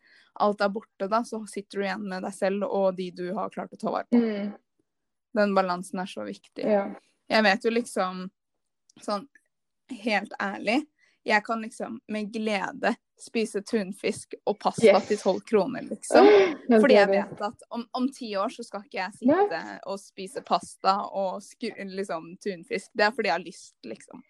alt 0.46 0.62
er 0.62 0.74
borte, 0.74 1.08
da, 1.10 1.24
så 1.26 1.42
sitter 1.50 1.82
du 1.82 1.88
igjen 1.88 2.06
med 2.12 2.28
deg 2.28 2.36
selv 2.38 2.68
og 2.70 2.92
de 3.00 3.10
du 3.18 3.26
har 3.38 3.54
klart 3.54 3.74
å 3.74 3.82
ta 3.82 3.96
vare 3.96 4.10
på. 4.12 4.22
Mm. 4.22 4.52
Den 5.42 5.56
balansen 5.58 6.04
er 6.04 6.12
så 6.12 6.28
viktig. 6.28 6.68
Ja. 6.68 6.86
Jeg 7.32 7.44
vet 7.48 7.66
jo 7.68 7.72
liksom 7.72 8.26
sånn 9.02 9.28
helt 10.04 10.34
ærlig 10.44 10.82
Jeg 11.28 11.44
kan 11.46 11.62
liksom 11.64 12.00
med 12.12 12.32
glede 12.34 12.96
spise 13.22 13.62
tunfisk 13.62 14.34
og 14.50 14.56
pasta 14.60 14.88
Yes. 14.88 15.08
til 15.08 15.18
tolv 15.22 15.44
kroner, 15.46 15.84
liksom. 15.86 16.26
Fordi 16.82 16.96
jeg 16.96 17.10
vet 17.12 17.42
at 17.46 17.66
om, 17.70 17.84
om 17.94 18.08
ti 18.10 18.32
år 18.42 18.50
så 18.50 18.64
skal 18.66 18.82
ikke 18.88 18.98
jeg 18.98 19.14
sitte 19.20 19.60
og 19.86 20.00
spise 20.02 20.42
pasta 20.42 20.96
og 21.06 21.44
liksom 21.78 22.32
tunfisk. 22.42 22.90
Det 22.98 23.06
er 23.06 23.12
fordi 23.14 23.30
jeg 23.30 23.36
har 23.38 23.46
lyst, 23.46 23.76
liksom. 23.86 24.24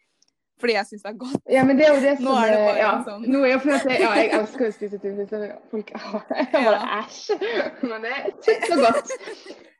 Fordi 0.59 0.75
jeg 0.75 0.85
syns 0.89 1.05
det 1.05 1.09
er 1.13 1.17
godt. 1.23 1.39
Ja, 1.49 1.63
men 1.63 1.79
det 1.79 1.87
er 1.87 1.95
jo 1.95 2.01
det 2.03 2.17
som 2.19 2.25
Nå 2.27 2.35
er 2.41 2.51
det 2.51 2.59
bare 2.67 2.77
ja, 2.83 2.91
sånn- 3.07 3.23
Nå 3.31 3.39
er 3.45 3.53
jeg, 3.53 3.61
jeg, 3.63 4.01
ja, 4.03 4.11
jeg 4.19 4.33
elsker 4.41 4.67
å 4.67 4.75
spise 4.75 4.99
tunfisk. 5.01 5.57
Folk 5.71 5.89
jeg 5.95 6.51
bare 6.67 6.83
æsj. 6.99 7.23
Men 7.87 8.03
det 8.03 8.11
er 8.19 8.67
så 8.67 8.77
godt. 8.83 9.15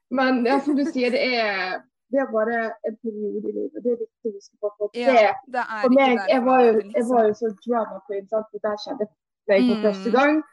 Men 0.09 0.41
ja, 0.47 0.57
som 0.63 0.79
du 0.79 0.85
sier, 0.87 1.11
det 1.11 1.21
er, 1.35 1.81
det 2.11 2.19
er 2.19 2.29
bare 2.31 2.57
en 2.87 2.95
periode 3.03 3.37
i 3.49 3.51
livet. 3.57 3.83
Det 3.83 3.91
er 3.93 3.99
viktig 4.03 4.29
å 4.29 4.33
huske 4.35 4.55
på. 4.61 4.71
For 4.77 4.89
det, 4.93 5.01
Ja, 5.07 5.33
det 5.55 5.65
for 5.83 5.89
meg, 5.95 6.17
der 6.17 6.27
jeg 6.33 6.41
var 6.45 6.59
jo, 6.65 6.73
jeg 6.95 7.05
var 7.09 7.23
jo 7.27 7.33
så 7.41 7.51
drama 7.65 7.99
queen. 8.07 8.27
Sant? 8.27 8.47
Det 8.51 8.61
skjedde 8.83 9.07
meg 9.47 9.67
for 9.67 9.75
Mm. 9.77 9.83
første 9.85 10.11
gang. 10.17 10.43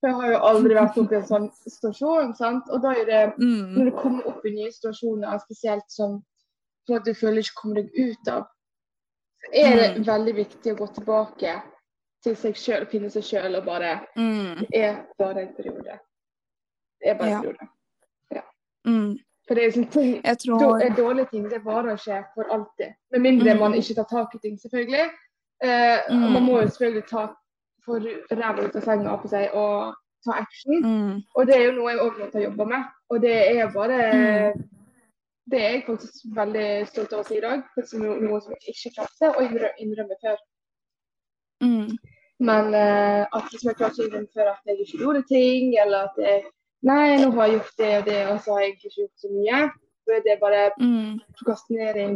For 0.00 0.06
jeg 0.08 0.16
har 0.20 0.30
jo 0.32 0.38
aldri 0.50 0.74
vært 0.76 0.98
oppe 1.00 1.12
i 1.12 1.16
en 1.16 1.28
sånn 1.32 1.46
situasjon. 1.64 2.34
Sant? 2.36 2.64
Og 2.70 2.82
da 2.82 2.90
er 2.92 3.04
det 3.04 3.22
mm, 3.38 3.74
når 3.76 3.84
du 3.90 3.96
kommer 3.96 4.26
opp 4.28 4.44
i 4.44 4.50
nye 4.50 4.70
situasjoner, 4.72 5.38
spesielt 5.44 5.88
som 5.88 6.22
sånn 6.88 6.96
at 7.00 7.04
du 7.04 7.14
føler 7.14 7.38
ikke 7.42 7.56
kommer 7.62 7.74
deg 7.82 7.90
ut 7.96 8.28
av, 8.28 8.44
så 9.40 9.52
er 9.52 9.76
det 9.76 9.96
Mm. 9.96 10.04
veldig 10.04 10.34
viktig 10.36 10.72
å 10.72 10.76
gå 10.78 10.86
tilbake 10.94 11.62
til 12.22 12.36
seg 12.36 12.54
sjøl 12.54 12.86
finne 12.86 13.10
seg 13.10 13.22
sjøl 13.22 13.56
og 13.56 13.64
bare 13.64 14.00
mm, 14.16 14.66
Det 14.70 14.82
er 14.84 15.02
bare 15.18 15.40
en 15.42 15.54
periode. 15.56 15.98
Det 17.00 17.08
er 17.10 17.14
bare 17.18 17.28
en 17.28 17.32
Ja. 17.32 17.40
periode. 17.40 17.68
mm. 18.86 19.18
For 19.46 19.54
det 19.54 19.64
er 19.64 19.70
sånn 19.76 19.90
ting 19.92 20.22
tror 20.42 20.80
dårlige 20.96 21.30
ting 21.30 21.44
det 21.50 21.60
varer 21.64 21.94
ikke 21.94 22.24
for 22.34 22.44
alltid. 22.50 22.94
Med 23.12 23.20
mindre 23.22 23.54
Mm. 23.54 23.60
man 23.60 23.74
ikke 23.74 23.94
tar 23.94 24.08
tak 24.10 24.34
i 24.34 24.38
ting, 24.42 24.58
selvfølgelig. 24.58 25.10
Eh, 25.62 25.98
Mm. 26.10 26.32
Man 26.32 26.42
må 26.42 26.60
jo 26.60 26.68
selvfølgelig 26.68 27.06
ta 27.08 27.26
for 27.84 28.00
ræva 28.32 28.64
ut 28.66 28.76
av 28.76 28.82
senga 28.82 29.16
på 29.16 29.28
seg 29.28 29.54
og 29.54 29.94
ta 30.24 30.32
action. 30.32 30.82
mm, 30.82 31.22
Og 31.36 31.46
det 31.46 31.54
er 31.56 31.64
jo 31.66 31.72
noe 31.72 31.90
jeg 31.92 32.00
òg 32.00 32.18
måtte 32.18 32.42
jobbe 32.42 32.66
med. 32.66 32.82
Og 33.10 33.20
det 33.22 33.58
er 33.58 33.72
bare 33.72 34.52
Det 35.48 35.60
er 35.62 35.70
jeg 35.70 35.84
faktisk 35.86 36.24
veldig 36.34 36.86
stolt 36.88 37.12
av 37.12 37.20
å 37.20 37.24
si 37.28 37.36
i 37.36 37.40
dag. 37.40 37.62
Det 37.76 37.84
er 37.94 37.98
noe, 38.20 38.40
som 38.40 38.50
jeg 38.52 38.74
ikke 38.74 38.94
klarte 38.96 39.30
å 39.30 39.40
innrømme 39.78 40.16
før. 40.24 40.36
mm, 41.62 41.98
Men 42.40 42.74
eh, 42.74 43.26
at 43.32 43.44
liksom 43.52 43.68
jeg 43.70 43.76
klarte 43.76 44.02
å 44.02 44.06
innrømme 44.08 44.32
før 44.34 44.50
at 44.50 44.60
jeg 44.66 44.78
ikke 44.80 44.98
gjorde 44.98 45.22
ting, 45.28 45.76
eller 45.78 45.98
at 45.98 46.16
jeg 46.18 46.42
Nei, 46.84 47.16
nå 47.22 47.30
har 47.34 47.48
jeg 47.48 47.56
gjort 47.56 47.78
det 47.80 47.92
og 47.98 48.04
det, 48.06 48.20
og 48.30 48.40
så 48.44 48.52
har 48.52 48.60
jeg 48.60 48.74
ikke 48.74 48.94
gjort 48.96 49.22
så 49.22 49.30
mye. 49.32 49.60
Så 50.06 50.14
er 50.14 50.20
det 50.22 50.36
bare 50.40 50.70
mm, 50.78 51.14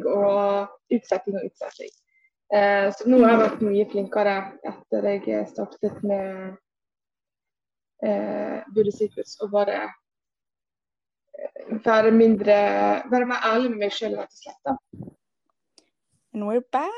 og 0.06 0.94
utsetting 0.94 1.38
og 1.40 1.46
utsetting. 1.48 1.90
Eh, 2.54 2.86
så 2.94 3.06
nå 3.06 3.22
har 3.22 3.32
jeg 3.32 3.40
vært 3.44 3.62
mye 3.62 3.86
flinkere 3.90 4.34
etter 4.66 5.08
jeg 5.10 5.46
startet 5.50 6.00
med 6.02 6.56
eh, 8.02 8.58
Buddha 8.74 8.94
Secrets 8.94 9.36
og 9.42 9.52
bare 9.54 9.84
eh, 11.38 11.76
være 11.84 12.10
mindre 12.10 12.56
Være 13.10 13.26
mer 13.30 13.46
ærlig 13.52 13.70
med 13.70 13.84
meg 13.86 13.94
sjøl, 13.94 14.18
rett 14.18 14.34
og 14.34 14.42
slett. 14.42 14.60
da. 14.66 14.76
And 16.34 16.46
we're 16.46 16.62
back! 16.70 16.90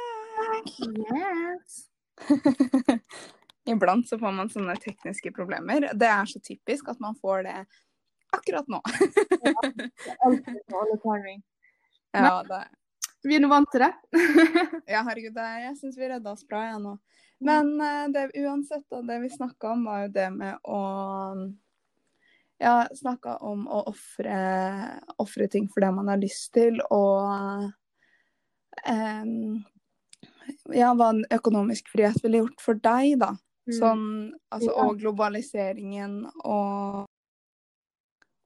Yes. 0.79 1.89
Iblant 3.69 4.09
så 4.09 4.19
får 4.19 4.33
man 4.35 4.51
sånne 4.51 4.75
tekniske 4.83 5.33
problemer. 5.37 5.91
Det 5.95 6.09
er 6.11 6.27
så 6.27 6.41
typisk 6.43 6.89
at 6.91 7.01
man 7.03 7.15
får 7.21 7.45
det 7.47 7.57
akkurat 8.33 8.69
nå. 8.69 8.81
Ja, 12.13 12.43
det, 12.49 12.63
Vi 13.23 13.37
er 13.37 13.45
nå 13.45 13.51
vant 13.53 13.71
til 13.73 13.85
det. 13.85 13.93
ja 14.95 15.03
herregud, 15.07 15.37
jeg 15.37 15.77
syns 15.79 15.99
vi 15.99 16.09
redda 16.11 16.33
oss 16.35 16.47
bra, 16.49 16.65
jeg 16.73 16.81
nå. 16.83 16.97
Men 17.43 17.75
eh, 17.81 18.07
det, 18.15 18.31
uansett, 18.43 18.85
da, 18.91 19.03
det 19.07 19.19
vi 19.23 19.31
snakka 19.31 19.75
om, 19.77 19.85
var 19.85 20.07
jo 20.07 20.15
det 20.15 20.31
med 20.35 20.59
å 20.65 20.81
Ja, 22.63 22.87
snakka 22.95 23.37
om 23.43 23.65
å 23.67 23.81
ofre 23.91 25.49
ting 25.51 25.67
for 25.71 25.83
det 25.83 25.91
man 25.95 26.11
har 26.13 26.21
lyst 26.23 26.53
til, 26.55 26.79
og 26.95 27.71
um, 28.87 29.63
Ja, 30.71 30.93
hva 30.95 31.11
en 31.11 31.25
økonomisk 31.35 31.91
frihet 31.91 32.23
ville 32.23 32.45
gjort 32.45 32.63
for 32.63 32.79
deg, 32.79 33.17
da. 33.23 33.33
Sånn, 33.71 34.33
altså, 34.51 34.73
og 34.75 34.97
globaliseringen 34.99 36.25
og 36.43 37.05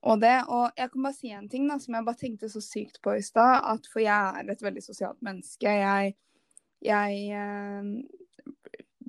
og 0.07 0.21
det. 0.21 0.37
Og 0.47 0.77
jeg 0.77 0.91
kan 0.93 1.03
bare 1.03 1.17
si 1.17 1.31
en 1.33 1.49
ting 1.51 1.67
da, 1.67 1.79
som 1.81 1.97
jeg 1.97 2.07
bare 2.07 2.21
tenkte 2.21 2.49
så 2.51 2.61
sykt 2.63 3.01
på 3.03 3.17
i 3.17 3.23
stad. 3.25 3.65
At 3.73 3.89
for 3.91 4.03
jeg 4.03 4.39
er 4.41 4.53
et 4.53 4.63
veldig 4.63 4.83
sosialt 4.85 5.19
menneske. 5.25 5.73
Jeg, 5.81 6.13
jeg 6.85 7.17
eh, 7.35 8.53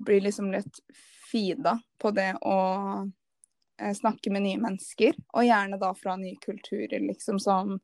blir 0.08 0.24
liksom 0.24 0.50
litt 0.54 0.80
fida 1.28 1.76
på 2.00 2.12
det 2.16 2.32
å 2.40 2.58
eh, 3.04 3.94
snakke 3.94 4.32
med 4.34 4.46
nye 4.46 4.62
mennesker. 4.64 5.18
Og 5.36 5.46
gjerne 5.46 5.80
da 5.80 5.92
fra 5.94 6.16
nye 6.18 6.40
kulturer, 6.42 6.98
liksom 7.04 7.38
som 7.42 7.76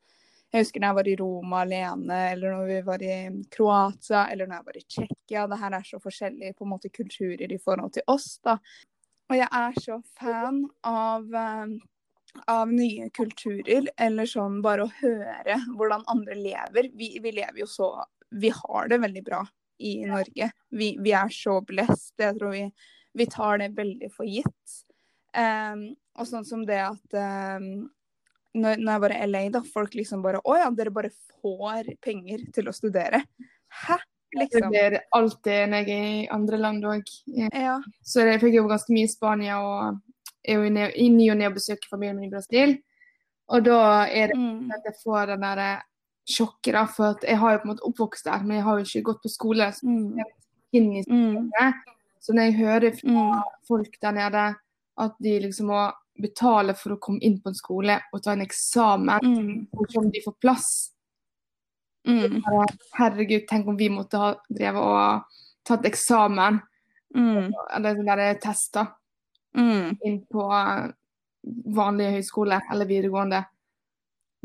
Jeg 0.55 0.62
husker 0.62 0.79
når 0.79 0.87
jeg 0.87 0.97
var 1.01 1.09
i 1.11 1.14
Roma 1.19 1.61
alene, 1.64 2.17
eller 2.31 2.53
når 2.55 2.69
vi 2.69 2.75
var 2.87 3.03
i 3.03 3.14
Kroatia, 3.51 4.21
eller 4.31 4.47
når 4.47 4.61
jeg 4.61 4.67
var 4.69 4.77
i 4.79 4.85
Tsjekkia. 4.85 5.47
Det 5.51 5.59
her 5.59 5.75
er 5.75 5.88
så 5.88 5.99
forskjellige 6.03 6.55
på 6.55 6.67
en 6.67 6.71
måte 6.71 6.90
kulturer 6.95 7.51
i 7.51 7.59
forhold 7.59 7.97
til 7.97 8.07
oss, 8.14 8.29
da. 8.47 8.55
Og 9.33 9.35
jeg 9.40 9.49
er 9.49 9.81
så 9.83 9.97
fan 10.21 10.61
av 10.87 11.35
eh, 11.40 11.75
av 12.47 12.73
nye 12.73 13.09
kulturer, 13.14 13.88
eller 13.97 14.29
sånn 14.29 14.61
bare 14.64 14.87
å 14.87 14.93
høre 15.01 15.59
hvordan 15.77 16.05
andre 16.11 16.37
lever. 16.38 16.90
Vi, 16.95 17.14
vi 17.23 17.35
lever 17.35 17.64
jo 17.64 17.69
så 17.71 17.90
Vi 18.35 18.51
har 18.51 18.88
det 18.90 18.99
veldig 18.99 19.23
bra 19.27 19.43
i 19.79 20.05
Norge. 20.07 20.51
Vi, 20.71 20.95
vi 20.99 21.12
er 21.14 21.31
så 21.31 21.61
blessed. 21.62 22.17
Jeg 22.19 22.38
tror 22.38 22.51
vi, 22.55 22.64
vi 23.14 23.27
tar 23.31 23.61
det 23.62 23.69
veldig 23.77 24.11
for 24.11 24.27
gitt. 24.27 24.79
Um, 25.35 25.93
og 26.19 26.27
sånn 26.31 26.47
som 26.47 26.64
det 26.67 26.81
at 26.83 27.14
um, 27.59 27.87
når, 28.55 28.81
når, 28.81 28.90
jeg 28.93 29.03
var 29.05 29.14
i 29.14 29.21
LA, 29.27 29.45
da, 29.55 29.62
folk 29.67 29.95
liksom 29.99 30.23
bare 30.25 30.40
Å 30.47 30.57
ja, 30.61 30.71
dere 30.75 30.93
bare 30.95 31.12
får 31.43 31.95
penger 32.05 32.47
til 32.55 32.71
å 32.71 32.75
studere. 32.75 33.25
Hæ? 33.85 33.99
Liksom. 34.35 34.61
Det 34.61 34.71
blir 34.71 34.99
alltid 35.14 35.71
når 35.71 35.88
jeg 35.88 35.95
er 35.95 36.14
i 36.25 36.29
andre 36.35 36.59
land 36.59 36.87
òg. 36.90 37.11
Ja. 37.31 37.77
Så 38.03 38.25
jeg 38.27 38.40
fikk 38.43 38.57
jo 38.59 38.67
ganske 38.71 38.95
mye 38.95 39.07
i 39.07 39.12
Spania 39.12 39.61
og 39.62 40.01
er 40.45 40.59
jo 40.59 40.88
i 40.90 41.09
ny 41.12 41.29
og 41.33 41.38
ne 41.38 41.49
og 41.49 41.59
besøker 41.59 41.90
familien 41.90 42.19
min 42.19 42.29
i 42.29 42.33
Brasil. 42.33 42.77
Og 43.53 43.67
da 43.67 43.81
er 44.09 44.33
det 44.33 44.38
mm. 44.40 44.73
at 44.75 44.88
jeg 44.88 44.99
får 45.03 45.35
den 45.35 45.45
derre 45.45 45.71
sjokket, 46.25 46.73
da. 46.75 46.85
For 46.90 47.27
jeg 47.27 47.40
har 47.40 47.55
jo 47.55 47.61
på 47.62 47.69
en 47.69 47.73
måte 47.75 47.87
oppvokst 47.88 48.29
der, 48.29 48.45
men 48.47 48.59
jeg 48.59 48.67
har 48.67 48.79
jo 48.79 48.88
ikke 48.88 49.07
gått 49.11 49.23
på 49.25 49.33
skole. 49.33 49.71
Så, 49.77 49.87
mm. 49.87 50.23
mm. 50.75 51.51
så 52.21 52.37
når 52.37 52.49
jeg 52.49 52.59
hører 52.62 52.99
fra 52.99 53.27
mm. 53.29 53.59
folk 53.69 54.01
der 54.03 54.19
nede 54.19 54.47
at 55.05 55.21
de 55.27 55.38
liksom 55.43 55.71
må 55.73 55.85
betale 56.22 56.74
for 56.79 56.94
å 56.94 57.00
komme 57.03 57.22
inn 57.27 57.40
på 57.42 57.50
en 57.50 57.59
skole 57.59 57.96
og 58.12 58.22
ta 58.22 58.35
en 58.35 58.44
eksamen, 58.44 59.24
mm. 59.24 59.55
og 59.74 59.96
om 59.98 60.11
de 60.14 60.22
får 60.24 60.37
plass 60.42 60.68
mm. 62.07 62.42
Herregud, 62.98 63.46
tenk 63.48 63.68
om 63.68 63.79
vi 63.79 63.90
måtte 63.90 64.20
ha 64.20 64.35
drevet 64.48 64.83
og 64.83 65.40
tatt 65.66 65.87
eksamen, 65.88 66.61
mm. 67.16 67.48
eller 67.77 67.98
sånne 67.98 68.29
tester, 68.42 68.92
mm. 69.57 69.96
inn 70.05 70.20
på 70.31 70.46
vanlig 71.74 72.11
høyskole 72.18 72.61
eller 72.72 72.88
videregående. 72.88 73.42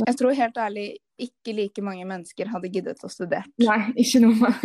Jeg 0.05 0.17
tror 0.19 0.35
helt 0.35 0.57
ærlig 0.59 0.87
ikke 1.23 1.53
like 1.57 1.83
mange 1.83 2.05
mennesker 2.07 2.49
hadde 2.51 2.71
giddet 2.71 3.03
å 3.05 3.09
studere. 3.11 3.47
Nei, 3.61 3.79
ikke 3.99 4.21
noe. 4.23 4.35
mer. 4.39 4.55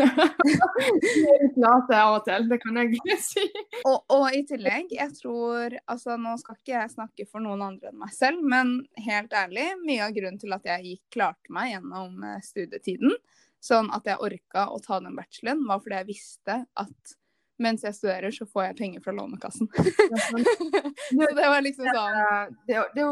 Litt 1.43 1.59
lat 1.61 1.93
av 1.95 2.19
og 2.19 2.29
til, 2.29 2.47
det 2.51 2.59
kan 2.63 2.81
jeg 2.81 3.19
si. 3.23 3.45
Og, 3.83 3.99
og, 4.13 4.27
i 4.35 4.45
tillegg, 4.49 4.93
jeg 4.95 5.11
tror 5.19 5.77
altså 5.91 6.19
Nå 6.21 6.37
skal 6.41 6.59
ikke 6.59 6.77
jeg 6.77 6.93
snakke 6.95 7.27
for 7.29 7.45
noen 7.45 7.65
andre 7.67 7.91
enn 7.91 8.01
meg 8.01 8.15
selv, 8.15 8.45
men 8.45 8.77
helt 9.07 9.35
ærlig, 9.37 9.67
mye 9.85 10.07
av 10.07 10.15
grunnen 10.17 10.41
til 10.41 10.55
at 10.57 10.71
jeg 10.71 10.87
gikk 10.89 11.19
klarte 11.19 11.55
meg 11.55 11.73
gjennom 11.75 12.25
eh, 12.27 12.39
studietiden, 12.45 13.19
sånn 13.65 13.91
at 13.97 14.09
jeg 14.09 14.23
orka 14.23 14.69
å 14.73 14.81
ta 14.85 15.01
den 15.03 15.17
bacheloren, 15.19 15.67
var 15.69 15.83
fordi 15.83 16.01
jeg 16.01 16.11
visste 16.13 16.63
at 16.65 17.15
mens 17.63 17.85
jeg 17.87 17.95
studerer, 17.95 18.35
så 18.35 18.47
får 18.51 18.69
jeg 18.69 18.79
penger 18.81 19.05
fra 19.05 19.15
Lånekassen. 19.15 19.69
så 19.77 21.29
det 21.39 21.51
var 21.53 21.63
liksom 21.63 21.87
sånn 21.87 22.57
Det, 22.67 22.81
det, 22.97 23.05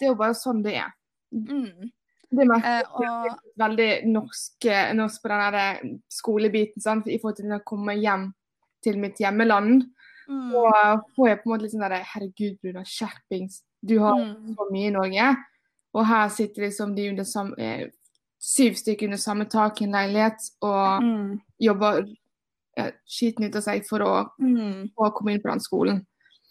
det 0.00 0.06
er 0.08 0.14
jo 0.14 0.18
bare 0.18 0.36
sånn 0.38 0.62
det 0.64 0.78
er. 0.80 0.94
Mm. 1.32 1.90
Det 2.32 2.46
merker 2.48 2.78
eh, 2.80 3.24
og... 3.28 3.40
veldig 3.60 3.90
norsk, 4.08 4.64
eh, 4.64 4.92
norsk 4.96 5.24
på 5.24 5.32
den 5.32 5.58
eh, 5.60 5.82
skolebiten, 6.12 6.84
sant? 6.84 7.10
i 7.10 7.18
forhold 7.20 7.40
til 7.42 7.52
å 7.52 7.62
komme 7.66 7.96
hjem 8.00 8.30
til 8.84 8.98
mitt 9.02 9.20
hjemmeland. 9.20 9.84
Mm. 10.30 10.52
Og 10.56 11.08
får 11.16 11.28
jeg 11.28 11.40
på 11.40 11.48
en 11.48 11.52
måte 11.52 11.66
litt 11.66 11.74
sånn 11.74 11.84
der 11.84 12.06
Herregud, 12.14 12.56
Bruna, 12.62 12.84
skjerpings. 12.88 13.60
Du 13.82 13.98
har 14.00 14.16
mm. 14.20 14.54
så 14.56 14.68
mye 14.70 14.88
i 14.88 14.94
Norge. 14.94 15.28
Og 15.92 16.06
her 16.08 16.32
sitter 16.32 16.66
liksom 16.66 16.94
de 16.96 17.10
under 17.10 17.28
samme, 17.28 17.58
eh, 17.60 17.90
syv 18.42 18.78
stykker 18.80 19.10
under 19.10 19.20
samme 19.20 19.46
tak 19.50 19.80
i 19.80 19.86
en 19.86 19.96
leilighet 19.98 20.48
og 20.64 21.04
mm. 21.04 21.26
jobber 21.62 22.00
ja, 22.78 22.88
skiten 23.06 23.46
ut 23.46 23.58
av 23.58 23.64
seg 23.66 23.84
for 23.86 24.04
å, 24.06 24.14
mm. 24.40 24.94
å, 24.96 25.10
komme 25.14 25.34
inn 25.34 25.42
på 25.44 25.52
den 25.52 25.62
skolen. 25.62 26.00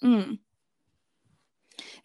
Mm. 0.06 0.38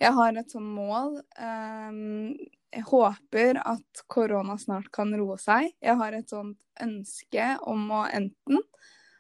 Jeg 0.00 0.12
har 0.16 0.38
et 0.40 0.52
sånt 0.52 0.72
mål. 0.72 1.18
Um, 1.36 2.32
jeg 2.76 2.84
håper 2.90 3.60
at 3.64 4.04
korona 4.12 4.58
snart 4.60 4.90
kan 4.92 5.14
roe 5.16 5.38
seg. 5.40 5.70
Jeg 5.80 5.96
har 5.96 6.12
et 6.12 6.28
sånt 6.28 6.58
ønske 6.82 7.54
om 7.64 7.88
å 7.94 8.04
enten 8.12 8.60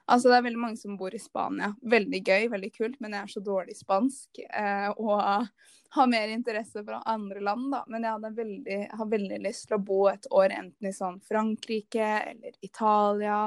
Altså, 0.06 0.28
det 0.30 0.36
er 0.36 0.44
veldig 0.46 0.60
mange 0.62 0.78
som 0.78 0.94
bor 0.94 1.14
i 1.14 1.18
Spania. 1.18 1.72
Veldig 1.82 2.20
gøy, 2.22 2.44
veldig 2.52 2.68
kult, 2.76 3.00
men 3.02 3.16
jeg 3.16 3.26
er 3.26 3.30
så 3.32 3.40
dårlig 3.42 3.74
spansk. 3.74 4.38
Eh, 4.38 4.86
og 5.02 5.18
har 5.96 6.10
mer 6.12 6.30
interesse 6.30 6.84
fra 6.86 7.00
andre 7.10 7.42
land, 7.42 7.72
da. 7.72 7.80
Men 7.90 8.06
jeg, 8.06 8.34
veldig, 8.36 8.78
har 9.00 9.10
veldig 9.10 9.40
lyst 9.42 9.66
til 9.66 9.80
å 9.80 9.82
bo 9.88 10.04
et 10.12 10.28
år 10.30 10.54
enten 10.60 10.86
i 10.86 10.94
sånn 10.94 11.18
Frankrike 11.26 12.10
eller 12.20 12.54
Italia. 12.62 13.40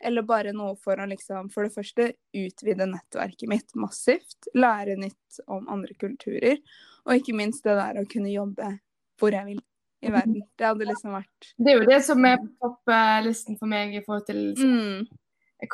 Eller 0.00 0.24
bare 0.24 0.56
noe 0.56 0.72
for 0.80 0.96
å 0.96 1.04
liksom, 1.10 1.52
for 1.52 1.68
det 1.68 1.76
første 1.76 2.12
utvide 2.32 2.88
nettverket 2.88 3.52
mitt 3.52 3.76
massivt. 3.76 4.48
Lære 4.56 4.96
nytt 5.02 5.42
om 5.52 5.68
andre 5.68 6.00
kulturer. 6.00 6.62
Og 7.04 7.20
ikke 7.20 7.36
minst 7.36 7.68
det 7.68 7.76
der 7.76 8.00
å 8.00 8.08
kunne 8.08 8.32
jobbe 8.32 8.78
hvor 9.20 9.34
jeg 9.36 9.46
vil 9.46 9.60
i 10.00 10.12
verden. 10.12 10.42
Det 10.58 10.66
hadde 10.66 10.88
liksom 10.88 11.16
vært 11.16 11.50
Det 11.56 11.72
er 11.72 11.78
jo 11.78 11.88
det 11.88 12.00
som 12.06 12.24
er 12.24 12.38
på 12.40 12.48
topplisten 12.64 13.58
for 13.60 13.70
meg 13.70 13.94
i 13.96 14.02
forhold 14.06 14.26
til 14.28 14.40
mm. 14.56 15.04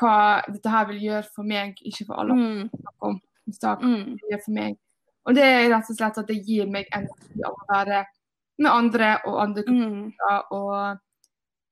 hva 0.00 0.16
dette 0.50 0.74
her 0.74 0.90
vil 0.90 1.06
gjøre 1.06 1.30
for 1.30 1.48
meg, 1.48 1.78
ikke 1.82 2.09
for 2.09 2.22
alle. 2.22 2.37
Mm. 2.37 2.68
Mm. 3.06 4.18
gjør 4.26 4.44
for 4.44 4.59
meg. 4.59 4.78
Og 5.26 5.35
det 5.35 5.46
er 5.46 5.64
rett 5.72 5.90
og 5.90 5.98
slett 5.98 6.20
at 6.22 6.28
det 6.30 6.38
gir 6.46 6.68
meg 6.70 6.87
energi 6.94 7.42
av 7.46 7.54
å 7.54 7.66
være 7.70 8.04
med 8.62 8.70
andre 8.72 9.09
og 9.28 9.40
andre 9.42 9.64
mm. 9.68 10.04
Og 10.56 10.76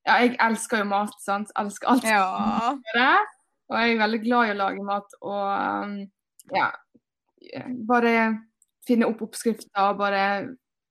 ja, 0.05 0.19
jeg 0.21 0.35
elsker 0.43 0.83
jo 0.83 0.89
mat, 0.91 1.15
sant. 1.23 1.53
Elsker 1.57 1.95
alt. 1.95 2.05
Ja. 2.05 3.15
Og 3.71 3.79
jeg 3.81 3.95
er 3.95 4.03
veldig 4.03 4.21
glad 4.27 4.49
i 4.51 4.53
å 4.53 4.59
lage 4.59 4.83
mat 4.85 5.15
og 5.23 5.47
um, 5.87 5.95
ja, 6.53 6.67
bare 7.89 8.13
finne 8.85 9.09
opp 9.09 9.23
oppskrifter 9.25 9.87
og 9.87 10.03
bare 10.03 10.25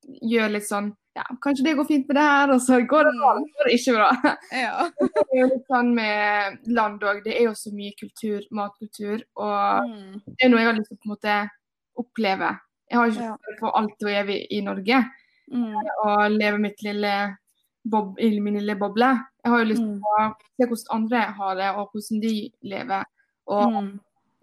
gjør 0.04 0.54
litt 0.56 0.68
sånn 0.68 0.92
ja, 1.14 1.26
kanskje 1.42 1.64
det 1.68 1.74
går 1.78 1.86
fint 1.86 2.08
med 2.10 2.18
det 2.18 2.26
her, 2.26 2.52
og 2.56 2.62
så 2.62 2.80
går 2.90 3.06
det 3.06 3.12
bra, 3.20 3.34
så 3.38 3.58
går 3.58 3.68
det 3.68 3.74
ikke 3.78 3.94
bra. 3.98 4.08
Ja. 4.64 4.86
det 4.98 5.24
er 5.24 5.40
jo 5.40 5.50
litt 5.52 5.68
sånn 5.70 5.92
med 5.94 6.72
land 6.74 7.06
òg, 7.06 7.20
det 7.26 7.36
er 7.38 7.50
jo 7.50 7.54
så 7.58 7.74
mye 7.76 7.94
kultur, 8.00 8.40
matkultur, 8.50 9.22
og 9.38 9.92
mm. 9.92 10.24
det 10.26 10.48
er 10.48 10.50
noe 10.54 10.64
jeg 10.64 10.70
har 10.72 10.80
lyst 10.80 10.90
til 10.90 10.98
å 10.98 11.02
på 11.04 11.10
en 11.10 11.14
måte 11.14 11.36
oppleve. 12.02 12.50
Jeg 12.90 13.00
har 13.00 13.12
ikke 13.12 13.28
lyst 13.28 13.46
til 13.46 13.54
å 13.54 13.60
få 13.62 13.76
alt 13.82 14.08
og 14.08 14.18
evig 14.24 14.40
i 14.58 14.64
Norge 14.66 15.04
mm. 15.54 15.78
og 16.08 16.24
leve 16.34 16.64
mitt 16.66 16.84
lille 16.88 17.14
bob, 17.94 18.18
i 18.18 18.32
min 18.40 18.58
lille 18.58 18.78
boble. 18.82 19.12
Jeg 19.44 19.54
har 19.54 19.62
jo 19.62 19.70
lyst 19.70 19.86
til 19.86 19.94
mm. 19.94 20.10
å 20.10 20.26
se 20.42 20.70
hvordan 20.72 20.98
andre 20.98 21.24
har 21.38 21.56
det, 21.62 21.70
og 21.78 21.94
hvordan 21.94 22.26
de 22.26 22.36
lever. 22.74 23.08
Og, 23.54 23.78
mm. 23.78 23.94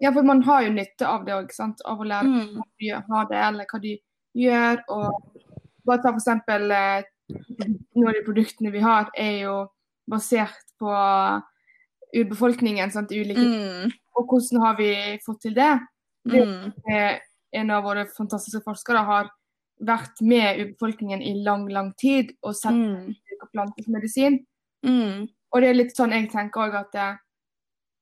ja, 0.05 0.15
for 0.15 0.31
man 0.31 0.47
har 0.47 0.63
jo 0.69 0.73
nytte 0.79 1.11
av 1.11 1.27
det 1.27 1.35
òg, 1.35 1.51
av 1.59 1.99
å 1.99 2.11
lære 2.13 2.31
mm. 2.31 2.41
hvordan 2.55 2.73
de 2.79 2.97
har 3.11 3.31
det, 3.33 3.45
eller 3.49 3.71
hva 3.73 3.83
de 3.83 3.95
gjør. 4.39 4.83
og 4.87 5.41
bare 5.87 6.01
ta 6.01 6.11
for 6.11 6.21
eksempel 6.21 6.71
eh, 6.75 7.09
Noen 7.31 8.09
av 8.09 8.15
de 8.17 8.23
produktene 8.25 8.73
vi 8.73 8.81
har, 8.83 9.07
er 9.15 9.45
jo 9.45 9.53
basert 10.11 10.73
på 10.81 10.91
urbefolkningen. 12.11 12.91
Sant, 12.91 13.13
ulike 13.15 13.39
mm. 13.39 13.93
Og 14.19 14.25
hvordan 14.27 14.65
har 14.65 14.75
vi 14.75 14.89
fått 15.23 15.45
til 15.45 15.55
det? 15.55 15.71
det 16.27 16.41
mm. 16.43 17.21
En 17.61 17.71
av 17.71 17.85
våre 17.87 18.03
fantastiske 18.11 18.63
forskere 18.65 19.05
har 19.07 19.31
vært 19.87 20.21
med 20.21 20.59
urbefolkningen 20.61 21.23
i 21.23 21.33
lang, 21.45 21.65
lang 21.71 21.93
tid 21.99 22.33
og 22.43 22.55
sett 22.55 22.75
mm. 22.75 23.15
planter 23.53 23.87
som 23.87 23.95
medisin. 23.95 24.37
Mm. 24.85 25.29
Og 25.51 25.61
det 25.61 25.69
er 25.69 25.77
litt 25.77 25.95
sånn 25.95 26.15
jeg 26.15 26.29
tenker 26.31 26.67
òg 26.67 26.77
at 26.83 26.99
eh, 26.99 27.19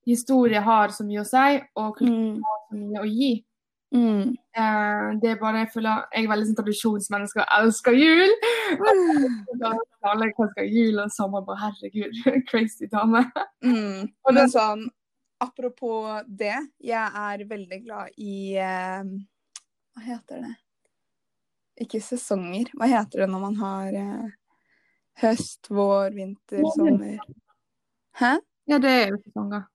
historie 0.09 0.61
har 0.63 0.93
så 0.93 1.05
mye 1.07 1.23
å 1.23 1.27
si, 1.27 1.59
og 1.79 1.97
kultur 1.97 2.37
mm. 2.37 2.43
har 2.45 2.59
så 2.67 2.81
mye 2.81 3.03
å 3.03 3.09
gi. 3.09 3.31
Mm. 3.89 4.35
Uh, 4.53 5.17
det 5.21 5.31
er 5.31 5.39
bare, 5.39 5.63
Jeg 5.63 5.69
føler 5.73 6.03
jeg 6.13 6.25
er 6.25 6.29
veldig 6.29 6.47
sånn 6.49 6.57
tradisjonsmenneske 6.59 7.41
og 7.41 7.53
elsker 7.57 7.97
jul. 7.97 8.33
Alle 10.11 10.29
skal 10.35 10.69
jul 10.69 11.01
og 11.01 11.13
sommer. 11.13 11.45
Bare 11.47 11.63
herregud, 11.63 12.21
crazy 12.51 12.89
dame. 12.91 13.23
Mm. 13.65 14.09
Og 14.27 14.37
Men 14.37 14.51
sånn, 14.53 14.85
apropos 15.41 16.21
det, 16.27 16.55
jeg 16.85 17.25
er 17.25 17.45
veldig 17.49 17.81
glad 17.87 18.21
i 18.21 18.57
uh, 18.61 19.01
Hva 19.95 20.05
heter 20.05 20.45
det? 20.45 20.53
Ikke 21.85 22.03
sesonger. 22.03 22.69
Hva 22.77 22.91
heter 22.91 23.23
det 23.23 23.31
når 23.31 23.45
man 23.47 23.57
har 23.63 23.97
uh, 23.97 24.29
høst, 25.23 25.71
vår, 25.73 26.13
vinter, 26.13 26.61
sommer? 26.75 27.17
Hæ? 28.19 28.35
Ja, 28.69 28.77
det 28.77 28.91
er 28.93 29.13
jo 29.15 29.21
sesonger. 29.23 29.65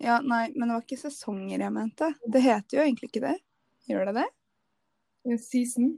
Ja, 0.00 0.20
nei, 0.24 0.46
men 0.56 0.68
det 0.68 0.74
var 0.74 0.84
ikke 0.86 0.96
sesonger 0.96 1.60
jeg 1.60 1.72
mente. 1.74 2.06
Det 2.24 2.40
heter 2.40 2.78
jo 2.78 2.84
egentlig 2.86 3.10
ikke 3.10 3.24
det. 3.26 3.34
Gjør 3.90 4.08
det 4.08 4.22
det? 4.22 4.28
Season. 5.44 5.90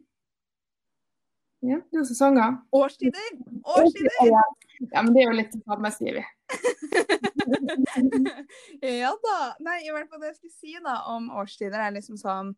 Ja, 1.62 1.78
det 1.92 2.00
er 2.00 2.08
sesonger. 2.08 2.56
Årstider! 2.74 3.28
Årstider! 3.76 4.32
Ja, 4.90 5.02
men 5.04 5.12
det 5.14 5.22
er 5.22 5.30
jo 5.30 5.36
litt 5.38 5.54
det 5.54 5.62
samme, 5.62 5.92
sier 5.94 6.18
vi. 6.18 6.24
ja 9.04 9.12
da. 9.22 9.38
Nei, 9.62 9.78
i 9.86 9.94
hvert 9.94 10.10
fall 10.10 10.24
det 10.24 10.32
jeg 10.32 10.40
skulle 10.40 10.56
si 10.56 10.74
da 10.82 10.96
om 11.14 11.30
årstider, 11.38 11.78
er 11.78 11.94
liksom 11.94 12.18
sånn 12.18 12.50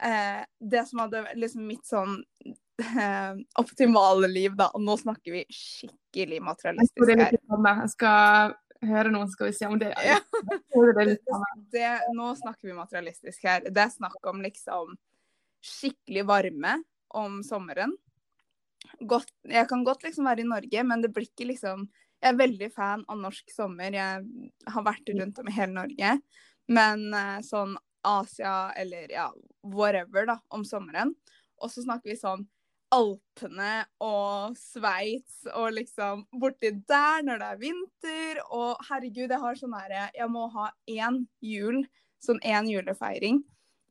eh, 0.00 0.40
Det 0.58 0.86
som 0.88 1.04
hadde 1.04 1.26
liksom 1.36 1.68
mitt 1.68 1.84
sånn 1.84 2.16
eh, 2.48 3.36
optimale 3.60 4.32
liv, 4.32 4.56
da. 4.56 4.70
Og 4.72 4.88
nå 4.88 4.96
snakker 5.04 5.36
vi 5.36 5.44
skikkelig 5.52 6.40
materialistisk 6.48 7.12
her. 7.12 7.36
Jeg 7.36 7.92
skal 7.98 8.56
høre 8.88 9.12
noen, 9.12 9.30
skal 9.32 9.50
vi 9.50 9.56
se 9.56 9.68
om 9.68 9.78
det 9.80 9.90
er 9.98 10.22
det, 10.98 11.18
det, 11.72 11.90
Nå 12.16 12.30
snakker 12.38 12.68
vi 12.68 12.76
materialistisk 12.76 13.44
her. 13.48 13.66
Det 13.68 13.82
er 13.82 13.92
snakk 13.92 14.30
om 14.30 14.42
liksom 14.44 14.96
skikkelig 15.64 16.24
varme 16.28 16.78
om 17.14 17.40
sommeren. 17.46 17.94
Godt, 19.00 19.30
jeg 19.48 19.68
kan 19.70 19.84
godt 19.86 20.04
liksom 20.04 20.28
være 20.28 20.44
i 20.44 20.48
Norge, 20.48 20.82
men 20.84 21.04
det 21.04 21.12
blir 21.14 21.28
ikke 21.30 21.48
liksom 21.54 21.88
Jeg 22.24 22.32
er 22.32 22.38
veldig 22.38 22.68
fan 22.72 23.02
av 23.10 23.18
norsk 23.20 23.50
sommer. 23.52 23.92
Jeg 23.92 24.52
har 24.72 24.84
vært 24.86 25.10
rundt 25.12 25.38
om 25.42 25.48
i 25.50 25.52
hele 25.52 25.74
Norge. 25.76 26.12
Men 26.72 27.02
eh, 27.12 27.40
sånn 27.44 27.74
Asia 28.04 28.72
eller 28.80 29.10
ja, 29.12 29.26
whatever 29.60 30.30
da, 30.30 30.38
om 30.48 30.64
sommeren. 30.64 31.12
Og 31.60 31.72
så 31.72 31.84
snakker 31.84 32.12
vi 32.12 32.16
sånn 32.16 32.46
Alpene 32.94 33.72
og 34.04 34.54
Sveits 34.60 35.42
og 35.54 35.72
liksom 35.76 36.24
borti 36.40 36.70
der 36.88 37.24
når 37.26 37.40
det 37.42 37.48
er 37.50 37.60
vinter. 37.64 38.40
Og 38.54 38.78
herregud, 38.88 39.30
jeg 39.34 39.40
har 39.42 39.58
sånn 39.58 39.74
herre 39.78 40.06
Jeg 40.14 40.30
må 40.30 40.46
ha 40.54 40.68
én 40.90 41.24
jul, 41.44 41.82
sånn 42.24 42.40
én 42.46 42.70
julefeiring, 42.70 43.42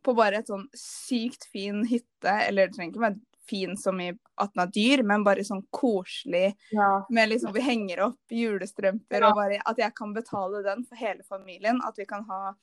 på 0.04 0.16
bare 0.18 0.40
et 0.42 0.50
sånn 0.52 0.66
sykt 0.78 1.48
fin 1.52 1.84
hytte. 1.90 2.34
Eller 2.48 2.68
det 2.72 2.78
trenger 2.78 2.94
ikke 2.96 3.06
være 3.08 3.22
fin 3.44 3.76
som 3.78 4.00
i 4.00 4.08
at 4.40 4.54
den 4.56 4.64
er 4.64 4.72
dyr, 4.72 5.04
men 5.04 5.26
bare 5.28 5.44
sånn 5.44 5.66
koselig. 5.76 6.54
Ja. 6.72 7.04
Med 7.12 7.30
liksom 7.34 7.52
Vi 7.54 7.62
henger 7.66 8.06
opp 8.08 8.32
julestrømper, 8.32 9.20
Ja. 9.22 9.30
og 9.30 9.36
bare 9.42 9.60
at 9.68 9.78
jeg 9.84 9.94
kan 9.96 10.14
betale 10.16 10.64
den 10.64 10.86
for 10.88 10.96
hele 10.96 11.24
familien. 11.28 11.82
At 11.86 11.98
vi 12.00 12.06
kan 12.08 12.24
ha 12.30 12.54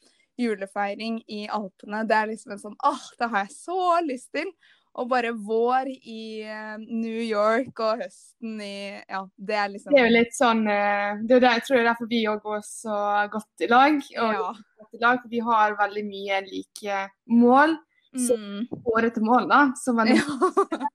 julefeiring 0.40 1.20
i 1.28 1.46
Alpene. 1.52 2.06
Det 2.08 2.16
er 2.16 2.26
liksom 2.32 2.52
en 2.52 2.58
sånn 2.64 2.76
Åh, 2.84 3.02
det 3.18 3.28
har 3.28 3.44
jeg 3.44 3.56
så 3.56 3.80
lyst 4.06 4.32
til! 4.32 4.52
Og 4.98 5.06
bare 5.10 5.30
vår 5.32 5.86
i 6.02 6.42
eh, 6.42 6.72
New 6.82 7.20
York 7.22 7.78
og 7.78 8.00
høsten 8.02 8.56
i 8.64 8.98
Ja, 9.08 9.20
det 9.38 9.54
er 9.54 9.68
liksom 9.70 9.94
Det 9.94 10.00
er 10.00 10.08
jo 10.08 10.14
litt 10.16 10.34
sånn 10.34 10.64
eh, 10.66 11.20
det 11.28 11.36
er 11.36 11.44
det, 11.44 11.52
Jeg 11.60 11.64
tror 11.66 11.76
det 11.76 11.82
er 11.84 11.90
derfor 11.92 12.10
vi 12.10 12.22
òg 12.30 12.40
går 12.42 12.64
så 12.66 12.96
godt 13.30 13.64
i 13.66 13.70
lag. 13.70 14.00
Og 14.00 14.34
Ja. 14.34 14.50
godt 14.80 14.98
i 14.98 15.02
lag, 15.04 15.20
for 15.22 15.28
vi 15.30 15.44
har 15.46 15.76
veldig 15.78 16.04
mye 16.08 16.40
like 16.48 17.04
mål. 17.30 17.76
Så 18.16 18.34
Mm. 18.36 18.64
etter 19.06 19.22
mål, 19.22 19.44
da. 19.48 19.72
Så 19.78 19.92
man 19.94 20.08
ja. 20.08 20.16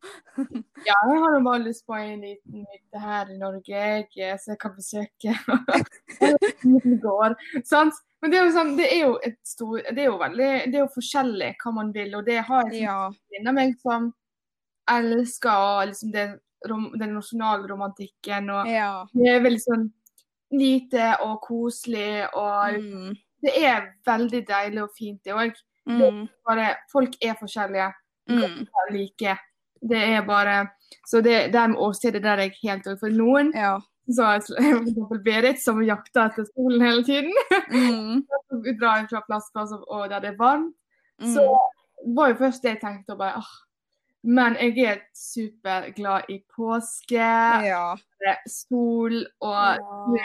Jeg 0.85 0.95
har 1.01 1.35
jo 1.37 1.43
bare 1.45 1.61
lyst 1.63 1.85
på 1.87 1.95
en 1.95 2.21
liten 2.21 2.65
hytte 2.73 2.99
her 2.99 3.29
i 3.31 3.37
Norge, 3.39 3.71
jeg, 3.71 4.39
så 4.41 4.51
jeg 4.51 4.59
kan 4.59 4.73
besøke. 4.75 5.35
Liten 6.63 6.99
sant? 7.71 7.93
Men 8.21 8.31
det 8.31 8.39
er 8.39 8.45
jo 8.47 8.53
sånn, 8.55 8.73
det 8.77 8.87
er 8.91 9.01
jo 9.05 9.13
stor, 9.47 9.79
det 9.95 10.01
er 10.03 10.09
jo 10.09 10.17
veldig, 10.19 10.49
det 10.71 10.75
er 10.79 10.81
jo 10.83 10.91
forskjellig 10.95 11.51
hva 11.61 11.73
man 11.77 11.91
vil, 11.95 12.15
og 12.19 12.25
det 12.27 12.39
har 12.47 12.71
jeg 12.73 12.83
ja. 12.83 12.97
meg 13.55 13.75
som 13.79 14.09
elsker 14.91 15.85
liksom 15.91 16.11
den, 16.15 16.33
rom, 16.69 16.87
den 16.99 17.13
nasjonalromantikken, 17.15 18.49
og 18.49 18.67
Ja. 18.71 19.05
det 19.13 19.29
er 19.35 19.43
veldig 19.45 19.61
sånn 19.63 19.85
lite 20.51 21.13
og 21.25 21.39
koselig, 21.47 22.27
og 22.33 22.79
Mm. 22.81 23.15
det 23.41 23.53
er 23.63 23.87
veldig 24.05 24.43
deilig 24.47 24.83
og 24.83 24.91
fint 24.97 25.23
det 25.23 25.33
òg. 25.33 25.53
Mm. 25.87 26.27
Bare 26.47 26.75
folk 26.91 27.15
er 27.21 27.35
forskjellige. 27.39 27.91
Mm. 28.29 28.65
like. 28.91 29.37
Det 29.89 29.97
er 30.01 30.21
bare 30.25 30.67
Så 31.07 31.21
det 31.21 31.53
der 31.53 31.67
med 31.67 31.77
åstedet 31.77 32.23
der 32.23 32.37
er 32.37 32.41
jeg 32.49 32.55
helt 32.63 32.87
over. 32.87 32.97
For 32.99 33.09
noen, 33.09 33.51
Ja. 33.55 33.79
så 34.09 34.35
eksempel 34.57 35.19
Berit, 35.23 35.59
som 35.61 35.81
jakter 35.83 36.25
etter 36.29 36.45
solen 36.55 36.81
hele 36.81 37.03
tiden, 37.03 37.33
Mm. 37.71 38.25
så 38.49 38.77
drar 38.79 39.07
fra 39.09 39.21
plassplasser 39.29 39.83
og 39.91 40.09
der 40.09 40.19
det 40.19 40.29
er 40.33 40.37
varmt, 40.37 40.73
så 41.21 41.41
Mm. 42.05 42.15
var 42.15 42.27
jo 42.29 42.35
først 42.35 42.61
det 42.63 42.69
jeg 42.69 42.81
tenkte 42.81 43.11
og 43.13 43.17
bare 43.19 43.37
åh. 43.37 43.51
Men 44.23 44.55
jeg 44.55 44.77
er 44.85 44.99
superglad 45.13 46.21
i 46.29 46.39
påske, 46.57 47.13
Ja. 47.65 47.95
sol 48.47 49.25
og 49.41 49.77
Ja. 49.77 50.19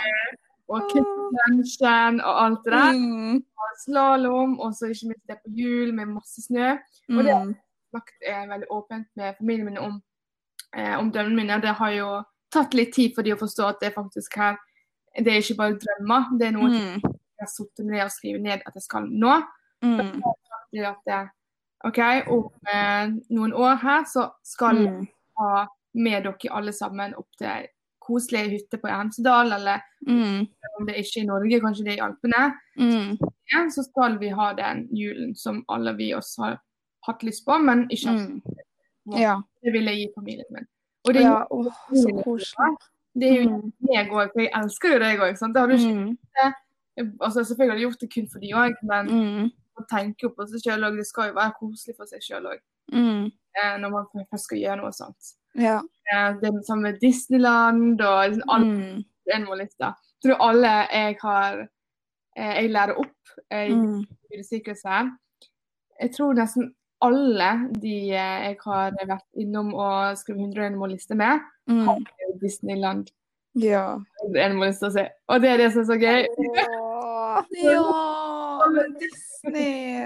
Og 0.70 0.82
Krimsland 0.92 2.20
og 2.20 2.36
alt 2.44 2.64
det 2.64 2.72
der. 2.72 2.92
Mm. 2.98 3.42
Slalåm, 3.84 4.58
og 4.60 4.74
så 4.74 4.88
ikke 4.90 5.08
minst 5.12 5.26
det 5.28 5.36
på 5.44 5.50
jul 5.56 5.92
med 5.94 6.06
masse 6.06 6.42
snø. 6.42 6.72
Og 7.16 7.24
det 7.24 7.34
Mm. 7.36 7.54
snakket 7.90 8.26
eh, 8.26 8.46
veldig 8.48 8.66
åpent 8.70 9.06
med 9.16 9.34
familien 9.38 9.64
min 9.64 9.78
om, 9.78 10.02
eh, 10.76 10.98
om 10.98 11.12
drømmene 11.12 11.36
mine. 11.36 11.60
Det 11.62 11.74
har 11.74 11.90
jo 11.90 12.22
tatt 12.52 12.74
litt 12.74 12.92
tid 12.94 13.14
for 13.14 13.22
de 13.22 13.32
å 13.34 13.38
forstå 13.38 13.68
at 13.68 13.80
det 13.80 13.94
faktisk 13.94 14.36
her 14.36 14.56
Det 15.18 15.26
er 15.26 15.40
ikke 15.42 15.56
bare 15.56 15.78
drømmer, 15.82 16.38
det 16.38 16.46
er 16.46 16.52
noe 16.52 16.68
Mm. 16.70 17.00
jeg 17.02 17.40
har 17.40 17.46
sittet 17.50 17.84
ned 17.86 18.02
og 18.04 18.10
skrevet 18.10 18.42
ned 18.42 18.60
at 18.66 18.74
jeg 18.74 18.82
skal 18.82 19.02
nå. 19.10 19.42
Mm. 19.82 20.22
Det 20.72 20.84
at 20.86 20.96
det, 21.06 21.30
OK, 21.84 21.98
om 22.30 22.50
eh, 22.72 23.06
noen 23.30 23.52
år 23.52 23.74
her 23.82 24.04
så 24.04 24.30
skal 24.44 24.76
jeg 24.76 24.90
Mm. 24.92 25.06
ha 25.38 25.66
med 25.94 26.22
dere 26.24 26.50
alle 26.52 26.72
sammen 26.72 27.14
opp 27.16 27.26
til 27.38 27.66
ei 28.00 28.06
koselig 28.06 28.50
hytte 28.50 28.78
på 28.80 28.88
Hemsedal, 28.88 29.52
eller 29.52 29.80
Mm. 30.06 30.46
om 30.78 30.86
det 30.86 30.94
er 30.96 31.00
ikke 31.02 31.20
i 31.22 31.26
Norge, 31.26 31.60
kanskje 31.60 31.84
det 31.84 31.92
er 31.92 32.02
i 32.02 32.08
Alpene. 32.08 32.54
Mm. 32.78 33.18
Ja, 33.52 33.68
så 33.68 33.82
skal 33.84 34.18
vi 34.18 34.28
ha 34.28 34.52
den 34.54 34.88
julen 34.92 35.34
som 35.36 35.64
alle 35.68 35.92
vi 35.96 36.14
oss 36.14 36.36
har 36.38 36.58
hatt 37.06 37.20
lyst 37.22 37.44
på, 37.46 37.58
men 37.62 37.88
ikke 37.90 38.08
hatt 38.08 38.28
Mm. 39.06 39.18
Ja. 39.18 39.40
Det 39.62 39.72
vil 39.72 39.84
jeg 39.84 39.96
gi 39.96 40.08
familien 40.14 40.44
min. 40.50 40.66
Og 41.08 41.14
det, 41.14 41.22
ja. 41.22 41.44
oh, 41.50 41.64
så 41.92 42.22
koselig. 42.24 42.76
det 43.14 43.28
er 43.28 43.42
jo 43.42 43.48
Mm. 43.48 43.72
meg 43.80 44.08
òg, 44.10 44.30
for 44.32 44.40
jeg 44.40 44.50
elsker 44.54 44.92
jo 44.92 44.98
deg 44.98 45.18
òg. 45.18 45.52
Det 45.52 45.60
har 45.60 45.66
du 45.66 45.74
ikke 45.74 45.94
Mm. 46.98 47.18
altså, 47.20 47.44
Selvfølgelig 47.44 47.70
har 47.70 47.76
du 47.78 47.82
gjort 47.82 48.00
det 48.00 48.14
kun 48.14 48.28
for 48.28 48.38
de 48.40 48.50
òg, 48.52 48.74
men 48.82 49.06
Mm. 49.06 49.50
man 49.76 49.86
tenker 49.90 50.22
jo 50.22 50.28
på 50.28 50.46
seg 50.48 50.60
sjøl 50.60 50.84
òg. 50.84 50.96
Det 50.96 51.06
skal 51.06 51.28
jo 51.28 51.34
være 51.34 51.52
koselig 51.60 51.96
for 51.96 52.04
seg 52.06 52.20
sjøl 52.20 52.46
òg, 52.46 52.58
Mm. 52.92 53.24
eh, 53.56 53.76
når 53.78 53.90
man 53.90 54.06
først 54.32 54.44
skal 54.44 54.58
gjøre 54.58 54.76
noe 54.76 54.90
sånt. 54.92 55.34
Ja. 55.54 55.78
Eh, 56.12 56.32
det 56.40 56.48
er 56.48 56.62
samme 56.66 56.82
med 56.82 57.00
Disneyland 57.00 58.00
og 58.00 58.30
liksom 58.30 58.42
alt 58.48 58.66
Mm. 58.66 59.04
en 59.34 59.44
må 59.46 59.54
liste. 59.58 59.92
Jeg 60.22 60.22
tror 60.34 60.36
alle 60.50 60.72
jeg 60.92 61.16
har 61.22 61.68
eh, 62.36 62.54
jeg 62.62 62.70
lærer 62.70 62.96
opp 62.98 63.34
eh, 63.50 63.66
i 63.70 63.74
Mm. 63.74 64.04
Jeg 66.00 66.12
tror 66.14 66.34
nesten 66.34 66.74
alle 67.02 67.70
de 67.80 67.94
jeg 68.12 68.56
har 68.64 68.92
vært 69.06 69.26
innom 69.36 69.74
og 69.74 70.16
skrevet 70.18 70.40
101 70.40 70.76
mål-liste 70.76 71.14
med, 71.16 71.40
Mm. 71.68 71.86
har 71.86 71.98
Disneyland 72.40 73.10
Ja. 73.54 73.98
101 74.24 74.54
mål-liste 74.56 74.86
å 74.86 74.92
se. 74.92 75.08
Og 75.28 75.40
det 75.40 75.50
er 75.50 75.56
det 75.56 75.72
som 75.72 75.82
er 75.82 75.86
så 75.86 75.98
gøy. 75.98 76.26
Ja! 77.30 77.44
ja, 77.62 78.84
Disney. 78.98 80.04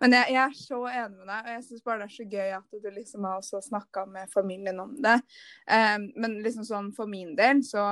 Men 0.00 0.16
jeg, 0.16 0.32
jeg 0.32 0.40
er 0.42 0.54
så 0.56 0.78
enig 0.88 1.18
med 1.18 1.26
deg, 1.28 1.40
og 1.40 1.50
jeg 1.54 1.64
syns 1.66 1.82
bare 1.84 2.00
det 2.00 2.06
er 2.06 2.14
så 2.14 2.28
gøy 2.32 2.54
at 2.56 2.78
du 2.84 2.88
liksom 2.94 3.26
har 3.28 3.42
også 3.42 3.60
snakka 3.66 4.06
med 4.08 4.32
familien 4.32 4.80
om 4.80 4.94
det. 5.04 5.18
Um, 5.68 6.06
men 6.16 6.38
liksom 6.44 6.64
sånn 6.64 6.88
for 6.96 7.10
min 7.10 7.34
del, 7.38 7.60
så 7.66 7.84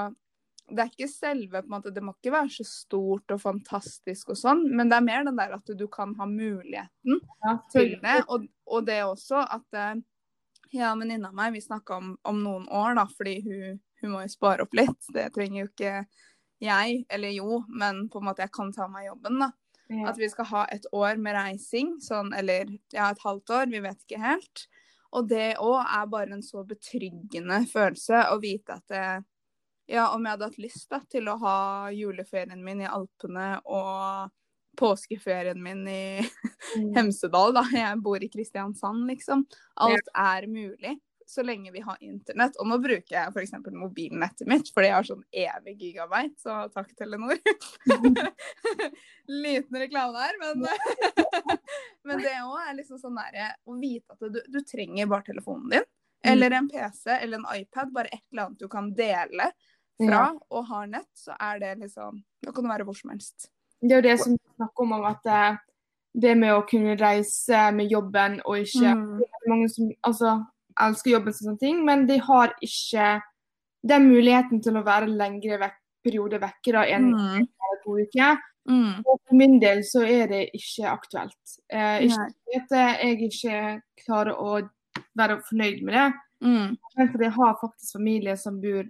det 0.68 0.84
er 0.84 0.92
ikke 0.92 1.08
selve 1.08 1.62
på 1.62 1.68
en 1.68 1.74
måte, 1.78 1.92
Det 1.94 2.02
må 2.04 2.12
ikke 2.16 2.34
være 2.34 2.52
så 2.58 2.64
stort 2.68 3.32
og 3.32 3.40
fantastisk 3.40 4.34
og 4.34 4.38
sånn, 4.40 4.66
men 4.76 4.90
det 4.90 4.98
er 4.98 5.06
mer 5.06 5.24
den 5.24 5.38
der 5.38 5.56
at 5.56 5.72
du 5.80 5.86
kan 5.92 6.14
ha 6.18 6.28
muligheten 6.28 7.20
Ja, 7.44 7.54
til 7.72 7.94
det. 8.02 8.18
Og, 8.28 8.48
og 8.68 8.86
det 8.88 8.98
også 9.04 9.40
at 9.44 9.78
eh, 9.78 10.00
ja, 10.76 10.92
venninna 10.94 11.32
mi, 11.32 11.50
vi 11.56 11.64
snakka 11.64 11.96
om, 11.96 12.16
om 12.28 12.42
noen 12.44 12.68
år, 12.68 12.98
da, 12.98 13.06
fordi 13.16 13.38
hun, 13.46 13.80
hun 14.02 14.12
må 14.12 14.24
jo 14.24 14.32
spare 14.32 14.66
opp 14.66 14.76
litt. 14.76 15.12
Det 15.14 15.30
trenger 15.36 15.62
jo 15.62 15.70
ikke 15.70 15.94
jeg, 16.60 17.04
eller 17.08 17.32
jo, 17.32 17.62
men 17.68 18.06
på 18.10 18.20
en 18.20 18.28
måte 18.28 18.44
jeg 18.44 18.52
kan 18.52 18.72
ta 18.74 18.88
meg 18.90 19.08
jobben, 19.08 19.40
da. 19.44 19.52
At 19.88 20.18
vi 20.20 20.28
skal 20.28 20.48
ha 20.50 20.66
et 20.72 20.84
år 20.92 21.16
med 21.20 21.36
reising, 21.36 21.94
sånn, 22.04 22.34
eller 22.36 22.68
ja, 22.92 23.08
et 23.10 23.22
halvt 23.24 23.54
år, 23.56 23.70
vi 23.72 23.80
vet 23.84 24.02
ikke 24.04 24.20
helt. 24.20 24.66
Og 25.16 25.28
det 25.30 25.56
òg 25.64 25.78
er 25.80 26.10
bare 26.12 26.36
en 26.36 26.44
så 26.44 26.64
betryggende 26.68 27.62
følelse 27.70 28.26
å 28.28 28.36
vite 28.42 28.76
at 28.76 28.92
det, 28.92 29.06
ja, 29.88 30.10
om 30.12 30.26
jeg 30.26 30.36
hadde 30.36 30.50
hatt 30.50 30.60
lyst 30.60 30.90
da, 30.92 31.00
til 31.08 31.30
å 31.32 31.38
ha 31.40 31.58
juleferien 31.96 32.60
min 32.64 32.84
i 32.84 32.90
Alpene 32.90 33.54
og 33.64 34.28
påskeferien 34.78 35.62
min 35.62 35.86
i 35.88 36.02
Mm. 36.76 36.90
Hemsedal, 36.92 37.54
da. 37.56 37.62
Jeg 37.72 38.00
bor 38.04 38.20
i 38.20 38.28
Kristiansand, 38.28 39.06
liksom. 39.08 39.46
Alt 39.80 40.10
er 40.12 40.44
mulig 40.50 40.98
så 41.28 41.42
lenge 41.42 41.72
vi 41.72 41.80
har 41.80 41.96
internett. 42.00 42.56
Og 42.56 42.68
nå 42.70 42.78
bruker 42.80 43.14
jeg 43.14 43.32
f.eks. 43.34 43.52
mobilnettet 43.76 44.48
mitt, 44.48 44.70
fordi 44.72 44.88
jeg 44.88 44.96
har 44.96 45.08
sånn 45.08 45.24
evig 45.28 45.74
gigabyte, 45.82 46.40
så 46.40 46.62
takk, 46.72 46.94
Telenor. 46.96 47.36
Liten 49.44 49.80
reklame 49.82 50.16
der, 50.16 50.38
men 50.40 50.64
Men 52.08 52.24
det 52.24 52.32
òg 52.40 52.56
er 52.62 52.78
liksom 52.78 53.00
sånn 53.02 53.18
derre 53.20 53.50
å 53.68 53.76
vite 53.76 54.16
at 54.16 54.24
du, 54.32 54.40
du 54.48 54.60
trenger 54.64 55.10
bare 55.10 55.28
telefonen 55.28 55.76
din. 55.76 55.88
Eller 56.24 56.56
en 56.56 56.70
PC 56.72 57.12
eller 57.18 57.42
en 57.42 57.48
iPad, 57.60 57.92
bare 57.92 58.08
et 58.08 58.24
eller 58.32 58.48
annet 58.48 58.64
du 58.64 58.68
kan 58.72 58.88
dele 58.96 59.50
fra, 59.98 60.24
og 60.48 60.66
har 60.70 60.88
nett, 60.88 61.10
så 61.18 61.36
er 61.36 61.60
det 61.60 61.76
liksom 61.84 62.22
Da 62.46 62.54
kan 62.54 62.64
du 62.64 62.70
være 62.70 62.86
hvor 62.88 62.96
som 62.96 63.12
helst. 63.12 63.50
Det 63.82 63.92
er 63.92 64.00
jo 64.00 64.08
det 64.08 64.18
som 64.22 64.32
vi 64.32 64.56
snakker 64.56 64.86
om, 64.86 64.96
om 64.96 65.08
at 65.12 65.28
eh, 65.28 65.58
det 66.18 66.34
med 66.38 66.54
å 66.56 66.64
kunne 66.66 66.96
reise 66.98 67.68
med 67.76 67.92
jobben 67.92 68.40
og 68.46 68.64
ikke 68.64 68.94
Mm. 68.94 69.18
Det 69.18 69.50
mange 69.50 69.68
som 69.68 69.90
altså, 70.02 70.32
elsker 70.80 71.10
jobben 71.14 71.28
og 71.34 71.38
sånne 71.38 71.58
ting, 71.60 71.84
men 71.84 72.06
de 72.06 72.18
har 72.18 72.54
ikke 72.64 73.20
den 73.88 74.08
muligheten 74.10 74.62
til 74.62 74.76
å 74.78 74.84
være 74.86 75.06
lengre 75.10 75.58
vekk, 75.62 75.76
periode 76.04 76.38
vekke 76.40 76.72
da, 76.72 76.84
enn 76.86 77.10
Mm. 77.12 77.46
eller 77.46 77.82
to 77.84 77.96
uker. 77.98 78.38
Mm. 78.68 78.98
Og 79.06 79.20
for 79.26 79.34
min 79.34 79.58
del 79.60 79.78
så 79.82 80.02
er 80.06 80.26
det 80.28 80.50
ikke 80.54 80.90
aktuelt. 80.90 81.58
Eh, 81.70 82.02
ikke 82.06 82.28
at 82.56 82.70
jeg 83.02 83.20
ikke 83.30 83.82
klarer 84.04 84.34
å 84.36 84.68
være 85.16 85.40
fornøyd 85.48 85.82
med 85.82 85.94
det, 85.94 86.12
Mm. 86.42 86.76
men 86.96 87.08
fordi 87.08 87.24
jeg 87.24 87.32
har 87.32 87.54
faktisk 87.62 87.92
familie 87.92 88.36
som 88.36 88.60
bor 88.60 88.84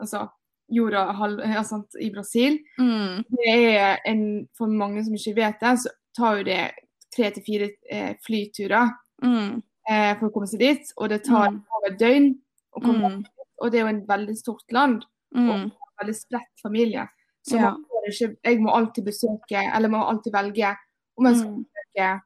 altså, 0.00 0.28
jorda 0.70 1.12
halv, 1.12 1.40
sant, 1.64 1.94
i 2.00 2.10
Brasil. 2.10 2.58
Mm. 2.78 3.24
Det 3.30 3.76
er 3.78 3.98
en, 4.06 4.48
For 4.56 4.66
mange 4.66 5.04
som 5.04 5.14
ikke 5.14 5.34
vet 5.36 5.60
det, 5.60 5.78
så 5.78 5.88
tar 6.16 6.36
jo 6.38 6.44
det 6.44 6.72
tre 7.14 7.30
til 7.30 7.42
fire 7.46 7.70
eh, 7.90 8.14
flyturer 8.26 8.90
Mm. 9.22 9.62
Eh, 9.88 10.14
for 10.18 10.28
å 10.28 10.32
komme 10.32 10.46
seg 10.46 10.58
dit. 10.60 10.92
Og 10.98 11.08
det 11.08 11.24
tar 11.24 11.50
Mm. 11.50 11.62
et 11.86 11.98
døgn 11.98 12.38
å 12.76 12.82
komme 12.82 13.08
Mm. 13.10 13.18
dit. 13.22 13.30
Og 13.60 13.70
det 13.70 13.80
er 13.80 13.84
jo 13.84 13.88
en 13.96 14.06
veldig 14.06 14.36
stort 14.36 14.72
land 14.72 15.04
Mm. 15.34 15.48
og 15.50 15.54
en 15.56 15.72
veldig 16.02 16.14
spredt 16.14 16.60
familie. 16.62 17.08
Så 17.48 17.56
Ja. 17.56 17.70
man 17.70 17.84
ikke, 18.08 18.36
jeg 18.44 18.58
må 18.60 18.70
alltid 18.70 19.04
besøke, 19.04 19.74
eller 19.74 19.88
må 19.88 20.02
alltid 20.08 20.32
velge 20.32 20.76
Om 21.16 21.26
jeg 21.26 21.36
skal 21.36 21.64
besøke 21.64 22.20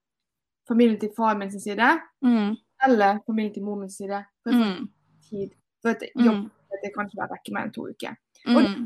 familien 0.68 0.98
til 1.00 1.10
far 1.16 1.34
min 1.36 1.50
sin 1.50 1.60
side, 1.60 2.00
Mm. 2.24 2.56
eller 2.86 3.18
familien 3.26 3.52
til 3.54 3.62
mor 3.62 3.76
min 3.76 3.90
sin 3.90 4.06
side. 4.08 4.24
For 4.42 4.52
Mm. 4.52 4.88
tid. 5.30 5.50
For 5.82 5.88
at 5.90 6.02
Mm. 6.16 6.24
jobb 6.24 6.50
det 6.82 6.94
kan 6.94 7.06
ikke 7.06 7.18
være 7.20 7.28
vekke 7.36 7.52
mer 7.52 7.62
enn 7.66 7.72
to 7.72 7.82
uker. 7.82 8.16
Og 8.46 8.62
det 8.62 8.70
Mm. 8.78 8.84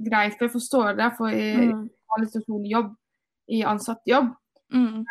er 0.00 0.10
greit, 0.10 0.32
for 0.38 0.44
jeg 0.44 0.52
forstår 0.52 0.96
det. 0.96 1.16
For 1.16 1.28
i 1.28 1.72
Mm. 1.72 1.90
vanlig 2.10 2.28
situasjon 2.32 2.66
i 2.66 2.70
jobb, 2.70 2.96
i 3.48 3.62
ansatt 3.62 4.00
jobb, 4.06 4.36
Mm. 4.72 5.04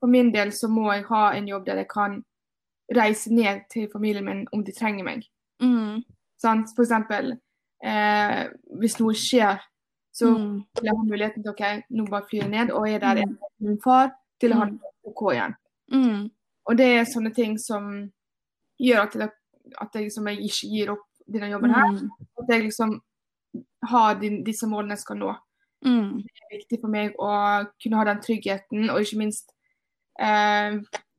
for 0.00 0.06
min 0.06 0.30
del 0.32 0.48
så 0.52 0.68
må 0.68 0.92
jeg 0.92 1.04
ha 1.04 1.30
en 1.32 1.46
jobb 1.48 1.64
der 1.64 1.76
jeg 1.76 1.88
kan 1.88 2.22
reise 2.96 3.30
ned 3.34 3.60
til 3.70 3.88
familien 3.92 4.24
min 4.24 4.46
om 4.52 4.64
de 4.64 4.72
trenger 4.72 5.04
meg. 5.04 5.24
Mm. 5.62 6.02
Sant? 6.40 6.68
For 6.76 6.82
eksempel 6.84 7.36
eh, 7.84 8.48
hvis 8.80 8.98
noe 9.00 9.14
skjer, 9.14 9.60
så 10.12 10.26
Mm. 10.36 10.64
vil 10.76 10.84
jeg 10.84 10.96
ha 10.96 11.02
muligheten 11.04 11.42
til 11.42 11.50
ok, 11.52 11.82
nå 11.90 12.06
bare 12.10 12.26
flyr 12.28 12.42
jeg 12.42 12.50
ned 12.50 12.70
og 12.72 12.88
er 12.88 12.98
der 12.98 13.14
Mm. 13.26 13.30
med 13.30 13.68
min 13.70 13.80
far 13.80 14.10
til 14.40 14.52
å 14.52 14.56
ha 14.58 14.64
Mm. 14.64 14.72
det 14.78 14.80
OK 15.04 15.32
igjen. 15.32 15.54
Mm. 15.92 16.30
Og 16.66 16.76
det 16.76 16.86
er 16.86 17.04
sånne 17.04 17.34
ting 17.34 17.58
som 17.58 18.10
gjør 18.80 19.02
at 19.02 19.14
jeg, 19.14 19.30
at 19.80 19.88
jeg, 19.94 20.02
liksom, 20.04 20.26
jeg 20.28 20.38
ikke 20.38 20.68
gir 20.70 20.90
opp 20.90 21.06
denne 21.32 21.50
jobben 21.50 21.70
her. 21.74 22.08
At 22.38 22.48
jeg 22.48 22.62
liksom 22.64 23.00
har 23.84 24.14
din, 24.20 24.44
disse 24.44 24.66
målene 24.66 24.90
jeg 24.90 24.98
skal 24.98 25.16
nå. 25.16 25.34
Mm. 25.84 26.16
Det 26.22 26.28
er 26.50 26.58
viktig 26.58 26.80
for 26.80 26.88
meg 26.88 27.14
å 27.18 27.66
kunne 27.82 27.96
ha 27.96 28.04
den 28.04 28.20
tryggheten, 28.20 28.90
og 28.90 29.00
ikke 29.00 29.16
minst 29.18 29.52
eh, 30.20 30.72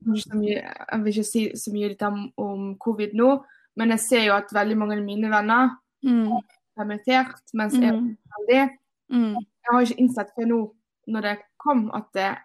Jeg 0.06 1.00
vil 1.04 1.12
ikke 1.14 1.24
si 1.28 1.44
så 1.56 1.72
mye 1.74 1.90
litt 1.94 2.02
om, 2.02 2.32
om 2.38 2.76
covid 2.82 3.14
nå, 3.14 3.44
men 3.78 3.90
jeg 3.96 4.00
ser 4.00 4.24
jo 4.26 4.34
at 4.34 4.52
veldig 4.54 4.78
mange 4.78 4.98
av 4.98 5.04
mine 5.06 5.30
venner 5.32 5.78
Mm. 6.04 6.32
er 6.34 6.42
permittert, 6.80 7.42
mens 7.54 7.74
jeg 7.78 7.94
Mm. 7.94 8.18
er 8.32 8.48
det. 8.50 8.70
Mm. 9.12 9.36
Jeg 9.36 9.70
har 9.72 9.82
ikke 9.82 10.00
innsett 10.02 10.32
før 10.36 10.48
nå, 10.48 10.74
når 11.08 11.22
det 11.22 11.38
kom, 11.60 11.92
at 11.94 12.08
det, 12.14 12.38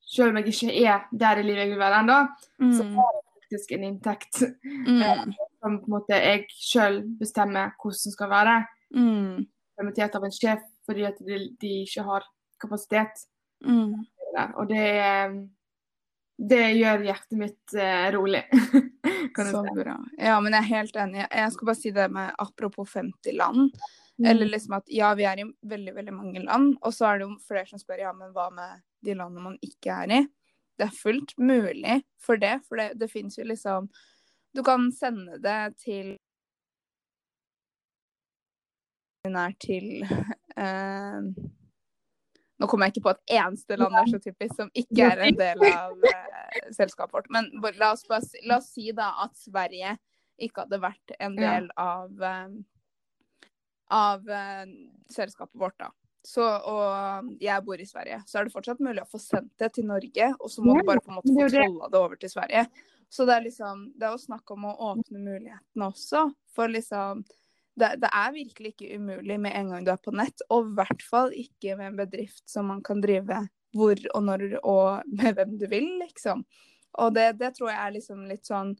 selv 0.00 0.30
om 0.30 0.36
jeg 0.36 0.46
ikke 0.46 0.86
er 0.86 1.00
der 1.12 1.36
i 1.38 1.42
livet 1.42 1.58
jeg 1.58 1.68
vil 1.70 1.78
være 1.78 2.00
ennå, 2.00 2.28
så 2.72 2.82
Mm. 2.84 2.94
har 2.94 3.10
jeg 3.12 3.42
faktisk 3.42 3.72
en 3.72 3.84
inntekt 3.84 4.42
Mm. 4.64 5.34
som 5.60 5.78
på 5.80 5.84
en 5.84 5.90
måte 5.90 6.08
jeg 6.16 6.46
selv 6.48 7.04
bestemmer 7.18 7.72
hvordan 7.82 8.12
skal 8.12 8.28
være. 8.30 8.66
Mm. 8.94 9.46
Permittert 9.78 10.14
av 10.14 10.24
en 10.24 10.30
sjef 10.32 10.60
fordi 10.88 11.02
at 11.04 11.18
de, 11.18 11.56
de 11.60 11.84
ikke 11.84 12.02
har 12.02 12.22
kapasitet. 12.60 13.26
Mm. 13.62 14.06
Og 14.56 14.68
det, 14.68 14.78
eh, 14.78 15.46
det 16.36 16.62
gjør 16.74 17.04
hjertet 17.06 17.38
mitt 17.38 17.74
eh, 17.78 18.06
rolig. 18.14 18.42
kan 19.34 19.50
Så 19.50 19.62
si. 19.66 19.74
bra. 19.76 19.98
Ja, 20.18 20.38
men 20.42 20.56
jeg 20.56 20.64
er 20.64 20.70
helt 20.70 20.96
enig. 20.98 21.26
Jeg 21.28 21.52
skal 21.54 21.68
bare 21.70 21.78
si 21.78 21.92
det 21.94 22.08
med 22.12 22.32
apropos 22.42 22.90
50 22.90 23.36
land. 23.38 23.70
Mm. 24.18 24.26
Eller 24.30 24.46
liksom 24.46 24.76
at 24.78 24.90
ja, 24.94 25.12
vi 25.18 25.26
er 25.26 25.42
i 25.42 25.46
veldig, 25.66 25.94
veldig 25.94 26.14
mange 26.14 26.42
land. 26.42 26.74
Og 26.82 26.94
så 26.94 27.08
er 27.08 27.20
det 27.20 27.28
jo 27.28 27.36
flere 27.46 27.66
som 27.70 27.82
spør 27.82 28.02
ja, 28.06 28.12
men 28.16 28.34
hva 28.34 28.48
med 28.54 28.82
de 29.04 29.14
landene 29.14 29.46
man 29.46 29.60
ikke 29.62 29.94
er 29.94 30.16
i? 30.18 30.20
Det 30.78 30.88
er 30.88 30.98
fullt 30.98 31.36
mulig 31.38 32.00
for 32.22 32.40
det, 32.40 32.56
for 32.66 32.80
det, 32.80 32.94
det 32.98 33.06
fins 33.12 33.38
jo 33.38 33.44
liksom 33.46 33.86
Du 34.54 34.62
kan 34.66 34.88
sende 34.94 35.38
det 35.42 35.76
til 35.82 36.16
nær 39.30 39.54
til 39.62 40.02
eh, 40.04 41.20
Nå 42.62 42.68
kommer 42.70 42.86
jeg 42.86 42.94
ikke 42.94 43.08
på 43.08 43.14
et 43.14 43.34
eneste 43.40 43.78
land 43.80 43.96
er 43.98 44.10
så 44.12 44.20
typisk 44.22 44.54
som 44.60 44.68
ikke 44.78 45.08
er 45.08 45.24
en 45.26 45.38
del 45.40 45.64
av 45.72 46.04
uh, 46.06 46.68
selskapet 46.76 47.16
vårt. 47.16 47.32
Men 47.34 47.50
la 47.80 47.90
oss, 47.92 48.04
bare, 48.06 48.44
la 48.46 48.60
oss 48.60 48.70
si 48.76 48.92
da 48.94 49.10
at 49.24 49.34
Sverige 49.38 49.96
ikke 50.42 50.64
hadde 50.64 50.80
vært 50.82 51.16
en 51.18 51.34
del 51.38 51.66
av 51.80 52.22
uh, 52.22 52.54
av 53.94 54.30
uh, 54.30 54.64
selskapet 55.12 55.60
vårt, 55.60 55.76
da. 55.82 55.90
Så, 56.24 56.40
og 56.40 57.34
jeg 57.42 57.64
bor 57.66 57.80
i 57.80 57.84
Sverige, 57.84 58.22
så 58.26 58.38
er 58.40 58.46
det 58.46 58.54
fortsatt 58.54 58.80
mulig 58.80 59.02
å 59.02 59.10
få 59.10 59.20
sendt 59.20 59.52
det 59.60 59.74
til 59.76 59.84
Norge, 59.90 60.30
og 60.38 60.48
så 60.48 60.62
må 60.64 60.78
du 60.78 60.86
bare 60.88 61.02
på 61.04 61.12
en 61.12 61.18
måte 61.18 61.28
få 61.28 61.42
jo 61.42 61.48
det. 61.52 61.58
trolla 61.58 61.90
det 61.92 62.00
over 62.00 62.20
til 62.22 62.32
Sverige. 62.32 62.62
Så 63.12 63.26
det 63.28 63.34
er 63.34 63.44
liksom 63.44 63.82
Det 64.00 64.06
er 64.08 64.16
å 64.16 64.22
snakke 64.22 64.56
om 64.56 64.64
å 64.70 64.72
åpne 64.88 65.20
mulighetene 65.20 65.90
også, 65.90 66.24
for 66.56 66.72
liksom 66.72 67.20
det, 67.80 67.90
det 68.02 68.10
er 68.10 68.34
virkelig 68.34 68.74
ikke 68.74 68.98
umulig 68.98 69.38
med 69.42 69.56
en 69.58 69.72
gang 69.72 69.86
du 69.86 69.90
er 69.94 70.02
på 70.02 70.14
nett, 70.14 70.44
og 70.52 70.68
i 70.68 70.76
hvert 70.78 71.02
fall 71.02 71.34
ikke 71.34 71.76
med 71.78 71.92
en 71.92 71.98
bedrift 72.04 72.44
som 72.50 72.70
man 72.70 72.82
kan 72.86 73.02
drive 73.04 73.44
hvor 73.74 73.98
og 74.14 74.22
når 74.22 74.44
og 74.62 75.08
med 75.10 75.34
hvem 75.34 75.56
du 75.58 75.66
vil, 75.70 75.88
liksom. 76.04 76.44
Og 77.02 77.14
det, 77.16 77.32
det 77.40 77.56
tror 77.56 77.72
jeg 77.72 77.80
er 77.80 77.96
liksom 77.96 78.20
litt 78.30 78.46
sånn 78.46 78.76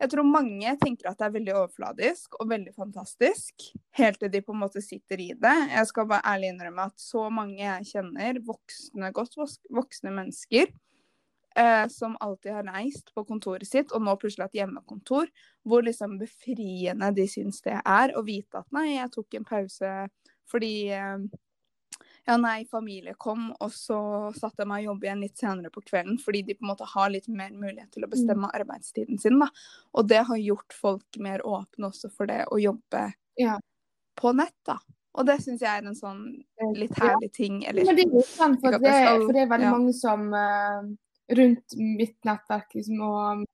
Jeg 0.00 0.14
tror 0.14 0.24
mange 0.24 0.70
tenker 0.80 1.10
at 1.10 1.18
det 1.20 1.26
er 1.26 1.34
veldig 1.34 1.54
overfladisk 1.58 2.38
og 2.40 2.48
veldig 2.48 2.72
fantastisk, 2.72 3.66
helt 3.98 4.16
til 4.22 4.30
de 4.32 4.40
på 4.40 4.54
en 4.54 4.62
måte 4.62 4.80
sitter 4.80 5.20
i 5.20 5.34
det. 5.36 5.56
Jeg 5.74 5.90
skal 5.90 6.08
bare 6.08 6.24
ærlig 6.24 6.54
innrømme 6.54 6.86
at 6.88 6.96
så 6.96 7.26
mange 7.28 7.60
jeg 7.60 7.90
kjenner, 7.90 8.40
voksne, 8.46 9.10
godt 9.12 9.36
voksne 9.68 10.14
mennesker, 10.16 10.72
eh, 11.60 11.84
som 11.92 12.16
alltid 12.20 12.52
har 12.56 12.66
reist 12.72 13.12
på 13.14 13.24
kontoret 13.28 13.68
sitt, 13.68 13.92
og 13.92 14.04
nå 14.06 14.16
plutselig 14.20 14.48
et 14.48 14.60
hjemmekontor, 14.62 15.30
hvor 15.68 15.84
liksom 15.86 16.18
befriende 16.20 17.12
de 17.16 17.28
syns 17.28 17.60
det 17.66 17.78
er 17.84 18.16
å 18.16 18.24
vite 18.26 18.62
at 18.62 18.68
nei, 18.74 18.96
jeg 18.96 19.12
tok 19.16 19.38
en 19.38 19.48
pause 19.48 19.94
fordi 20.50 20.74
eh, 20.96 21.30
ja, 22.26 22.36
nei, 22.36 22.64
familie 22.70 23.14
kom, 23.18 23.48
og 23.60 23.72
så 23.74 23.98
satte 24.36 24.62
jeg 24.62 24.70
meg 24.70 24.84
og 24.84 24.92
jobbe 24.92 25.06
igjen 25.08 25.24
litt 25.24 25.40
senere 25.40 25.70
på 25.72 25.82
kvelden, 25.86 26.18
fordi 26.20 26.42
de 26.46 26.56
på 26.58 26.66
en 26.66 26.70
måte 26.72 26.88
har 26.92 27.10
litt 27.12 27.28
mer 27.32 27.50
mulighet 27.54 27.90
til 27.94 28.06
å 28.06 28.10
bestemme 28.12 28.50
arbeidstiden 28.54 29.18
sin, 29.18 29.38
da. 29.40 29.48
Og 29.96 30.08
det 30.10 30.22
har 30.28 30.40
gjort 30.42 30.76
folk 30.76 31.20
mer 31.22 31.44
åpne 31.46 31.90
også 31.90 32.12
for 32.14 32.30
det 32.30 32.44
å 32.50 32.60
jobbe 32.60 33.10
Ja. 33.40 33.58
på 34.20 34.32
nett, 34.36 34.56
da. 34.68 34.78
Og 35.18 35.26
det 35.26 35.40
syns 35.42 35.62
jeg 35.64 35.70
er 35.80 35.86
en 35.86 35.96
sånn 35.96 36.22
litt 36.76 36.94
herlig 37.00 37.32
ting, 37.34 37.64
eller 37.66 37.88
Men 37.88 37.96
det 37.98 38.06
er 38.06 38.14
jo 38.14 38.26
sant, 38.26 38.60
for, 38.60 38.78
det, 38.78 38.92
for 39.24 39.32
det 39.34 39.42
er 39.42 39.50
veldig 39.50 39.66
ja. 39.66 39.72
mange 39.74 39.94
som 39.96 40.28
eh, 40.34 40.90
rundt 41.36 41.76
mitt 41.76 42.16
nettverk 42.24 42.74
liksom, 42.74 43.00
og 43.00 43.44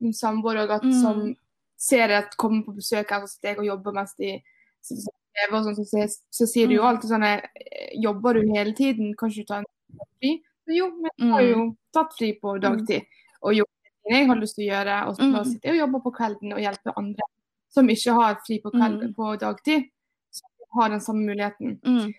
min 0.00 0.12
samboer 0.12 0.56
òg, 0.66 0.82
Mm. 0.82 0.92
som 1.02 1.36
ser 1.76 2.10
at 2.10 2.36
kommer 2.36 2.62
på 2.64 2.74
besøk 2.76 3.10
her 3.10 3.20
hos 3.20 3.36
deg 3.42 3.58
og 3.58 3.64
jobber 3.66 3.92
mens 3.92 4.14
de 4.18 4.42
sitter 4.82 5.52
og 5.52 5.64
sånn, 5.64 5.76
så, 5.76 5.84
sier- 5.84 6.22
så 6.30 6.46
sier 6.46 6.68
du 6.68 6.74
jo 6.74 6.82
Mm. 6.82 6.88
alltid 6.88 7.10
sånn 7.10 7.24
eh, 7.24 7.42
Jobber 8.00 8.34
du 8.34 8.40
hele 8.52 8.72
tiden? 8.74 9.14
Kan 9.16 9.28
ikke 9.30 9.42
du 9.42 9.44
ta 9.44 9.58
en 9.58 9.64
fri? 10.20 10.42
Så 10.66 10.76
jo, 10.76 10.90
men 10.90 11.10
jeg 11.18 11.30
har 11.30 11.42
Mm. 11.42 11.50
jo 11.52 11.76
tatt 11.92 12.12
fri 12.18 12.32
på 12.42 12.60
dagtid 12.60 13.02
og 13.42 13.54
gjort 13.54 13.68
det 14.04 14.16
jeg 14.18 14.26
har 14.26 14.36
lyst 14.36 14.54
til 14.56 14.64
å 14.68 14.72
gjøre. 14.72 15.06
Og 15.08 15.16
så 15.16 15.22
Mm. 15.22 15.44
sitter 15.44 15.68
jeg 15.72 15.80
og 15.82 15.88
jobber 15.88 16.00
på 16.10 16.12
kvelden 16.16 16.52
og 16.52 16.58
hjelper 16.60 16.92
andre 16.96 17.22
som 17.70 17.86
ikke 17.88 18.12
har 18.14 18.34
fri 18.46 18.58
på, 18.60 18.70
kveld, 18.70 19.02
Mm. 19.02 19.14
på 19.14 19.38
dagtid. 19.38 19.84
Har 20.74 20.88
den 20.88 21.00
samme 21.00 21.26
muligheten. 21.26 21.78
mm, 21.84 22.12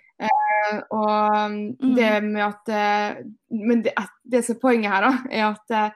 Og 0.91 1.35
um, 1.45 1.55
det 1.95 2.23
med 2.23 2.41
at 2.45 2.69
eh, 2.69 3.23
Men 3.49 3.81
det, 3.83 3.93
det 4.23 4.43
som 4.45 4.55
er 4.55 4.59
poenget 4.61 4.91
her, 4.91 5.01
da, 5.01 5.13
er 5.31 5.45
at 5.49 5.71
eh, 5.71 5.91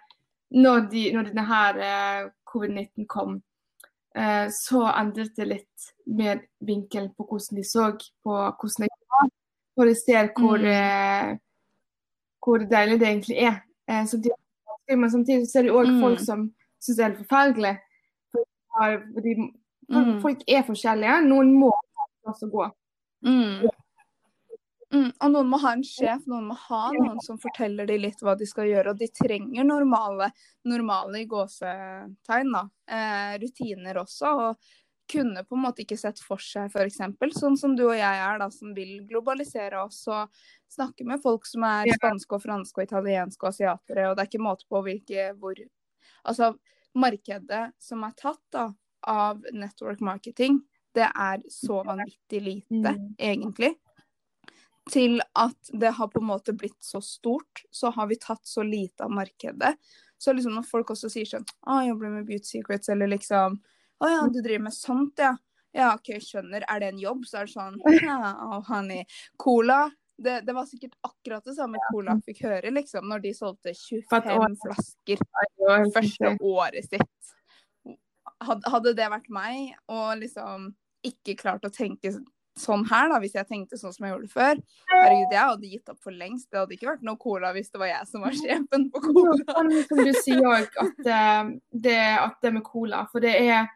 når, 0.52 0.88
de, 0.92 1.04
når 1.14 1.24
denne 1.30 1.46
her 1.46 1.78
eh, 1.78 2.30
covid-19 2.54 3.06
kom, 3.08 3.42
eh, 4.16 4.48
så 4.52 4.82
endret 5.00 5.36
det 5.38 5.48
litt 5.48 5.88
mer 6.08 6.40
vinkelen 6.66 7.10
på 7.18 7.26
hvordan 7.30 7.58
de 7.60 7.64
så 7.68 7.92
på 8.24 8.32
hvordan 8.36 8.88
det 8.88 8.90
var. 9.14 9.30
For 9.76 9.86
de 9.86 9.96
ser 9.96 10.30
hvor, 10.38 10.58
Mm. 10.58 10.72
eh, 10.74 11.38
hvor 12.44 12.58
deilig 12.66 13.00
det 13.00 13.08
egentlig 13.08 13.38
er. 13.44 13.62
Eh, 13.90 14.06
samtidig, 14.06 14.36
men 14.98 15.12
samtidig 15.12 15.48
så 15.52 15.60
er 15.60 15.64
det 15.64 15.72
òg 15.76 15.88
Mm. 15.92 16.02
folk 16.02 16.20
som 16.20 16.52
syns 16.82 16.98
det 16.98 17.06
er 17.06 17.16
forferdelig. 17.24 17.78
For, 18.32 18.40
de 18.40 18.82
har- 18.82 19.04
fordi, 19.14 19.54
Mm. 19.90 20.20
Folk 20.22 20.40
er 20.48 20.64
forskjellige. 20.68 21.22
Noen 21.30 21.54
må 21.60 21.72
plass 22.28 22.46
å 22.46 22.54
gå. 22.54 22.70
mm. 23.28 23.68
Mm, 24.88 25.10
og 25.12 25.32
noen 25.34 25.50
må 25.52 25.58
ha 25.60 25.74
en 25.76 25.84
sjef, 25.84 26.22
noen 26.32 26.46
må 26.48 26.56
ha 26.62 26.86
noen 26.96 27.18
som 27.20 27.36
forteller 27.42 27.90
dem 27.90 28.06
litt 28.06 28.22
hva 28.24 28.38
de 28.40 28.46
skal 28.48 28.70
gjøre. 28.70 28.94
Og 28.94 29.02
de 29.02 29.10
trenger 29.12 29.68
normale, 29.68 30.30
normale 30.64 31.26
gåsetegn, 31.28 32.54
da, 32.56 32.62
eh, 32.88 33.34
rutiner 33.42 34.00
også. 34.00 34.32
Og 34.46 34.70
kunne 35.12 35.44
på 35.44 35.56
en 35.56 35.64
måte 35.64 35.84
ikke 35.84 35.98
sett 36.00 36.20
for 36.24 36.42
seg 36.44 36.72
f.eks. 36.72 37.00
sånn 37.36 37.58
som 37.60 37.76
du 37.76 37.86
og 37.88 37.96
jeg 37.96 38.22
er, 38.24 38.40
da, 38.42 38.50
som 38.52 38.74
vil 38.76 39.02
globalisere 39.08 39.80
oss 39.84 40.02
og 40.12 40.32
snakke 40.72 41.08
med 41.08 41.22
folk 41.24 41.48
som 41.48 41.64
er 41.68 41.88
spanske 41.96 42.36
og 42.36 42.44
franske 42.44 42.82
og 42.82 42.90
italienske 42.90 43.46
og 43.46 43.54
asiatere, 43.54 44.10
og 44.10 44.18
det 44.18 44.26
er 44.26 44.32
ikke 44.32 44.44
måte 44.44 44.68
på 44.70 44.84
hvilke 44.88 45.32
hvor 45.40 45.66
Altså, 46.28 46.50
markedet 46.98 47.70
som 47.80 48.02
er 48.04 48.12
tatt 48.20 48.42
da, 48.52 48.66
av 49.08 49.46
network 49.56 50.02
marketing, 50.04 50.58
det 50.98 51.08
er 51.14 51.44
så 51.54 51.84
vanvittig 51.88 52.42
lite, 52.44 52.94
Mm. 52.98 53.16
egentlig 53.18 53.76
til 54.92 55.20
at 55.36 55.70
det 55.74 55.90
har 55.98 56.08
på 56.08 56.22
en 56.22 56.30
måte 56.30 56.54
blitt 56.56 56.80
så 56.84 57.02
stort, 57.04 57.64
så 57.72 57.90
har 57.92 58.08
vi 58.08 58.16
tatt 58.16 58.46
så 58.48 58.64
lite 58.64 59.04
av 59.04 59.12
markedet. 59.12 59.74
Så 60.18 60.34
liksom 60.34 60.56
når 60.56 60.64
folk 60.66 60.94
også 60.94 61.10
sier 61.12 61.28
sånn 61.30 61.44
Å, 61.68 61.82
jeg 61.84 61.92
jobber 61.92 62.10
med 62.14 62.26
Beauty 62.26 62.48
Secrets, 62.48 62.90
eller 62.90 63.12
liksom 63.12 63.60
Å 64.02 64.08
ja, 64.10 64.24
du 64.32 64.40
driver 64.42 64.64
med 64.70 64.74
sånt, 64.74 65.20
ja. 65.22 65.36
Ja, 65.76 65.92
OK, 65.94 66.16
skjønner. 66.24 66.64
Er 66.70 66.80
det 66.80 66.88
en 66.94 67.00
jobb? 67.02 67.26
Så 67.28 67.42
er 67.42 67.46
det 67.50 67.54
sånn 67.54 67.78
Ja, 68.02 68.32
oh, 68.48 68.62
honey. 68.70 69.04
Cola. 69.38 69.92
Det, 70.18 70.40
det 70.48 70.56
var 70.56 70.66
sikkert 70.66 70.96
akkurat 71.06 71.46
det 71.46 71.54
samme 71.60 71.78
Cola 71.92 72.16
fikk 72.26 72.42
høre, 72.48 72.72
liksom, 72.74 73.06
når 73.12 73.22
de 73.28 73.34
solgte 73.38 73.76
For 74.10 74.18
et 74.18 74.32
år. 74.34 74.48
25 74.48 74.58
flasker 74.64 75.22
første 75.94 76.32
året 76.42 76.88
sitt. 76.88 77.36
Hadde 78.42 78.96
det 78.98 79.10
vært 79.14 79.30
meg, 79.30 79.76
og 79.90 80.18
liksom 80.24 80.72
ikke 81.06 81.36
klart 81.38 81.66
å 81.66 81.70
tenke 81.74 82.12
sånn 82.58 82.86
her, 82.90 83.10
da, 83.12 83.20
hvis 83.22 83.36
jeg 83.38 83.46
tenkte 83.46 83.78
sånn 83.78 83.94
som 83.94 84.06
jeg 84.08 84.16
gjorde 84.16 84.32
før. 84.34 84.60
Herregud, 84.90 85.32
jeg 85.36 85.42
hadde 85.44 85.68
gitt 85.70 85.90
opp 85.94 86.00
for 86.02 86.12
lengst. 86.12 86.48
Det 86.50 86.58
hadde 86.58 86.74
ikke 86.74 86.88
vært 86.90 87.04
noe 87.06 87.18
cola 87.22 87.52
hvis 87.54 87.70
det 87.70 87.78
var 87.80 87.92
jeg 87.92 88.08
som 88.10 88.22
var 88.26 88.34
sjefen 88.34 88.88
på 88.90 89.02
cola. 89.04 89.58
Som 89.86 90.02
du 90.02 90.14
sier 90.18 90.42
òg, 90.42 90.66
at, 90.82 91.04
eh, 91.06 91.52
det, 91.86 91.98
at 92.18 92.40
det 92.42 92.54
med 92.56 92.64
cola. 92.66 93.04
For 93.12 93.22
det 93.22 93.36
er 93.44 93.68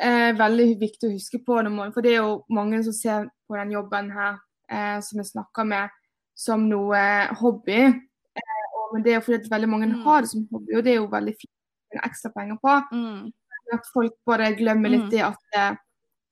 eh, 0.00 0.32
veldig 0.38 0.68
viktig 0.80 1.10
å 1.10 1.12
huske 1.12 1.42
på. 1.44 1.58
Man, 1.68 1.92
for 1.92 2.00
det 2.06 2.14
er 2.14 2.22
jo 2.22 2.38
mange 2.48 2.80
som 2.86 2.96
ser 2.96 3.28
på 3.48 3.58
den 3.60 3.74
jobben 3.76 4.08
her, 4.14 4.38
eh, 4.72 5.00
som 5.04 5.20
jeg 5.20 5.28
snakker 5.34 5.68
med, 5.68 5.90
som 6.38 6.64
noe 6.70 7.02
hobby. 7.42 7.82
Eh, 8.38 8.64
og, 8.72 8.94
men 8.94 9.04
det 9.04 9.12
er 9.12 9.18
jo 9.20 9.26
fordi 9.28 9.50
veldig 9.52 9.68
mange 9.68 9.90
Mm. 9.92 10.00
har 10.06 10.22
det 10.24 10.30
som 10.30 10.46
hobby, 10.52 10.76
og 10.78 10.84
det 10.84 10.92
er 10.94 10.96
jo 11.02 11.10
veldig 11.12 11.36
fint 11.36 11.52
å 11.52 11.92
tjene 11.92 12.08
ekstra 12.08 12.32
penger 12.32 12.56
på. 12.64 12.78
Mm. 12.94 13.28
At 13.76 13.92
folk 13.92 14.16
bare 14.24 14.54
glemmer 14.56 14.88
litt 14.96 15.04
Mm. 15.08 15.10
det 15.12 15.22
at 15.28 15.78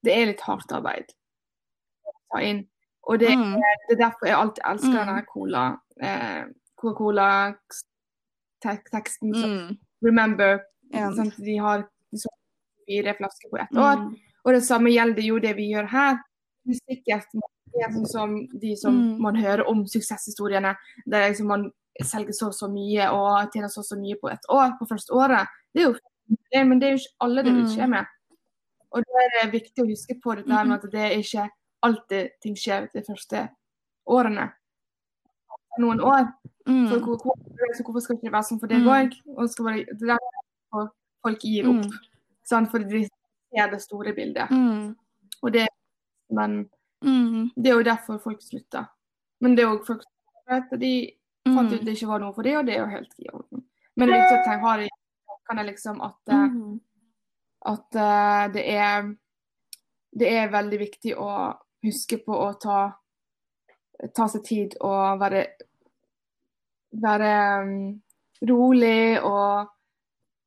det, 0.06 0.14
er 0.16 0.26
litt 0.30 0.40
hardt 0.46 0.70
arbeid. 0.72 1.08
Og 3.06 3.18
det, 3.22 3.30
Mm. 3.36 3.54
det 3.88 3.94
er 3.94 4.00
derfor 4.02 4.26
jeg 4.26 4.34
alltid 4.38 4.62
elsker 4.66 4.94
Mm. 4.94 5.06
denne 5.06 5.24
cola, 5.30 5.64
eh, 6.02 6.44
Coca-Cola-teksten. 6.76 9.34
som 9.34 9.50
Mm. 9.50 9.76
Remember. 10.02 10.60
Yeah. 10.94 11.10
Sånn 11.12 11.32
de 11.44 11.56
har 11.56 11.88
fire 12.86 13.14
flasker 13.14 13.48
på 13.50 13.56
ett 13.58 13.72
år. 13.76 13.96
Mm. 13.96 14.16
Og 14.44 14.52
det 14.54 14.62
samme 14.64 14.90
gjelder 14.90 15.22
jo 15.22 15.38
det 15.38 15.56
vi 15.56 15.70
gjør 15.72 15.86
her. 15.88 16.18
Musikkert 16.66 17.24
er 17.80 17.90
sånn 17.92 18.06
som 18.06 18.46
de 18.60 18.76
som 18.76 18.94
Mm. 18.94 19.18
man 19.20 19.36
hører 19.36 19.64
om 19.68 19.86
suksesshistoriene, 19.86 20.76
der 21.06 21.28
liksom 21.30 21.46
man 21.46 21.72
selger 22.02 22.32
så 22.32 22.46
og 22.46 22.52
så 22.54 22.68
mye 22.68 23.10
og 23.10 23.50
tjener 23.52 23.68
så 23.68 23.78
og 23.78 23.84
så 23.84 23.96
mye 23.98 24.14
på 24.22 24.28
et 24.32 24.40
år, 24.50 24.70
på 24.78 24.86
første 24.86 25.10
året. 25.12 25.46
Det 25.74 25.82
er 25.82 25.86
jo 25.92 25.98
men 26.64 26.78
det 26.80 26.86
er 26.86 26.90
jo 26.92 26.96
ikke 26.98 27.16
alle 27.20 27.42
det 27.42 27.52
vil 27.54 27.64
skje 27.66 27.84
Mm. 27.86 27.90
med. 27.90 28.06
Og 28.96 29.04
da 29.04 29.22
er 29.22 29.32
det 29.36 29.52
viktig 29.52 29.82
å 29.84 29.88
huske 29.90 30.16
på 30.24 30.34
dette 30.38 30.48
med 30.64 30.76
at 30.78 30.86
det 30.92 31.02
er 31.04 31.16
ikke 31.20 31.46
alltid 31.84 32.30
ting 32.42 32.54
skjer 32.56 32.86
de 32.94 33.02
første 33.04 33.42
årene. 34.08 34.46
Noen 35.82 36.00
år. 36.00 36.30
Mm. 36.66 36.86
For 36.90 37.02
Coca-Cola, 37.04 37.68
så 37.76 37.84
hvorfor 37.84 38.02
skal 38.02 38.16
det 38.16 38.22
ikke 38.24 38.32
være 38.34 38.48
sånn 38.48 38.60
for 38.62 38.66
deg 38.72 38.80
Mm. 38.80 38.88
òg? 38.96 39.12
Og 39.36 39.50
skal 39.50 39.64
bare, 39.66 39.84
det 39.84 40.08
der 40.08 40.88
folk 41.22 41.40
gir 41.44 41.68
opp. 41.68 41.84
Mm. 41.84 41.92
Sant? 42.44 42.70
Fordi 42.72 42.84
de 42.88 43.02
ser 43.52 43.70
det 43.70 43.80
store 43.82 44.14
bildet. 44.16 44.48
Mm. 44.50 44.96
Og 45.42 45.52
det, 45.52 45.68
men 46.30 46.68
Mm. 47.04 47.50
det 47.56 47.70
er 47.70 47.76
jo 47.76 47.82
derfor 47.84 48.18
folk 48.18 48.40
slutter. 48.42 48.88
Men 49.40 49.54
det 49.54 49.64
er 49.64 49.68
jo 49.76 49.84
folk 49.84 50.02
som 50.02 50.12
vet 50.48 50.80
de 50.80 51.12
fant 51.44 51.72
ut 51.72 51.80
Mm. 51.80 51.84
det 51.84 51.94
ikke 51.96 52.08
var 52.08 52.18
noe 52.20 52.32
for 52.32 52.42
dem, 52.42 52.56
og 52.58 52.66
det 52.66 52.74
er 52.74 52.78
jo 52.80 52.86
helt 52.86 53.14
i 53.20 53.28
orden. 53.32 53.64
Men 53.96 54.08
det 54.08 54.14
er 54.16 54.22
viktig 54.22 54.38
at 54.40 54.46
jeg 54.46 54.60
har 54.60 54.88
kan 55.48 55.56
jeg 55.58 55.66
liksom 55.66 56.00
at, 56.02 56.16
eh, 56.28 56.48
Mm. 56.48 56.80
At 57.66 57.98
uh, 57.98 58.46
det 58.54 58.62
er 58.72 59.14
det 60.16 60.32
er 60.32 60.52
veldig 60.52 60.80
viktig 60.80 61.14
å 61.20 61.30
huske 61.84 62.18
på 62.24 62.36
å 62.46 62.50
ta, 62.60 62.80
ta 64.16 64.28
seg 64.32 64.44
tid 64.46 64.76
og 64.80 65.20
være, 65.20 65.44
være 67.04 67.32
um, 67.66 67.74
rolig 68.48 69.20
og 69.20 69.72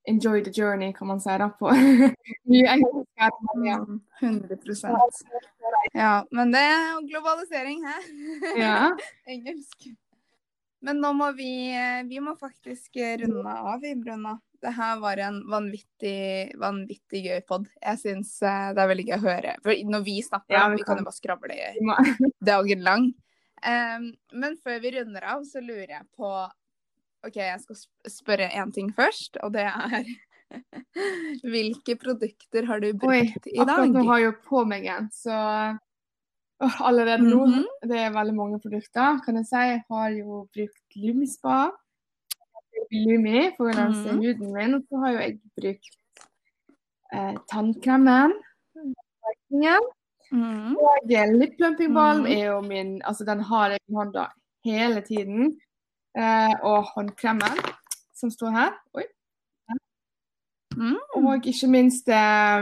enjoy 0.09 0.41
the 0.41 0.53
journey, 0.55 0.89
kan 0.95 1.11
man 1.11 1.22
si 1.22 1.36
da 1.38 1.51
på 1.53 1.70
mye 1.70 2.74
engelsk. 2.74 3.05
her, 3.20 3.36
men 3.51 3.67
ja. 3.67 3.80
Mm. 3.84 4.01
100% 4.20 5.93
Ja, 5.93 6.13
men 6.32 6.51
det 6.55 6.65
er 6.65 7.01
globalisering, 7.11 7.86
hæ? 7.86 7.97
Ja. 8.57 8.78
Engelsk. 9.36 9.91
Men 10.82 11.01
nå 11.03 11.11
må 11.13 11.30
vi 11.36 11.51
Vi 12.07 12.22
må 12.24 12.34
faktisk 12.39 12.97
runde 13.22 13.53
av, 13.53 13.82
vi, 13.84 13.93
Bruna. 13.99 14.39
Det 14.62 14.74
her 14.76 14.99
var 14.99 15.18
en 15.24 15.38
vanvittig, 15.47 16.51
vanvittig 16.60 17.22
gøy 17.26 17.41
pod. 17.47 17.68
Jeg 17.80 17.99
syns 18.01 18.34
eh, 18.43 18.70
det 18.76 18.84
er 18.84 18.89
veldig 18.91 19.05
gøy 19.07 19.16
å 19.18 19.24
høre. 19.24 19.53
For 19.64 19.84
når 19.93 20.03
vi 20.03 20.16
snakker, 20.26 20.55
Ja, 20.57 20.66
vi, 20.70 20.80
vi 20.82 20.84
kan 20.84 20.97
kan. 20.97 21.03
jo 21.03 21.07
bare 21.07 21.16
skravle 21.16 22.32
dagen 22.51 22.84
lang. 22.84 23.10
Um, 23.60 24.10
men 24.39 24.55
før 24.64 24.80
vi 24.84 24.91
runder 24.97 25.24
av, 25.36 25.43
så 25.47 25.60
lurer 25.64 25.89
jeg 25.97 26.05
på 26.16 26.30
OK, 27.28 27.36
jeg 27.36 27.60
skal 27.60 27.80
spørre 28.07 28.45
én 28.55 28.70
ting 28.72 28.91
først, 28.95 29.36
og 29.43 29.51
det 29.55 29.66
er 29.68 30.05
Hvilke 31.43 31.95
produkter 31.99 32.66
har 32.70 32.80
du 32.82 32.88
Oi, 32.89 32.95
brukt 33.01 33.49
i 33.51 33.57
akkurat 33.60 33.91
nå 33.93 34.03
har 34.07 34.22
jeg 34.24 34.30
jo 34.30 34.38
på 34.47 34.62
meg 34.68 34.88
en, 34.89 35.10
så 35.14 35.36
oh, 36.64 36.78
allerede 36.88 37.28
nå 37.28 37.43
Mhm. 37.45 37.66
Det 37.91 37.99
er 38.05 38.16
veldig 38.16 38.36
mange 38.36 38.60
produkter, 38.64 39.20
kan 39.26 39.36
jeg 39.39 39.45
si. 39.51 39.55
Jeg 39.74 39.84
har 39.89 40.10
jo 40.16 40.39
brukt 40.55 40.95
Lumispa. 40.99 41.60
Lumi 42.92 43.52
rense 43.70 44.12
Mhm. 44.14 44.22
huden 44.24 44.54
min. 44.54 44.74
Og 44.76 44.82
så 44.90 44.98
har 45.04 45.12
jo 45.12 45.18
jeg 45.20 45.40
brukt 45.62 45.96
eh, 47.14 47.36
tannkremen. 47.52 48.34
Mm. 50.32 50.76
Og 50.78 50.98
lip 51.40 51.56
plumping 51.58 51.94
balm 51.94 52.22
Mhm. 52.24 52.32
er 52.32 52.46
jo 52.46 52.62
min 52.62 53.02
Altså, 53.06 53.26
den 53.26 53.40
har 53.40 53.70
jeg 53.70 53.80
i 53.90 53.94
hånda 53.94 54.26
hele 54.66 55.02
tiden. 55.02 55.60
Eh, 56.18 56.54
og 56.64 56.84
håndkremen 56.96 57.58
som 58.16 58.30
står 58.32 58.50
her. 58.52 58.72
Oi. 58.94 59.04
Mm. 60.78 60.98
Og 61.16 61.36
ikke 61.46 61.68
minst 61.68 62.08
eh, 62.10 62.62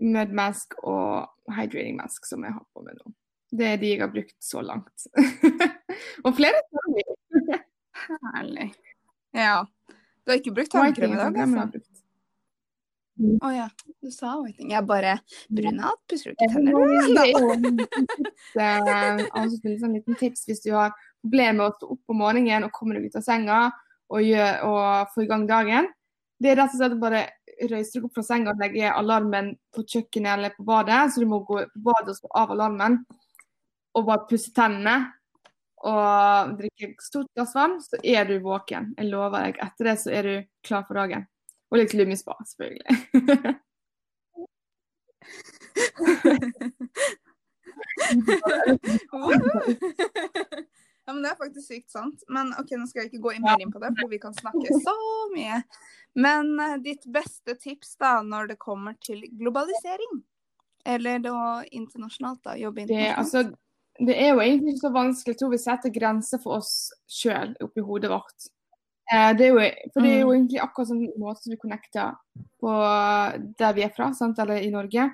mudmask 0.00 0.74
og 0.82 1.28
hydrating 1.48 1.96
mask 1.96 2.26
som 2.26 2.44
jeg 2.44 2.52
har 2.52 2.64
på 2.74 2.82
meg 2.82 2.94
nå. 2.94 3.12
Det 3.58 3.66
er 3.66 3.76
de 3.76 3.86
jeg 3.88 4.00
har 4.00 4.08
brukt 4.12 4.36
så 4.44 4.60
langt. 4.62 5.06
og 6.24 6.34
flere. 6.34 6.58
Herlig. 8.34 8.72
Ja. 9.34 9.64
Du 10.24 10.32
har 10.32 10.40
ikke 10.40 10.54
brukt 10.56 10.72
tannkrem 10.72 11.12
i 11.12 11.18
dag, 11.20 11.36
altså? 11.44 11.82
Å. 13.14 13.34
Å 13.46 13.50
ja, 13.54 13.66
du 14.02 14.10
sa 14.10 14.32
whiting. 14.40 14.72
Jeg 14.74 14.86
bare 14.88 15.18
Brunat, 15.54 16.00
pusser 16.10 16.32
du 16.32 16.34
ikke 16.34 16.48
tenner? 16.50 16.74
er 17.22 17.28
jo 17.30 17.52
en 17.54 17.82
eh, 18.58 19.20
altså 19.30 19.58
en 19.70 19.76
sånn 19.82 19.94
liten 19.94 20.18
tips 20.18 20.48
hvis 20.48 20.64
du 20.64 20.72
har 20.74 20.94
problemer 21.22 21.60
med 21.60 21.66
å 21.68 21.74
stå 21.76 21.90
opp 21.94 22.14
om 22.14 22.22
morgenen 22.24 22.66
og 22.66 22.74
komme 22.74 22.96
deg 22.96 23.06
ut 23.06 23.18
av 23.20 23.26
senga 23.26 23.60
og, 24.10 24.18
gjør, 24.24 24.64
og 24.66 25.14
få 25.14 25.24
i 25.24 25.30
gang 25.30 25.46
dagen. 25.50 25.90
Det 26.42 26.50
er 26.50 26.58
rett 26.58 26.74
og 26.74 26.80
slett 26.80 26.96
bare 27.02 27.22
røyser 27.70 28.00
deg 28.00 28.08
opp 28.08 28.18
fra 28.18 28.26
senga 28.26 28.54
og 28.54 28.64
legger 28.64 28.96
alarmen 28.98 29.52
på 29.74 29.86
kjøkkenet 29.86 30.32
eller 30.34 30.56
på 30.56 30.66
badet. 30.66 31.04
Så 31.14 31.22
du 31.22 31.30
må 31.30 31.44
gå 31.46 31.62
på 31.70 31.84
badet 31.86 32.16
og 32.16 32.18
slå 32.18 32.32
av 32.42 32.56
alarmen 32.56 32.98
og 33.94 34.08
bare 34.08 34.26
pusse 34.26 34.50
tennene 34.56 34.98
og 35.84 36.54
drikke 36.58 36.94
stort 37.04 37.28
glass 37.36 37.52
vann, 37.56 37.78
så 37.84 38.00
er 38.02 38.24
du 38.28 38.38
våken. 38.44 38.92
Jeg 38.98 39.10
lover 39.10 39.46
deg. 39.48 39.60
Etter 39.64 39.90
det 39.90 39.96
så 40.00 40.12
er 40.16 40.28
du 40.28 40.34
klar 40.66 40.86
for 40.88 40.96
dagen. 40.98 41.26
Og 41.72 41.80
litt 41.80 41.94
lummispa, 41.96 42.36
selvfølgelig. 42.48 43.58
Ja, 51.06 51.12
men 51.12 51.22
Det 51.22 51.30
er 51.30 51.36
faktisk 51.36 51.66
sykt 51.68 51.90
sant. 51.92 52.22
Men 52.32 52.52
ok, 52.58 52.70
Nå 52.80 52.86
skal 52.88 53.04
jeg 53.04 53.12
ikke 53.12 53.24
gå 53.26 53.34
mer 53.44 53.60
inn 53.60 53.72
på 53.74 53.80
det, 53.82 53.90
for 53.98 54.08
vi 54.12 54.20
kan 54.22 54.34
snakke 54.36 54.78
så 54.84 54.94
mye. 55.34 55.58
Men 56.16 56.54
eh, 56.62 56.76
ditt 56.84 57.04
beste 57.12 57.56
tips 57.60 57.96
da, 58.00 58.20
når 58.24 58.54
det 58.54 58.58
kommer 58.62 58.96
til 59.04 59.20
globalisering? 59.36 60.22
Eller 60.88 61.20
da 61.24 61.34
internasjonalt, 61.72 62.40
da? 62.44 62.56
Jobbe 62.60 62.86
Det, 62.86 62.94
internasjonalt? 62.94 63.18
altså, 63.20 63.44
det 64.00 64.16
er 64.18 64.30
jo 64.34 64.40
egentlig 64.40 64.74
ikke 64.74 64.86
så 64.88 64.92
vanskelig. 64.92 65.34
Jeg 65.34 65.38
tror 65.38 65.50
vi 65.50 65.58
setter 65.58 65.90
grenser 65.94 66.38
for 66.42 66.56
oss 66.58 66.90
sjøl 67.08 67.54
oppi 67.62 67.80
hodet 67.80 68.10
vårt. 68.10 68.48
Eh, 69.12 69.32
det 69.36 69.48
jo, 69.52 69.60
for 69.92 70.00
det 70.02 70.10
er 70.10 70.20
jo 70.20 70.28
Mm. 70.32 70.34
egentlig 70.48 70.60
akkurat 70.64 70.88
sånn 70.88 71.18
måte 71.18 71.50
vi 71.50 71.56
connecter 71.56 72.14
på 72.60 72.70
der 73.58 73.72
vi 73.74 73.82
er 73.84 73.90
fra, 73.94 74.12
sant? 74.14 74.38
eller 74.38 74.56
i 74.56 74.70
Norge. 74.70 75.10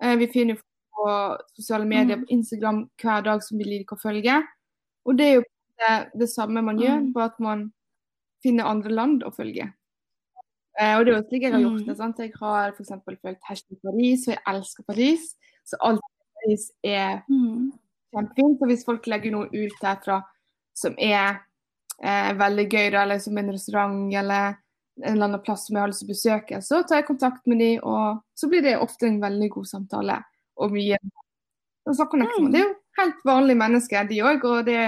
Eh, 0.00 0.16
vi 0.16 0.26
finner 0.28 0.54
jo 0.54 0.60
på 0.94 1.38
sosiale 1.56 1.84
medier, 1.84 2.16
Mm. 2.16 2.24
på 2.24 2.30
Instagram 2.30 2.90
hver 3.02 3.22
dag 3.24 3.42
som 3.42 3.58
vi 3.58 3.64
liker 3.64 3.96
å 3.96 4.00
følge. 4.00 4.42
Og 5.06 5.16
det 5.16 5.24
er 5.26 5.34
jo 5.34 5.42
det, 5.78 6.10
det 6.18 6.28
samme 6.28 6.62
man 6.62 6.78
gjør, 6.78 7.00
Mm. 7.00 7.12
bare 7.12 7.24
at 7.24 7.40
man 7.40 7.72
finner 8.42 8.64
andre 8.64 8.90
land 8.90 9.22
å 9.24 9.34
følge. 9.34 9.72
Eh, 10.78 10.96
og 10.98 11.04
det 11.04 11.12
er 11.14 11.22
jo 11.22 11.28
slik 11.28 11.42
jeg 11.42 11.52
har 11.52 11.60
gjort 11.60 11.86
det. 11.86 11.96
sant? 11.96 12.16
Jeg 12.18 12.32
har 12.40 12.72
f.eks. 12.72 12.88
følt 13.04 13.38
hashtag 13.48 13.78
Paris, 13.82 14.28
og 14.28 14.34
jeg 14.34 14.42
elsker 14.46 14.82
Paris. 14.86 15.36
Så 15.66 15.76
alt 15.80 16.00
Paris 16.44 16.70
er 16.84 17.22
Mm. 17.28 17.72
Kjempefint. 18.12 18.60
Og 18.62 18.70
hvis 18.70 18.84
folk 18.88 19.06
legger 19.10 19.34
noe 19.34 19.48
ut 19.52 19.78
derfra 19.82 20.20
som 20.78 20.94
er 20.98 21.40
eh, 22.02 22.32
veldig 22.38 22.66
gøy, 22.68 22.90
eller 23.02 23.20
som 23.22 23.38
en 23.38 23.52
restaurant 23.52 24.14
eller 24.14 24.54
en 25.02 25.14
eller 25.14 25.24
annen 25.24 25.42
plass 25.44 25.66
som 25.66 25.76
jeg 25.76 25.82
har 25.82 25.90
lyst 25.90 26.02
til 26.04 26.10
å 26.10 26.12
besøke, 26.12 26.60
så 26.64 26.82
tar 26.84 27.00
jeg 27.00 27.08
kontakt 27.08 27.46
med 27.48 27.62
dem, 27.62 27.78
og 27.82 28.20
så 28.36 28.48
blir 28.52 28.64
det 28.64 28.74
ofte 28.76 29.08
en 29.08 29.22
veldig 29.22 29.48
god 29.54 29.68
samtale. 29.70 30.18
Og 30.60 30.74
mye 30.74 30.98
og 31.88 31.96
så 31.98 32.06
connecter 32.06 32.44
man. 32.44 32.52
Mm. 32.52 32.52
Det 32.52 32.60
er 32.60 32.68
jo 32.68 32.74
helt 33.00 33.24
vanlige 33.26 33.58
mennesker, 33.58 34.04
de 34.06 34.18
òg. 34.22 34.44
Og 34.46 34.66
det, 34.68 34.82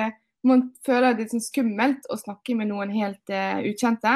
man 0.47 0.61
føler 0.87 1.16
det 1.16 1.25
er 1.25 1.33
sånn 1.33 1.43
skummelt 1.43 2.05
å 2.12 2.18
snakke 2.20 2.55
med 2.55 2.68
noen 2.70 2.93
helt 2.95 3.33
uh, 3.35 3.64
ukjente. 3.66 4.12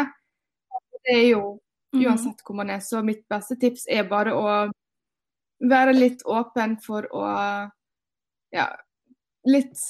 Det 1.03 1.17
er 1.17 1.25
jo 1.33 1.57
Mm. 1.95 2.03
uansett 2.05 2.43
hvor 2.45 2.57
man 2.57 2.71
er. 2.71 2.81
Så 2.81 3.03
mitt 3.03 3.29
beste 3.29 3.57
tips 3.57 3.87
er 3.89 4.05
bare 4.09 4.35
å 4.37 4.49
være 5.59 5.95
litt 5.97 6.23
åpen 6.29 6.77
for 6.85 7.09
å 7.17 7.23
ja, 8.53 8.67
litt 9.49 9.81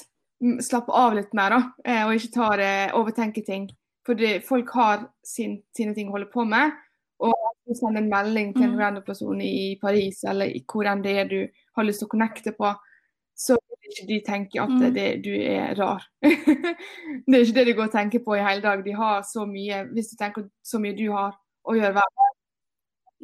mm, 0.43 0.59
slappe 0.65 0.95
av 0.95 1.17
litt 1.19 1.35
mer, 1.37 1.57
da. 1.57 1.61
eh, 1.85 2.05
Og 2.07 2.15
ikke 2.17 2.35
ta 2.35 2.51
det, 2.61 2.73
overtenke 2.99 3.45
ting. 3.47 3.69
For 4.07 4.17
folk 4.47 4.71
har 4.73 5.09
sin, 5.27 5.59
sine 5.77 5.95
ting 5.95 6.09
å 6.09 6.17
holde 6.17 6.31
på 6.33 6.47
med. 6.49 6.73
Og 7.21 7.35
du 7.67 7.75
sender 7.77 8.01
en 8.01 8.11
melding 8.13 8.55
til 8.55 8.65
en 8.65 8.77
Mm. 8.77 8.79
random 8.79 9.03
person 9.05 9.41
i 9.43 9.77
Paris 9.81 10.23
eller 10.25 10.47
i 10.47 10.63
hvor 10.65 10.87
enn 10.87 11.03
det 11.03 11.17
er 11.19 11.29
du 11.29 11.49
har 11.77 11.85
lyst 11.85 12.01
til 12.01 12.07
å 12.09 12.15
connecte 12.15 12.53
på, 12.57 12.71
så 13.37 13.57
vil 13.59 13.91
ikke 13.91 14.07
de 14.09 14.21
tenke 14.25 14.63
at 14.63 14.95
det, 14.95 15.23
du 15.25 15.33
er 15.35 15.75
rar. 15.77 16.03
det 16.23 17.35
er 17.35 17.45
ikke 17.45 17.59
det 17.59 17.67
de 17.67 17.75
går 17.75 17.85
og 17.89 17.93
tenker 17.93 18.23
på 18.25 18.37
i 18.39 18.43
hele 18.43 18.63
dag. 18.63 18.85
De 18.85 18.93
har 18.93 19.23
så 19.23 19.45
mye, 19.47 19.85
Hvis 19.93 20.11
du 20.11 20.17
tenker 20.17 20.49
så 20.63 20.81
mye 20.81 20.97
du 20.97 21.11
har 21.13 21.37
å 21.65 21.75
gjøre 21.77 21.93
hver 21.99 22.15
dag, 22.17 22.33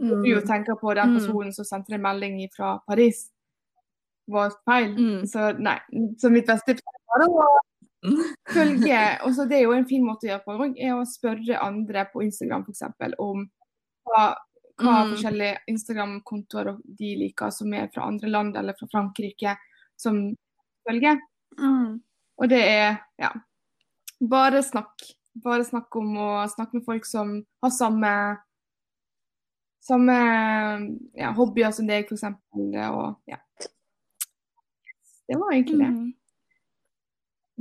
mm. 0.02 0.22
du 0.22 0.40
tenker 0.46 0.74
på 0.80 0.94
den 0.94 1.16
personen 1.16 1.52
som 1.52 1.64
sendte 1.64 1.94
deg 1.94 2.02
melding 2.02 2.36
fra 2.54 2.78
Paris, 2.86 3.30
var 4.26 4.54
feil. 4.64 4.94
Mm. 4.96 5.26
Så 5.26 5.52
nei. 5.58 5.78
Så 6.18 6.30
mitt 6.32 6.46
beste 6.48 6.74
tips 6.74 6.82
var 7.12 7.26
å 7.26 7.46
følge 8.52 9.00
og 9.24 9.34
så 9.36 9.46
Det 9.48 9.58
er 9.58 9.64
jo 9.64 9.76
en 9.76 9.86
fin 9.88 10.04
måte 10.04 10.26
å 10.26 10.32
gjøre 10.32 10.44
på, 10.44 10.70
er 10.76 10.96
å 10.96 11.04
spørre 11.08 11.60
andre 11.64 12.06
på 12.12 12.24
Instagram 12.26 12.66
f.eks. 12.66 12.82
om 13.22 13.46
hva, 14.04 14.24
hva 14.82 14.94
mm. 14.94 15.14
forskjellige 15.14 15.60
Instagram-kontoer 15.72 16.74
de 16.84 17.14
liker 17.22 17.52
som 17.54 17.72
er 17.72 17.88
fra 17.94 18.08
andre 18.10 18.32
land 18.32 18.56
eller 18.60 18.76
fra 18.78 18.90
Frankrike, 18.92 19.56
som 19.96 20.26
følger. 20.84 21.20
Mm. 21.60 22.00
Og 22.40 22.50
det 22.50 22.62
er 22.66 22.98
ja, 23.20 23.30
bare 24.20 24.64
snakk. 24.66 25.06
Bare 25.44 25.64
snakk 25.66 25.96
om 25.98 26.12
å 26.20 26.32
snakke 26.46 26.78
med 26.78 26.84
folk 26.86 27.06
som 27.08 27.38
har 27.64 27.72
samme 27.74 28.10
samme 29.84 30.14
ja, 31.12 31.32
hobbyer 31.36 31.72
som 31.74 31.88
deg, 31.88 32.08
f.eks. 32.08 32.24
Og 32.54 33.30
ja. 33.30 33.40
Det 35.28 35.36
var 35.40 35.52
egentlig 35.52 35.78
det. 35.80 35.92
Mm. 35.94 36.12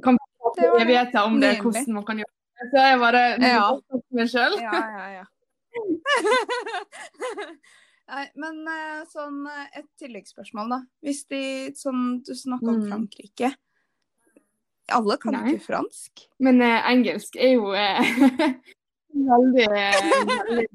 Kan 0.03 0.17
jeg 0.57 0.87
vet 0.87 1.15
om 1.15 1.41
det, 1.41 1.61
hvordan 1.61 1.93
man 1.95 2.05
kan 2.05 2.17
gjøre 2.19 2.33
det. 2.33 2.69
Så 2.71 2.77
jeg 2.87 2.99
bare 2.99 3.21
ja. 3.41 3.79
meg 4.13 4.29
sjøl. 4.31 4.53
Ja, 4.61 4.81
ja, 4.97 5.05
ja. 5.19 5.25
Nei, 8.13 8.25
men 8.37 8.67
eh, 8.67 9.03
sånn 9.09 9.47
eh, 9.49 9.67
et 9.79 9.87
tilleggsspørsmål, 10.01 10.67
da. 10.75 10.79
Hvis 11.01 11.23
de 11.31 11.43
sånn 11.79 12.21
Du 12.25 12.33
snakker 12.37 12.71
om 12.75 12.81
mm. 12.83 12.89
Frankrike. 12.91 13.49
Alle 14.93 15.15
kan 15.17 15.33
Nei. 15.37 15.43
ikke 15.53 15.67
fransk. 15.71 16.27
Men 16.43 16.61
eh, 16.61 16.91
engelsk 16.91 17.35
er 17.39 17.51
jo 17.55 17.65
eh, 17.79 17.99
veldig, 19.31 19.69
veldig 19.71 20.67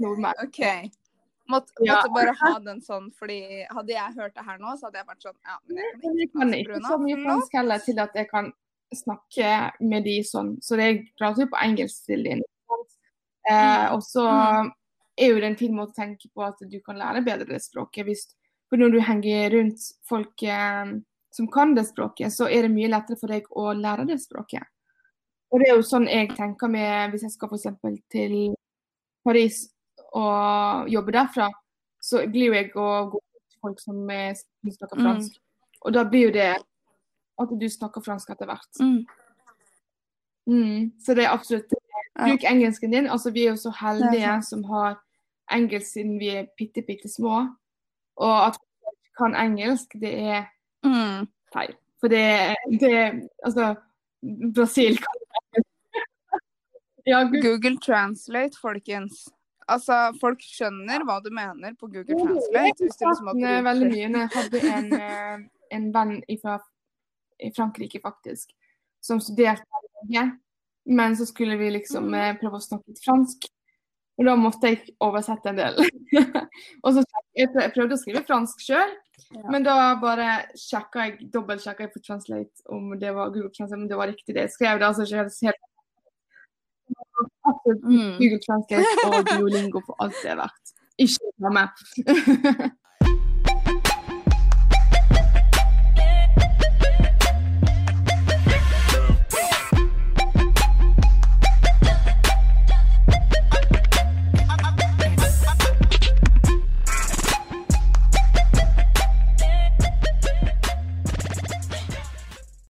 nordmenn. 0.00 0.38
OK. 0.48 0.60
Måtte, 1.52 1.72
ja. 1.84 1.98
måtte, 1.98 2.10
bare 2.14 2.32
ha 2.40 2.58
den 2.64 2.78
sånn, 2.80 3.10
fordi 3.18 3.66
hadde 3.68 3.92
jeg 3.92 4.14
hørt 4.16 4.32
det 4.36 4.44
her 4.46 4.60
nå, 4.62 4.76
så 4.78 4.88
hadde 4.88 5.02
jeg 5.02 5.08
vært 5.10 5.26
sånn 5.26 5.36
Ja, 5.44 5.56
men 5.68 5.80
jeg 5.82 5.96
kan 6.00 6.14
ikke, 6.14 6.20
jeg 6.24 6.30
kan 6.34 6.54
ikke 6.58 6.84
så 6.86 7.00
mye 7.02 7.18
fransk 7.20 7.56
heller 7.58 7.82
til 7.84 8.00
at 8.00 8.16
jeg 8.16 8.28
kan 8.30 8.48
snakke 8.94 9.50
med 9.84 10.06
de 10.06 10.18
sånn. 10.24 10.54
Så 10.64 10.78
jeg 10.80 11.02
prater 11.18 11.44
jo 11.44 11.52
på 11.52 11.60
engelsk 11.64 12.08
til 12.08 12.24
dem. 12.26 12.44
Eh, 13.44 13.86
og 13.92 14.00
så 14.06 14.24
mm. 14.24 14.70
er 15.20 15.32
jo 15.32 15.40
det 15.42 15.50
en 15.50 15.58
fin 15.60 15.74
måte 15.76 15.92
å 15.92 15.98
tenke 15.98 16.30
på 16.32 16.44
at 16.46 16.62
du 16.64 16.78
kan 16.84 16.96
lære 17.00 17.24
bedre 17.26 17.48
det 17.50 17.60
språket. 17.64 18.06
Hvis, 18.08 18.24
for 18.70 18.80
når 18.80 18.94
du 18.94 19.00
henger 19.04 19.50
rundt 19.58 19.88
folk 20.08 20.46
eh, 20.48 20.94
som 21.34 21.50
kan 21.52 21.74
det 21.76 21.88
språket, 21.90 22.32
så 22.32 22.48
er 22.48 22.64
det 22.64 22.72
mye 22.72 22.88
lettere 22.92 23.20
for 23.20 23.34
deg 23.34 23.50
å 23.50 23.72
lære 23.76 24.08
det 24.08 24.20
språket. 24.22 24.64
Og 25.52 25.60
det 25.60 25.70
er 25.70 25.76
jo 25.76 25.86
sånn 25.86 26.08
jeg 26.10 26.32
tenker 26.34 26.70
med 26.70 27.12
hvis 27.12 27.28
jeg 27.28 27.34
skal 27.34 27.52
f.eks. 27.52 27.98
til 28.10 28.38
Paris 29.26 29.64
og 30.14 30.90
jobber 30.92 31.18
derfra, 31.18 31.48
så 32.02 32.22
blir 32.30 32.50
jo 32.50 32.58
jeg 32.58 32.70
å 32.78 32.88
gå 33.12 33.20
til 33.20 33.60
folk 33.64 33.80
som 33.82 34.00
snakker 34.04 35.00
mm. 35.00 35.04
fransk. 35.04 35.36
Mm. 35.38 35.78
Og 35.84 35.96
da 35.96 36.04
blir 36.08 36.28
jo 36.28 36.34
det 36.36 36.50
at 37.42 37.54
du 37.60 37.66
snakker 37.70 38.04
fransk 38.04 38.30
etter 38.30 38.48
hvert. 38.48 38.80
Mm. 38.80 39.00
Mm. 40.44 40.92
Så 41.00 41.16
det 41.16 41.24
er 41.24 41.32
absolutt 41.34 41.72
Bruk 42.14 42.44
engelsken 42.46 42.92
din. 42.92 43.08
Altså, 43.10 43.30
vi 43.34 43.42
er 43.42 43.56
jo 43.56 43.56
så 43.58 43.72
heldige 43.74 44.36
som 44.46 44.62
har 44.70 45.00
engelsk 45.50 45.96
siden 45.96 46.18
vi 46.20 46.28
er 46.30 46.46
bitte, 46.58 46.84
bitte 46.86 47.08
små. 47.10 47.40
Og 48.16 48.34
at 48.46 48.54
folk 48.54 49.08
kan 49.18 49.34
engelsk, 49.34 49.96
det 50.00 50.12
er 50.14 50.44
mm. 50.86 51.26
feil. 51.54 51.74
For 52.00 52.12
det, 52.12 52.54
det 52.80 53.28
Altså, 53.44 53.74
Brasil 54.54 54.96
kan 54.96 55.64
ja, 57.06 57.22
Google. 57.22 57.42
Google 57.42 57.78
Translate, 57.80 58.56
folkens. 58.60 59.26
Altså, 59.70 59.96
folk 60.20 60.42
skjønner 60.44 61.04
hva 61.08 61.18
du 61.24 61.30
mener 61.34 61.74
på 61.80 61.88
Google 61.88 62.18
Translate. 62.18 62.76
Hvis 62.82 62.98
du 63.00 63.06
liksom 63.08 63.30
har 63.44 63.66
veldig 63.66 63.90
mye. 63.90 64.08
Jeg 64.08 64.30
hadde 64.34 64.62
en, 64.76 64.92
eh, 64.98 65.44
en 65.78 65.90
venn 65.94 66.14
fra 66.42 66.58
Frankrike, 67.56 68.00
faktisk, 68.04 68.52
som 69.04 69.20
studerte 69.20 69.64
i 69.64 69.92
Norge. 69.98 70.24
Men 70.84 71.16
så 71.16 71.26
skulle 71.26 71.56
vi 71.56 71.70
liksom 71.78 72.10
mm. 72.10 72.14
eh, 72.20 72.32
prøve 72.40 72.60
å 72.60 72.64
snakke 72.64 72.92
litt 72.92 73.04
fransk. 73.04 73.48
Og 74.14 74.28
da 74.28 74.36
måtte 74.38 74.70
jeg 74.70 74.94
oversette 75.02 75.50
en 75.50 75.58
del. 75.58 75.80
og 76.84 76.90
så 76.94 77.02
jeg 77.34 77.50
prøvde 77.74 77.96
å 77.96 77.98
skrive 77.98 78.22
fransk 78.28 78.60
sjøl, 78.62 78.92
ja. 79.34 79.46
men 79.50 79.64
da 79.66 79.96
bare 79.98 80.44
sjekka 80.58 81.08
jeg 81.08 81.30
dobbeltsjekka 81.34 81.88
jeg 81.88 81.92
på 81.96 82.02
Translate 82.04 82.62
om 82.70 82.92
det 83.00 83.10
var 83.16 83.32
Google 83.34 83.50
Translate, 83.50 83.80
om 83.82 83.88
det 83.90 83.98
var 83.98 84.12
riktig 84.12 84.36
det 84.36 84.46
jeg 84.46 84.54
skrev. 84.54 84.78
Det 84.78 84.86
altså 84.86 85.08
ikke 85.08 85.24
helt 85.24 85.64
Mm. 87.84 88.16
Google 88.20 88.40
Translate 88.46 88.86
og 89.06 89.20
Duolingo 89.30 89.80
for 89.86 90.04
alt 90.04 90.16
det 90.22 90.30
er 90.30 90.40
verdt. 90.42 90.72
Ikke 90.98 91.18
reklame. 91.28 91.68